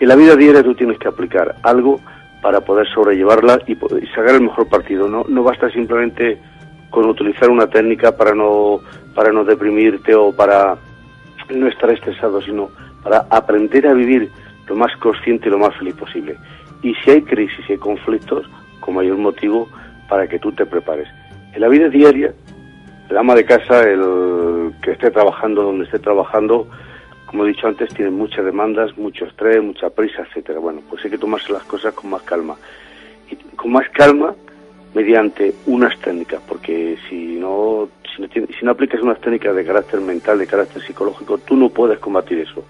[0.00, 2.00] En la vida diaria tú tienes que aplicar algo
[2.42, 3.76] para poder sobrellevarla y
[4.08, 5.08] sacar el mejor partido.
[5.08, 6.38] No, no basta simplemente
[6.90, 8.80] con utilizar una técnica para no
[9.14, 10.76] para no deprimirte o para
[11.54, 12.70] no estar estresado, sino
[13.04, 14.30] para aprender a vivir
[14.68, 16.36] lo más consciente y lo más feliz posible.
[16.82, 18.46] Y si hay crisis y hay conflictos,
[18.80, 19.68] con mayor motivo
[20.08, 21.08] para que tú te prepares.
[21.52, 22.32] En la vida diaria,
[23.08, 26.68] el ama de casa, el que esté trabajando donde esté trabajando,
[27.26, 30.58] como he dicho antes, tiene muchas demandas, mucho estrés, mucha prisa, etcétera.
[30.60, 32.56] Bueno, pues hay que tomarse las cosas con más calma.
[33.30, 34.34] Y con más calma
[34.94, 40.00] mediante unas técnicas, porque si no, si no, si no aplicas unas técnicas de carácter
[40.00, 42.64] mental, de carácter psicológico, tú no puedes combatir eso.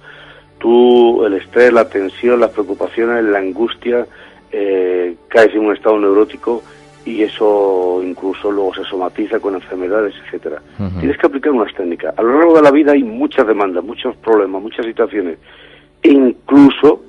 [0.59, 4.07] Tú, el estrés, la tensión, las preocupaciones, la angustia,
[4.51, 6.63] eh, caes en un estado neurótico
[7.09, 10.61] y eso incluso luego se somatiza con enfermedades, etcétera.
[11.01, 12.13] Tienes que aplicar unas técnicas.
[12.19, 15.39] A lo largo de la vida hay muchas demandas, muchos problemas, muchas situaciones.
[16.03, 17.03] E incluso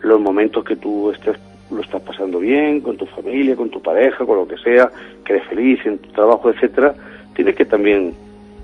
[0.00, 1.36] los momentos que tú estés,
[1.70, 4.90] lo estás pasando bien, con tu familia, con tu pareja, con lo que sea,
[5.24, 6.94] que eres feliz en tu trabajo, etcétera,
[7.34, 8.14] tienes que también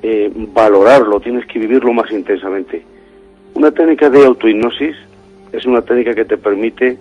[0.02, 2.82] eh, valorarlo, tienes que vivirlo más intensamente.
[3.54, 4.96] Una técnica de autohipnosis
[5.52, 6.98] es una técnica que te permite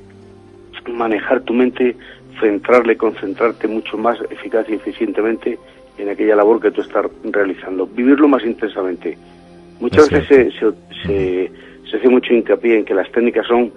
[0.92, 1.96] manejar tu mente,
[2.40, 5.58] centrarle, concentrarte mucho más eficaz y eficientemente
[5.98, 9.18] en aquella labor que tú estás realizando, vivirlo más intensamente.
[9.80, 11.52] Muchas Es veces se, se, se-
[11.90, 13.72] se hace mucho hincapié en que las técnicas son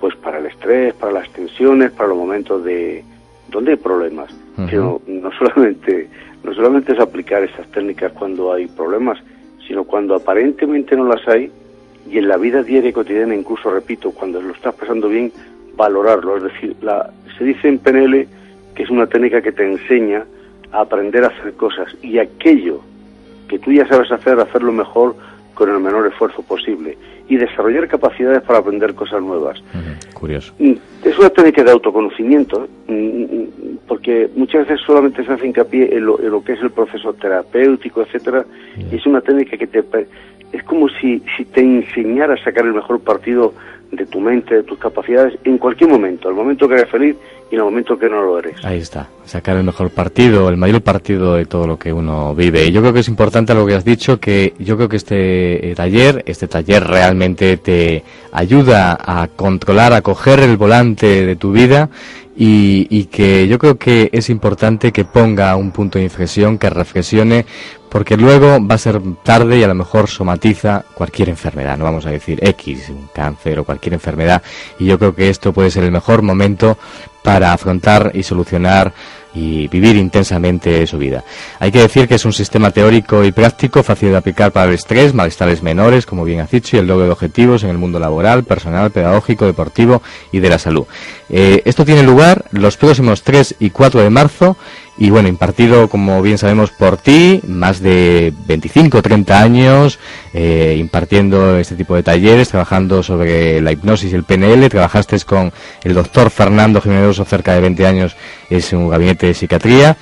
[0.00, 3.02] pues para el estrés, para las tensiones, para los momentos de
[3.50, 4.30] donde hay problemas.
[4.68, 6.08] Que no, no solamente
[6.44, 9.18] no solamente es aplicar esas técnicas cuando hay problemas,
[9.66, 11.50] sino cuando aparentemente no las hay
[12.08, 15.32] y en la vida diaria y cotidiana, incluso repito, cuando lo estás pasando bien,
[15.76, 16.36] valorarlo.
[16.36, 18.26] Es decir, la, se dice en PNL
[18.74, 20.24] que es una técnica que te enseña
[20.72, 22.80] a aprender a hacer cosas y aquello
[23.48, 25.14] que tú ya sabes hacer, hacerlo mejor
[25.54, 26.98] con el menor esfuerzo posible
[27.28, 29.62] y desarrollar capacidades para aprender cosas nuevas.
[30.14, 30.52] Curioso.
[30.58, 30.72] Mm,
[31.02, 36.06] Es una técnica de autoconocimiento, mm, mm, porque muchas veces solamente se hace hincapié en
[36.06, 38.44] lo, en lo que es el proceso terapéutico, etcétera,
[38.90, 39.82] y es una técnica que te
[40.52, 43.52] es como si, si te enseñara a sacar el mejor partido
[43.90, 47.16] de tu mente, de tus capacidades, en cualquier momento, al momento que eres feliz
[47.50, 48.64] y en el momento que no lo eres.
[48.64, 52.64] Ahí está, sacar el mejor partido, el mayor partido de todo lo que uno vive.
[52.66, 55.70] Y yo creo que es importante lo que has dicho, que yo creo que este
[55.70, 58.02] eh, taller, este taller realmente te
[58.32, 61.88] ayuda a controlar, a coger el volante de tu vida
[62.36, 66.68] y, y que yo creo que es importante que ponga un punto de inflexión, que
[66.68, 67.46] reflexione,
[67.96, 72.04] porque luego va a ser tarde y a lo mejor somatiza cualquier enfermedad, no vamos
[72.04, 74.42] a decir X, un cáncer o cualquier enfermedad,
[74.78, 76.76] y yo creo que esto puede ser el mejor momento
[77.22, 78.92] para afrontar y solucionar
[79.32, 81.24] y vivir intensamente su vida.
[81.58, 84.74] Hay que decir que es un sistema teórico y práctico fácil de aplicar para el
[84.74, 87.98] estrés, malestares menores, como bien has dicho, y el logro de objetivos en el mundo
[87.98, 90.02] laboral, personal, pedagógico, deportivo
[90.32, 90.84] y de la salud.
[91.30, 94.56] Eh, esto tiene lugar los próximos 3 y 4 de marzo
[94.98, 99.98] y bueno, impartido, como bien sabemos, por ti, más de 25 o 30 años
[100.32, 104.68] eh, impartiendo este tipo de talleres, trabajando sobre la hipnosis y el PNL.
[104.70, 105.52] Trabajaste con
[105.84, 108.16] el doctor Fernando Jiménez cerca de 20 años,
[108.48, 109.96] es un gabinete de psiquiatría.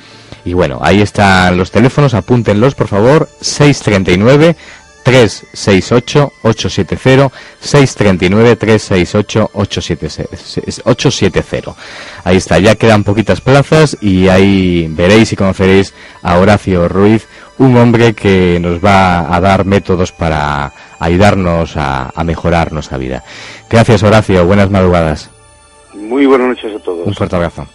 [0.44, 4.56] Y bueno, ahí están los teléfonos, apúntenlos por favor, 639
[5.04, 11.76] 368 870 639 368 870
[12.24, 17.28] ahí está ya quedan poquitas plazas y ahí veréis y conoceréis a Horacio Ruiz
[17.58, 23.22] un hombre que nos va a dar métodos para ayudarnos a, a mejorar nuestra vida.
[23.70, 25.30] Gracias Horacio buenas madrugadas.
[25.94, 27.06] Muy buenas noches a todos.
[27.06, 27.66] un fuerte abrazo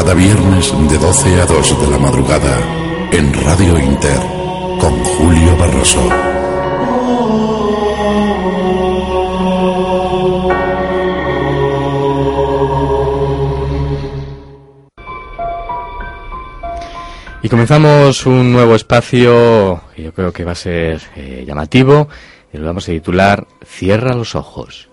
[0.00, 2.58] Cada viernes de 12 a 2 de la madrugada
[3.12, 4.18] en Radio Inter
[4.80, 6.08] con Julio Barroso.
[17.42, 22.08] Y comenzamos un nuevo espacio que yo creo que va a ser eh, llamativo.
[22.54, 24.89] Lo vamos a titular Cierra los ojos.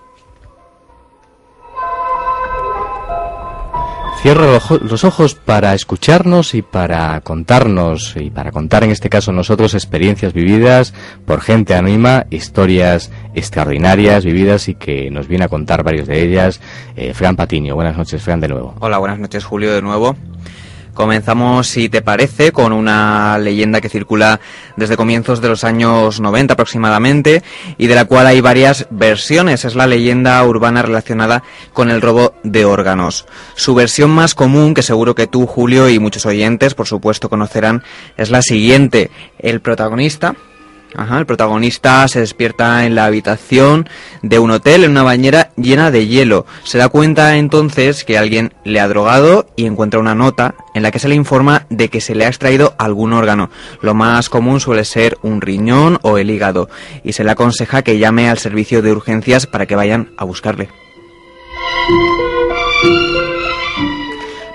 [4.27, 9.07] Cierra los ojo- los ojos para escucharnos y para contarnos, y para contar en este
[9.09, 10.93] caso nosotros experiencias vividas
[11.25, 16.59] por gente anónima, historias extraordinarias vividas y que nos viene a contar varias de ellas.
[16.97, 18.75] Eh, Fran Patiño, buenas noches, Fran, de nuevo.
[18.81, 20.17] Hola, buenas noches, Julio, de nuevo.
[20.97, 24.39] Comenzamos, si te parece, con una leyenda que circula
[24.77, 27.43] desde comienzos de los años 90 aproximadamente
[27.77, 29.63] y de la cual hay varias versiones.
[29.63, 33.27] Es la leyenda urbana relacionada con el robo de órganos.
[33.53, 37.83] Su versión más común, que seguro que tú, Julio, y muchos oyentes, por supuesto, conocerán,
[38.17, 39.11] es la siguiente.
[39.37, 40.33] El protagonista,
[40.95, 43.89] Ajá, el protagonista se despierta en la habitación
[44.21, 46.45] de un hotel en una bañera llena de hielo.
[46.63, 50.91] Se da cuenta entonces que alguien le ha drogado y encuentra una nota en la
[50.91, 53.49] que se le informa de que se le ha extraído algún órgano.
[53.81, 56.69] Lo más común suele ser un riñón o el hígado
[57.03, 60.69] y se le aconseja que llame al servicio de urgencias para que vayan a buscarle.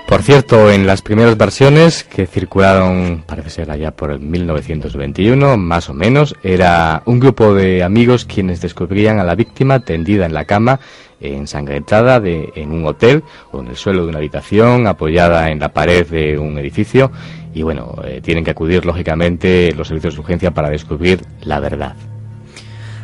[0.07, 5.89] Por cierto, en las primeras versiones que circularon, parece ser allá por el 1921, más
[5.89, 10.45] o menos, era un grupo de amigos quienes descubrían a la víctima tendida en la
[10.45, 10.79] cama,
[11.19, 15.73] ensangrentada de, en un hotel o en el suelo de una habitación, apoyada en la
[15.73, 17.11] pared de un edificio,
[17.53, 21.95] y bueno, eh, tienen que acudir lógicamente los servicios de urgencia para descubrir la verdad.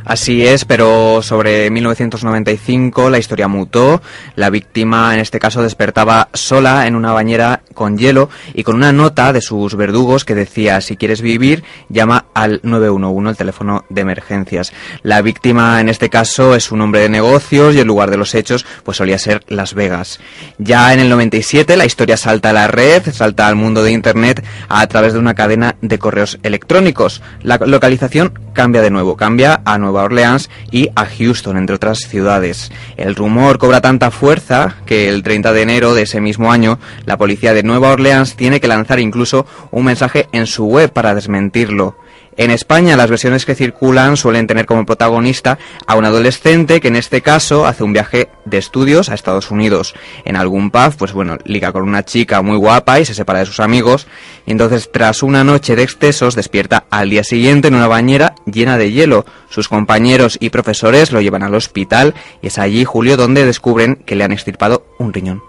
[0.05, 4.01] Así es, pero sobre 1995 la historia mutó.
[4.35, 8.91] La víctima en este caso despertaba sola en una bañera con hielo y con una
[8.91, 14.01] nota de sus verdugos que decía si quieres vivir llama al 911, el teléfono de
[14.01, 14.73] emergencias.
[15.03, 18.33] La víctima en este caso es un hombre de negocios y el lugar de los
[18.35, 20.19] hechos pues solía ser Las Vegas.
[20.57, 24.43] Ya en el 97 la historia salta a la red, salta al mundo de Internet
[24.67, 27.21] a través de una cadena de correos electrónicos.
[27.43, 32.71] La localización cambia de nuevo, cambia a Nueva Orleans y a Houston, entre otras ciudades.
[32.97, 37.17] El rumor cobra tanta fuerza que el 30 de enero de ese mismo año la
[37.17, 41.95] policía de Nueva Orleans tiene que lanzar incluso un mensaje en su web para desmentirlo.
[42.39, 46.95] En España las versiones que circulan suelen tener como protagonista a un adolescente que en
[46.95, 49.93] este caso hace un viaje de estudios a Estados Unidos.
[50.23, 53.45] En algún pub, pues bueno, liga con una chica muy guapa y se separa de
[53.45, 54.07] sus amigos.
[54.45, 58.77] Y entonces tras una noche de excesos despierta al día siguiente en una bañera llena
[58.77, 59.25] de hielo.
[59.49, 64.15] Sus compañeros y profesores lo llevan al hospital y es allí, Julio, donde descubren que
[64.15, 65.41] le han extirpado un riñón.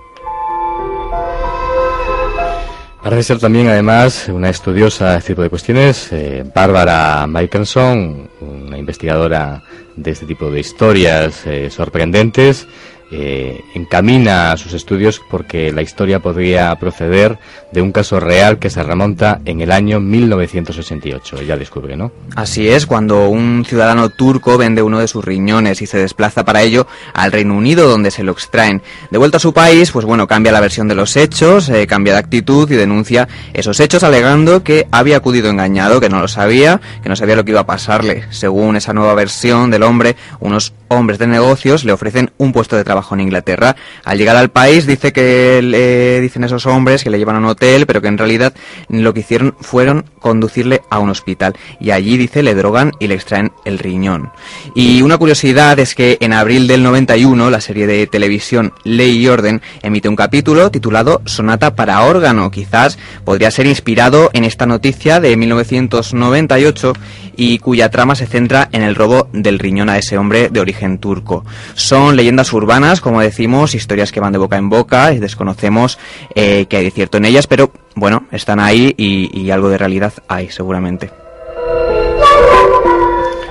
[3.02, 8.76] Parece ser también, además, una estudiosa de este tipo de cuestiones, eh, Bárbara Michelson, una
[8.76, 9.62] investigadora
[9.96, 12.68] de este tipo de historias eh, sorprendentes,
[13.12, 17.38] eh, encamina sus estudios porque la historia podría proceder
[17.72, 21.38] de un caso real que se remonta en el año 1988.
[21.40, 22.12] Ella descubre, ¿no?
[22.36, 26.62] Así es, cuando un ciudadano turco vende uno de sus riñones y se desplaza para
[26.62, 28.82] ello al Reino Unido, donde se lo extraen.
[29.10, 32.12] De vuelta a su país, pues bueno, cambia la versión de los hechos, eh, cambia
[32.12, 36.80] de actitud y denuncia esos hechos alegando que había acudido engañado, que no lo sabía,
[37.02, 38.24] que no sabía lo que iba a pasarle.
[38.30, 42.84] Según esa nueva versión del hombre, unos hombres de negocios le ofrecen un puesto de
[42.84, 43.76] trabajo en Inglaterra.
[44.04, 47.46] Al llegar al país dice que le dicen esos hombres que le llevan a un
[47.46, 48.54] hotel, pero que en realidad
[48.88, 51.54] lo que hicieron fueron conducirle a un hospital.
[51.80, 54.30] Y allí dice le drogan y le extraen el riñón.
[54.74, 59.28] Y una curiosidad es que en abril del 91 la serie de televisión Ley y
[59.28, 62.50] Orden emite un capítulo titulado Sonata para órgano.
[62.50, 66.92] Quizás podría ser inspirado en esta noticia de 1998
[67.36, 70.98] y cuya trama se centra en el robo del riñón a ese hombre de origen
[70.98, 71.44] turco.
[71.74, 75.98] Son leyendas urbanas, como decimos, historias que van de boca en boca y desconocemos
[76.34, 79.78] eh, que hay de cierto en ellas, pero bueno, están ahí y, y algo de
[79.78, 81.19] realidad hay seguramente.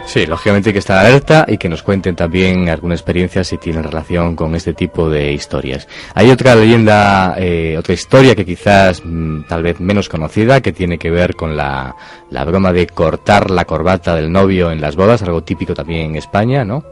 [0.10, 3.84] Sí, lógicamente hay que estar alerta y que nos cuenten también alguna experiencia si tienen
[3.84, 5.88] relación con este tipo de historias.
[6.16, 10.98] Hay otra leyenda, eh, otra historia que quizás mm, tal vez menos conocida, que tiene
[10.98, 11.96] que ver con la,
[12.32, 16.16] la broma de cortar la corbata del novio en las bodas, algo típico también en
[16.16, 16.84] España, ¿no?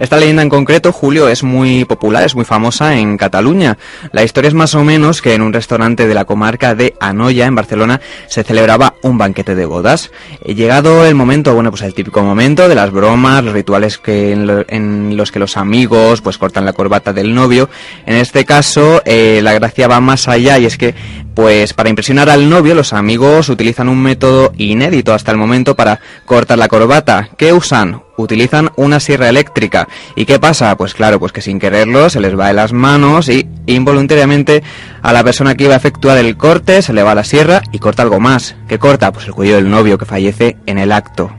[0.00, 3.78] Esta leyenda en concreto, Julio, es muy popular, es muy famosa en Cataluña.
[4.10, 7.46] La historia es más o menos que en un restaurante de la comarca de Anoia,
[7.46, 10.10] en Barcelona, se celebraba un banquete de bodas.
[10.44, 14.46] Llegado el momento, bueno, pues el típico momento de las bromas, los rituales que en,
[14.46, 17.68] lo- en los que los amigos pues cortan la corbata del novio.
[18.06, 20.94] En este caso, eh, la gracia va más allá y es que,
[21.34, 26.00] pues para impresionar al novio, los amigos utilizan un método inédito hasta el momento para
[26.24, 27.28] cortar la corbata.
[27.36, 28.02] ¿Qué usan?
[28.18, 29.86] utilizan una sierra eléctrica.
[30.16, 30.76] ¿Y qué pasa?
[30.76, 34.64] Pues claro, pues que sin quererlo se les va de las manos y involuntariamente
[35.02, 37.78] a la persona que iba a efectuar el corte se le va la sierra y
[37.78, 38.56] corta algo más.
[38.66, 39.12] ¿Qué corta?
[39.12, 41.30] Pues el cuello del novio que fallece en el acto.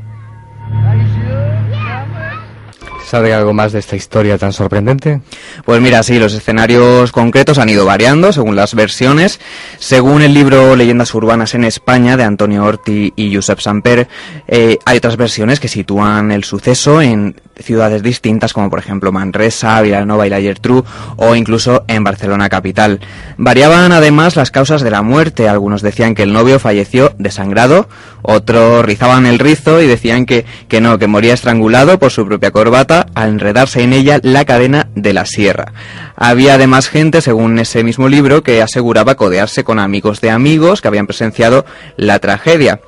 [3.10, 5.22] ¿Sabe algo más de esta historia tan sorprendente?
[5.66, 9.40] Pues mira, sí, los escenarios concretos han ido variando según las versiones.
[9.80, 14.08] Según el libro Leyendas Urbanas en España de Antonio Orti y Josep Samper,
[14.48, 19.82] eh, hay otras versiones que sitúan el suceso en ciudades distintas como por ejemplo Manresa,
[19.82, 20.84] Vilanova y la Gertrú
[21.16, 23.00] o incluso en Barcelona capital.
[23.38, 25.48] Variaban además las causas de la muerte.
[25.48, 27.88] Algunos decían que el novio falleció desangrado,
[28.22, 32.52] otros rizaban el rizo y decían que, que no, que moría estrangulado por su propia
[32.52, 35.74] corbata al enredarse en ella la cadena de la sierra.
[36.16, 40.88] Había además gente, según ese mismo libro, que aseguraba codearse con amigos de amigos que
[40.90, 41.66] habían presenciado
[41.96, 42.82] la tragedia.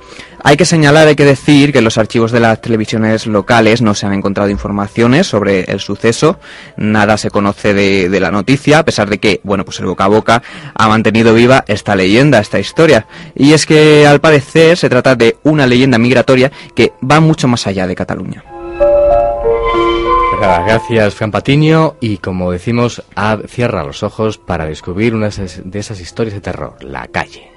[0.44, 3.94] Hay que señalar, hay que decir que en los archivos de las televisiones locales no
[3.94, 6.40] se han encontrado informaciones sobre el suceso,
[6.76, 10.08] nada se conoce de, la noticia, a pesar de que, bueno, pues el boca a
[10.08, 10.42] boca
[10.74, 13.06] ha mantenido viva esta leyenda, esta historia.
[13.36, 17.66] Y es que al parecer se trata de una leyenda migratoria que va mucho más
[17.68, 18.44] allá de Cataluña.
[18.78, 23.04] Pues gracias Fran Patiño y como decimos,
[23.46, 27.52] cierra los ojos para descubrir una de esas historias de terror, la calle.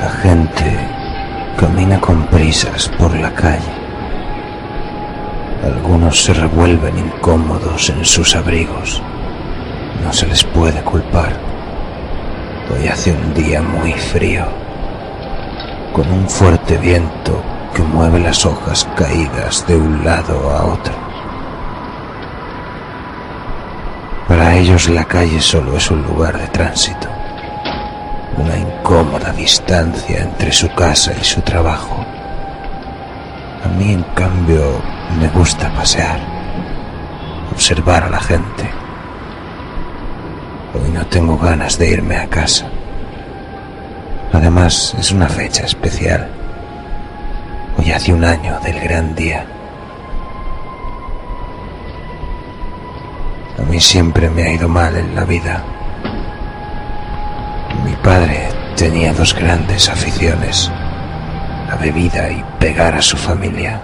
[0.00, 0.78] La gente
[1.58, 3.74] camina con prisas por la calle.
[5.62, 9.02] Algunos se revuelven incómodos en sus abrigos.
[10.02, 11.34] No se les puede culpar.
[12.72, 14.46] Hoy hace un día muy frío,
[15.92, 17.42] con un fuerte viento
[17.74, 20.94] que mueve las hojas caídas de un lado a otro.
[24.26, 27.08] Para ellos la calle solo es un lugar de tránsito,
[28.36, 32.04] una incómoda distancia entre su casa y su trabajo.
[33.64, 34.80] A mí, en cambio,
[35.18, 36.20] me gusta pasear,
[37.52, 38.70] observar a la gente.
[40.74, 42.66] Hoy no tengo ganas de irme a casa.
[44.32, 46.28] Además, es una fecha especial.
[47.76, 49.44] Hoy hace un año del gran día.
[53.58, 55.62] A mí siempre me ha ido mal en la vida.
[58.02, 60.72] Padre tenía dos grandes aficiones,
[61.68, 63.82] la bebida y pegar a su familia.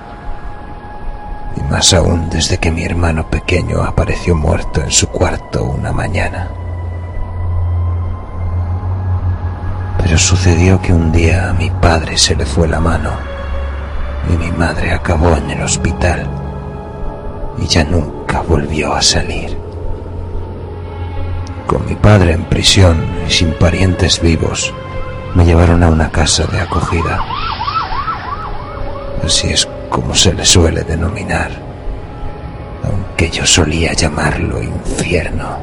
[1.54, 6.48] Y más aún desde que mi hermano pequeño apareció muerto en su cuarto una mañana.
[9.98, 13.10] Pero sucedió que un día a mi padre se le fue la mano
[14.32, 16.26] y mi madre acabó en el hospital
[17.58, 19.55] y ya nunca volvió a salir.
[21.66, 24.72] Con mi padre en prisión y sin parientes vivos,
[25.34, 27.20] me llevaron a una casa de acogida.
[29.24, 31.50] Así es como se le suele denominar,
[32.84, 35.58] aunque yo solía llamarlo infierno.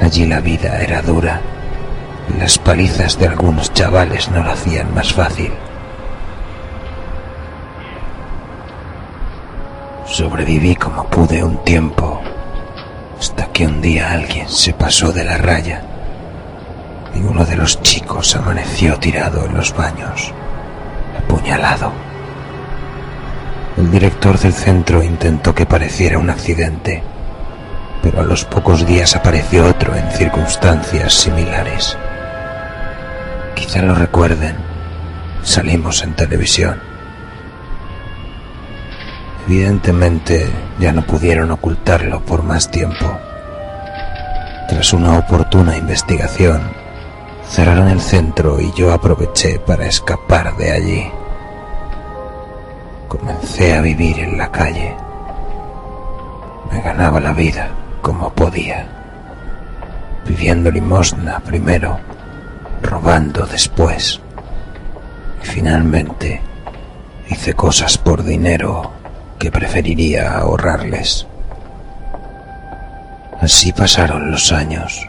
[0.00, 1.40] Allí la vida era dura
[2.28, 5.52] y las palizas de algunos chavales no lo hacían más fácil.
[10.06, 12.20] Sobreviví como pude un tiempo,
[13.22, 15.80] hasta que un día alguien se pasó de la raya
[17.14, 20.32] y uno de los chicos amaneció tirado en los baños,
[21.16, 21.92] apuñalado.
[23.76, 27.00] El director del centro intentó que pareciera un accidente,
[28.02, 31.96] pero a los pocos días apareció otro en circunstancias similares.
[33.54, 34.56] Quizá lo recuerden,
[35.44, 36.91] salimos en televisión.
[39.46, 40.48] Evidentemente
[40.78, 43.18] ya no pudieron ocultarlo por más tiempo.
[44.68, 46.62] Tras una oportuna investigación,
[47.48, 51.10] cerraron el centro y yo aproveché para escapar de allí.
[53.08, 54.96] Comencé a vivir en la calle.
[56.70, 57.68] Me ganaba la vida
[58.00, 58.86] como podía,
[60.24, 61.98] pidiendo limosna primero,
[62.80, 64.20] robando después.
[65.42, 66.40] Y finalmente
[67.28, 69.01] hice cosas por dinero
[69.42, 71.26] que preferiría ahorrarles.
[73.40, 75.04] Así pasaron los años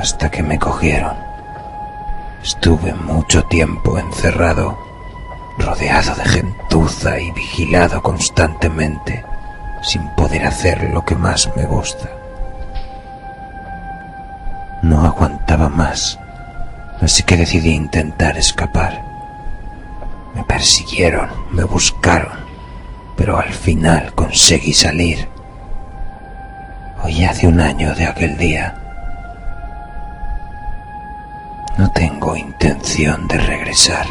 [0.00, 1.16] hasta que me cogieron.
[2.42, 4.76] Estuve mucho tiempo encerrado,
[5.58, 9.24] rodeado de gentuza y vigilado constantemente,
[9.80, 12.10] sin poder hacer lo que más me gusta.
[14.82, 16.18] No aguantaba más,
[17.00, 19.04] así que decidí intentar escapar.
[20.34, 22.45] Me persiguieron, me buscaron,
[23.16, 25.28] pero al final conseguí salir.
[27.02, 28.74] Hoy hace un año de aquel día.
[31.78, 34.06] No tengo intención de regresar.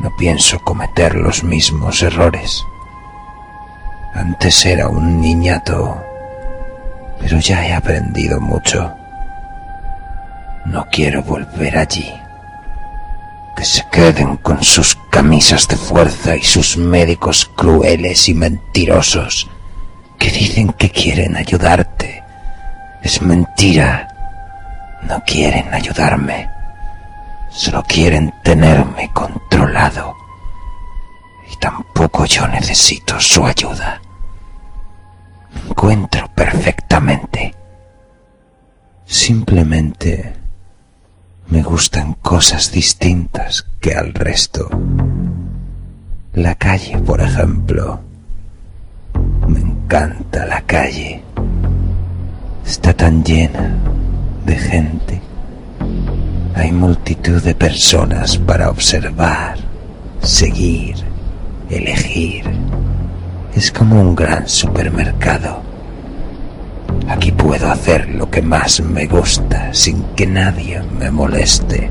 [0.00, 2.64] No pienso cometer los mismos errores.
[4.14, 6.02] Antes era un niñato,
[7.20, 8.94] pero ya he aprendido mucho.
[10.64, 12.19] No quiero volver allí.
[13.60, 19.50] Que se queden con sus camisas de fuerza y sus médicos crueles y mentirosos
[20.18, 22.24] que dicen que quieren ayudarte.
[23.02, 24.08] Es mentira.
[25.02, 26.48] No quieren ayudarme.
[27.50, 30.14] Solo quieren tenerme controlado.
[31.52, 34.00] Y tampoco yo necesito su ayuda.
[35.52, 37.54] Me encuentro perfectamente.
[39.04, 40.39] Simplemente
[41.50, 44.68] me gustan cosas distintas que al resto.
[46.34, 48.00] La calle, por ejemplo.
[49.48, 51.22] Me encanta la calle.
[52.64, 53.76] Está tan llena
[54.46, 55.20] de gente.
[56.54, 59.58] Hay multitud de personas para observar,
[60.22, 60.94] seguir,
[61.68, 62.44] elegir.
[63.56, 65.69] Es como un gran supermercado.
[67.08, 71.90] Aquí puedo hacer lo que más me gusta sin que nadie me moleste.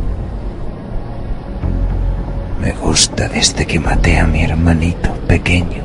[2.62, 5.84] Me gusta desde que maté a mi hermanito pequeño.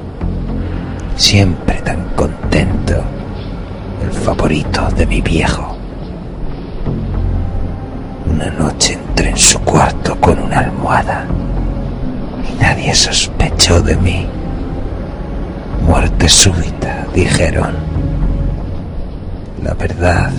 [1.16, 3.02] Siempre tan contento.
[4.02, 5.76] El favorito de mi viejo.
[8.30, 11.26] Una noche entré en su cuarto con una almohada
[12.50, 14.26] y nadie sospechó de mí.
[15.86, 17.74] Muerte súbita, dijeron.
[19.64, 20.30] La verdad,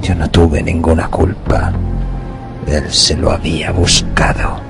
[0.00, 1.70] yo no tuve ninguna culpa.
[2.66, 4.60] Él se lo había buscado,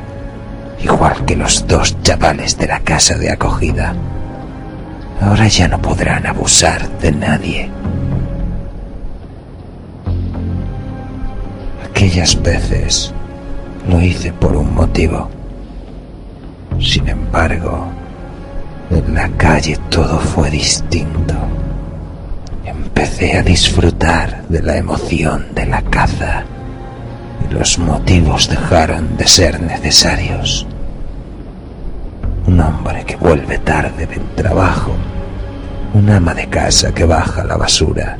[0.83, 3.95] igual que los dos chavales de la casa de acogida.
[5.21, 7.71] Ahora ya no podrán abusar de nadie.
[11.89, 13.15] Aquellas veces
[13.89, 15.31] lo hice por un motivo.
[16.81, 17.87] Sin embargo,
[18.91, 21.35] en la calle todo fue distinto.
[22.65, 26.45] Empecé a disfrutar de la emoción de la caza
[27.45, 30.67] y los motivos dejaron de ser necesarios.
[32.47, 34.93] Un hombre que vuelve tarde del trabajo,
[35.95, 38.17] un ama de casa que baja la basura,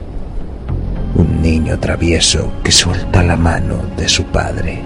[1.15, 4.83] un niño travieso que suelta la mano de su padre.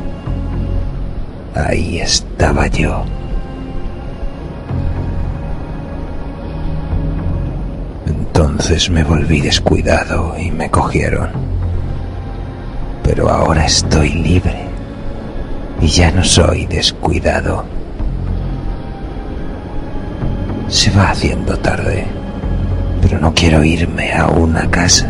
[1.55, 3.05] Ahí estaba yo.
[8.39, 11.31] Entonces me volví descuidado y me cogieron.
[13.03, 14.67] Pero ahora estoy libre
[15.81, 17.65] y ya no soy descuidado.
[20.69, 22.05] Se va haciendo tarde,
[23.01, 25.09] pero no quiero irme a una casa.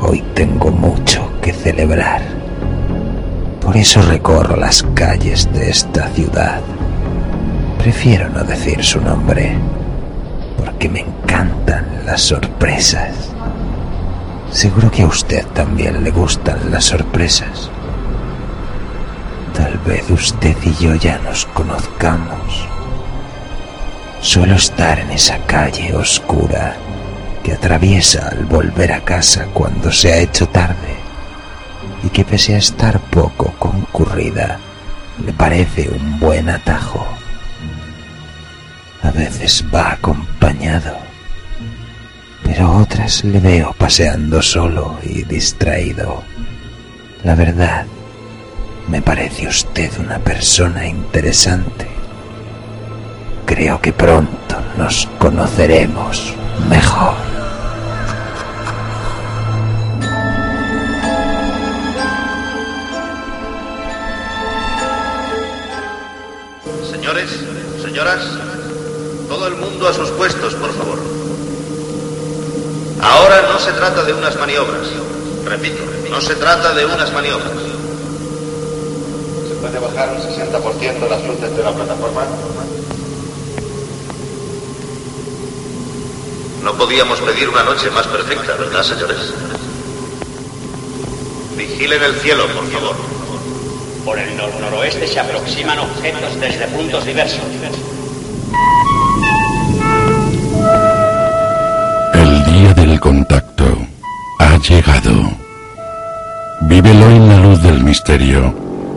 [0.00, 2.22] Hoy tengo mucho que celebrar.
[3.60, 6.60] Por eso recorro las calles de esta ciudad.
[7.78, 9.56] Prefiero no decir su nombre,
[10.80, 13.14] porque me encantan las sorpresas.
[14.50, 17.70] Seguro que a usted también le gustan las sorpresas.
[19.54, 22.66] Tal vez usted y yo ya nos conozcamos.
[24.22, 26.74] Suelo estar en esa calle oscura
[27.44, 30.96] que atraviesa al volver a casa cuando se ha hecho tarde
[32.02, 34.58] y que pese a estar poco concurrida,
[35.22, 37.19] le parece un buen atajo.
[39.02, 40.96] A veces va acompañado,
[42.44, 46.22] pero otras le veo paseando solo y distraído.
[47.24, 47.86] La verdad,
[48.88, 51.86] me parece usted una persona interesante.
[53.46, 56.34] Creo que pronto nos conoceremos
[56.68, 57.14] mejor.
[66.90, 67.30] Señores,
[67.82, 68.39] señoras,
[69.80, 70.98] mundo a sus puestos, por favor.
[73.00, 74.88] Ahora no se trata de unas maniobras.
[75.46, 77.50] Repito, no se trata de unas maniobras.
[79.48, 82.26] ¿Se puede bajar un 60% las luces de la plataforma?
[86.62, 89.32] No podíamos pedir una noche más perfecta, ¿verdad, señores?
[91.56, 92.96] Vigilen el cielo, por favor.
[94.04, 97.40] Por el nor-noroeste se aproximan objetos desde puntos diversos.
[103.00, 103.64] Contacto
[104.38, 105.32] ha llegado.
[106.60, 108.54] Vívelo en la luz del misterio,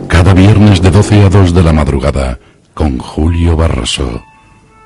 [0.07, 2.37] cada viernes de 12 a 2 de la madrugada,
[2.73, 4.21] con Julio Barroso,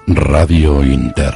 [0.06, 1.34] Radio Inter.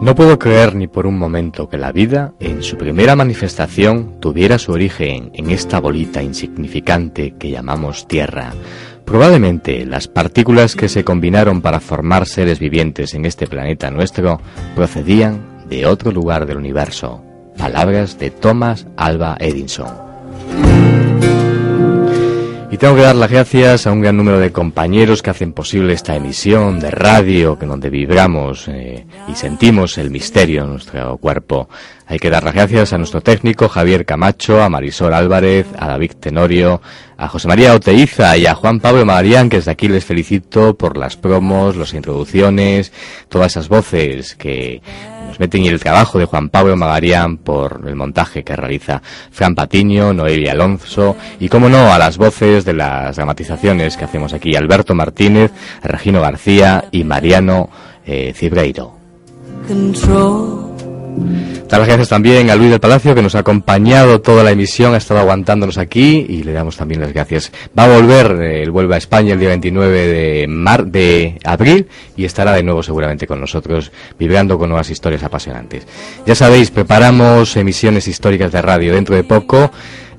[0.00, 4.58] No puedo creer ni por un momento que la vida, en su primera manifestación, tuviera
[4.58, 8.52] su origen en esta bolita insignificante que llamamos Tierra.
[9.04, 14.40] Probablemente las partículas que se combinaron para formar seres vivientes en este planeta nuestro
[14.74, 17.22] procedían de otro lugar del universo.
[17.56, 20.04] Palabras de Thomas Alba Edison.
[22.74, 25.92] Y tengo que dar las gracias a un gran número de compañeros que hacen posible
[25.92, 31.68] esta emisión de radio, que donde vibramos eh, y sentimos el misterio en nuestro cuerpo.
[32.08, 36.14] Hay que dar las gracias a nuestro técnico Javier Camacho, a Marisol Álvarez, a David
[36.18, 36.82] Tenorio,
[37.16, 40.96] a José María Oteiza y a Juan Pablo Marián, que desde aquí les felicito por
[40.96, 42.92] las promos, las introducciones,
[43.28, 44.82] todas esas voces que
[45.26, 49.54] nos meten y el trabajo de Juan Pablo Magarián por el montaje que realiza Fran
[49.54, 54.54] Patiño, Noelia Alonso y, como no, a las voces de las dramatizaciones que hacemos aquí,
[54.56, 57.70] Alberto Martínez, Regino García y Mariano
[58.06, 58.94] eh, Cibreiro.
[61.68, 64.94] Dar las gracias también a Luis del Palacio que nos ha acompañado toda la emisión,
[64.94, 67.52] ha estado aguantándonos aquí y le damos también las gracias.
[67.76, 71.88] Va a volver, eh, él vuelve a España el día 29 de, mar, de abril
[72.16, 75.86] y estará de nuevo seguramente con nosotros vibrando con nuevas historias apasionantes.
[76.26, 79.70] Ya sabéis, preparamos emisiones históricas de radio dentro de poco.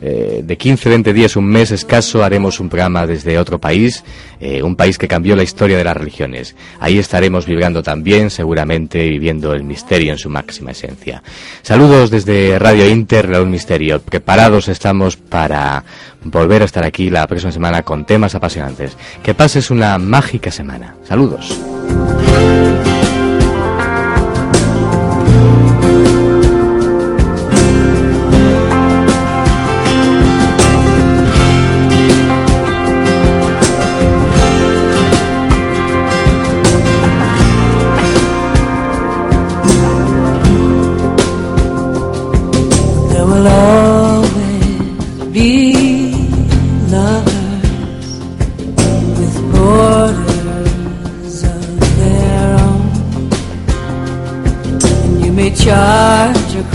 [0.01, 4.03] Eh, de 15, 20 días, un mes escaso, haremos un programa desde otro país,
[4.39, 6.55] eh, un país que cambió la historia de las religiones.
[6.80, 11.23] Ahí estaremos vibrando también, seguramente viviendo el misterio en su máxima esencia.
[11.61, 14.01] Saludos desde Radio Inter, un Misterio.
[14.01, 15.84] Preparados estamos para
[16.23, 18.97] volver a estar aquí la próxima semana con temas apasionantes.
[19.23, 20.95] Que pases una mágica semana.
[21.03, 21.55] Saludos.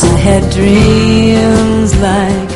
[0.00, 2.51] I had dreams like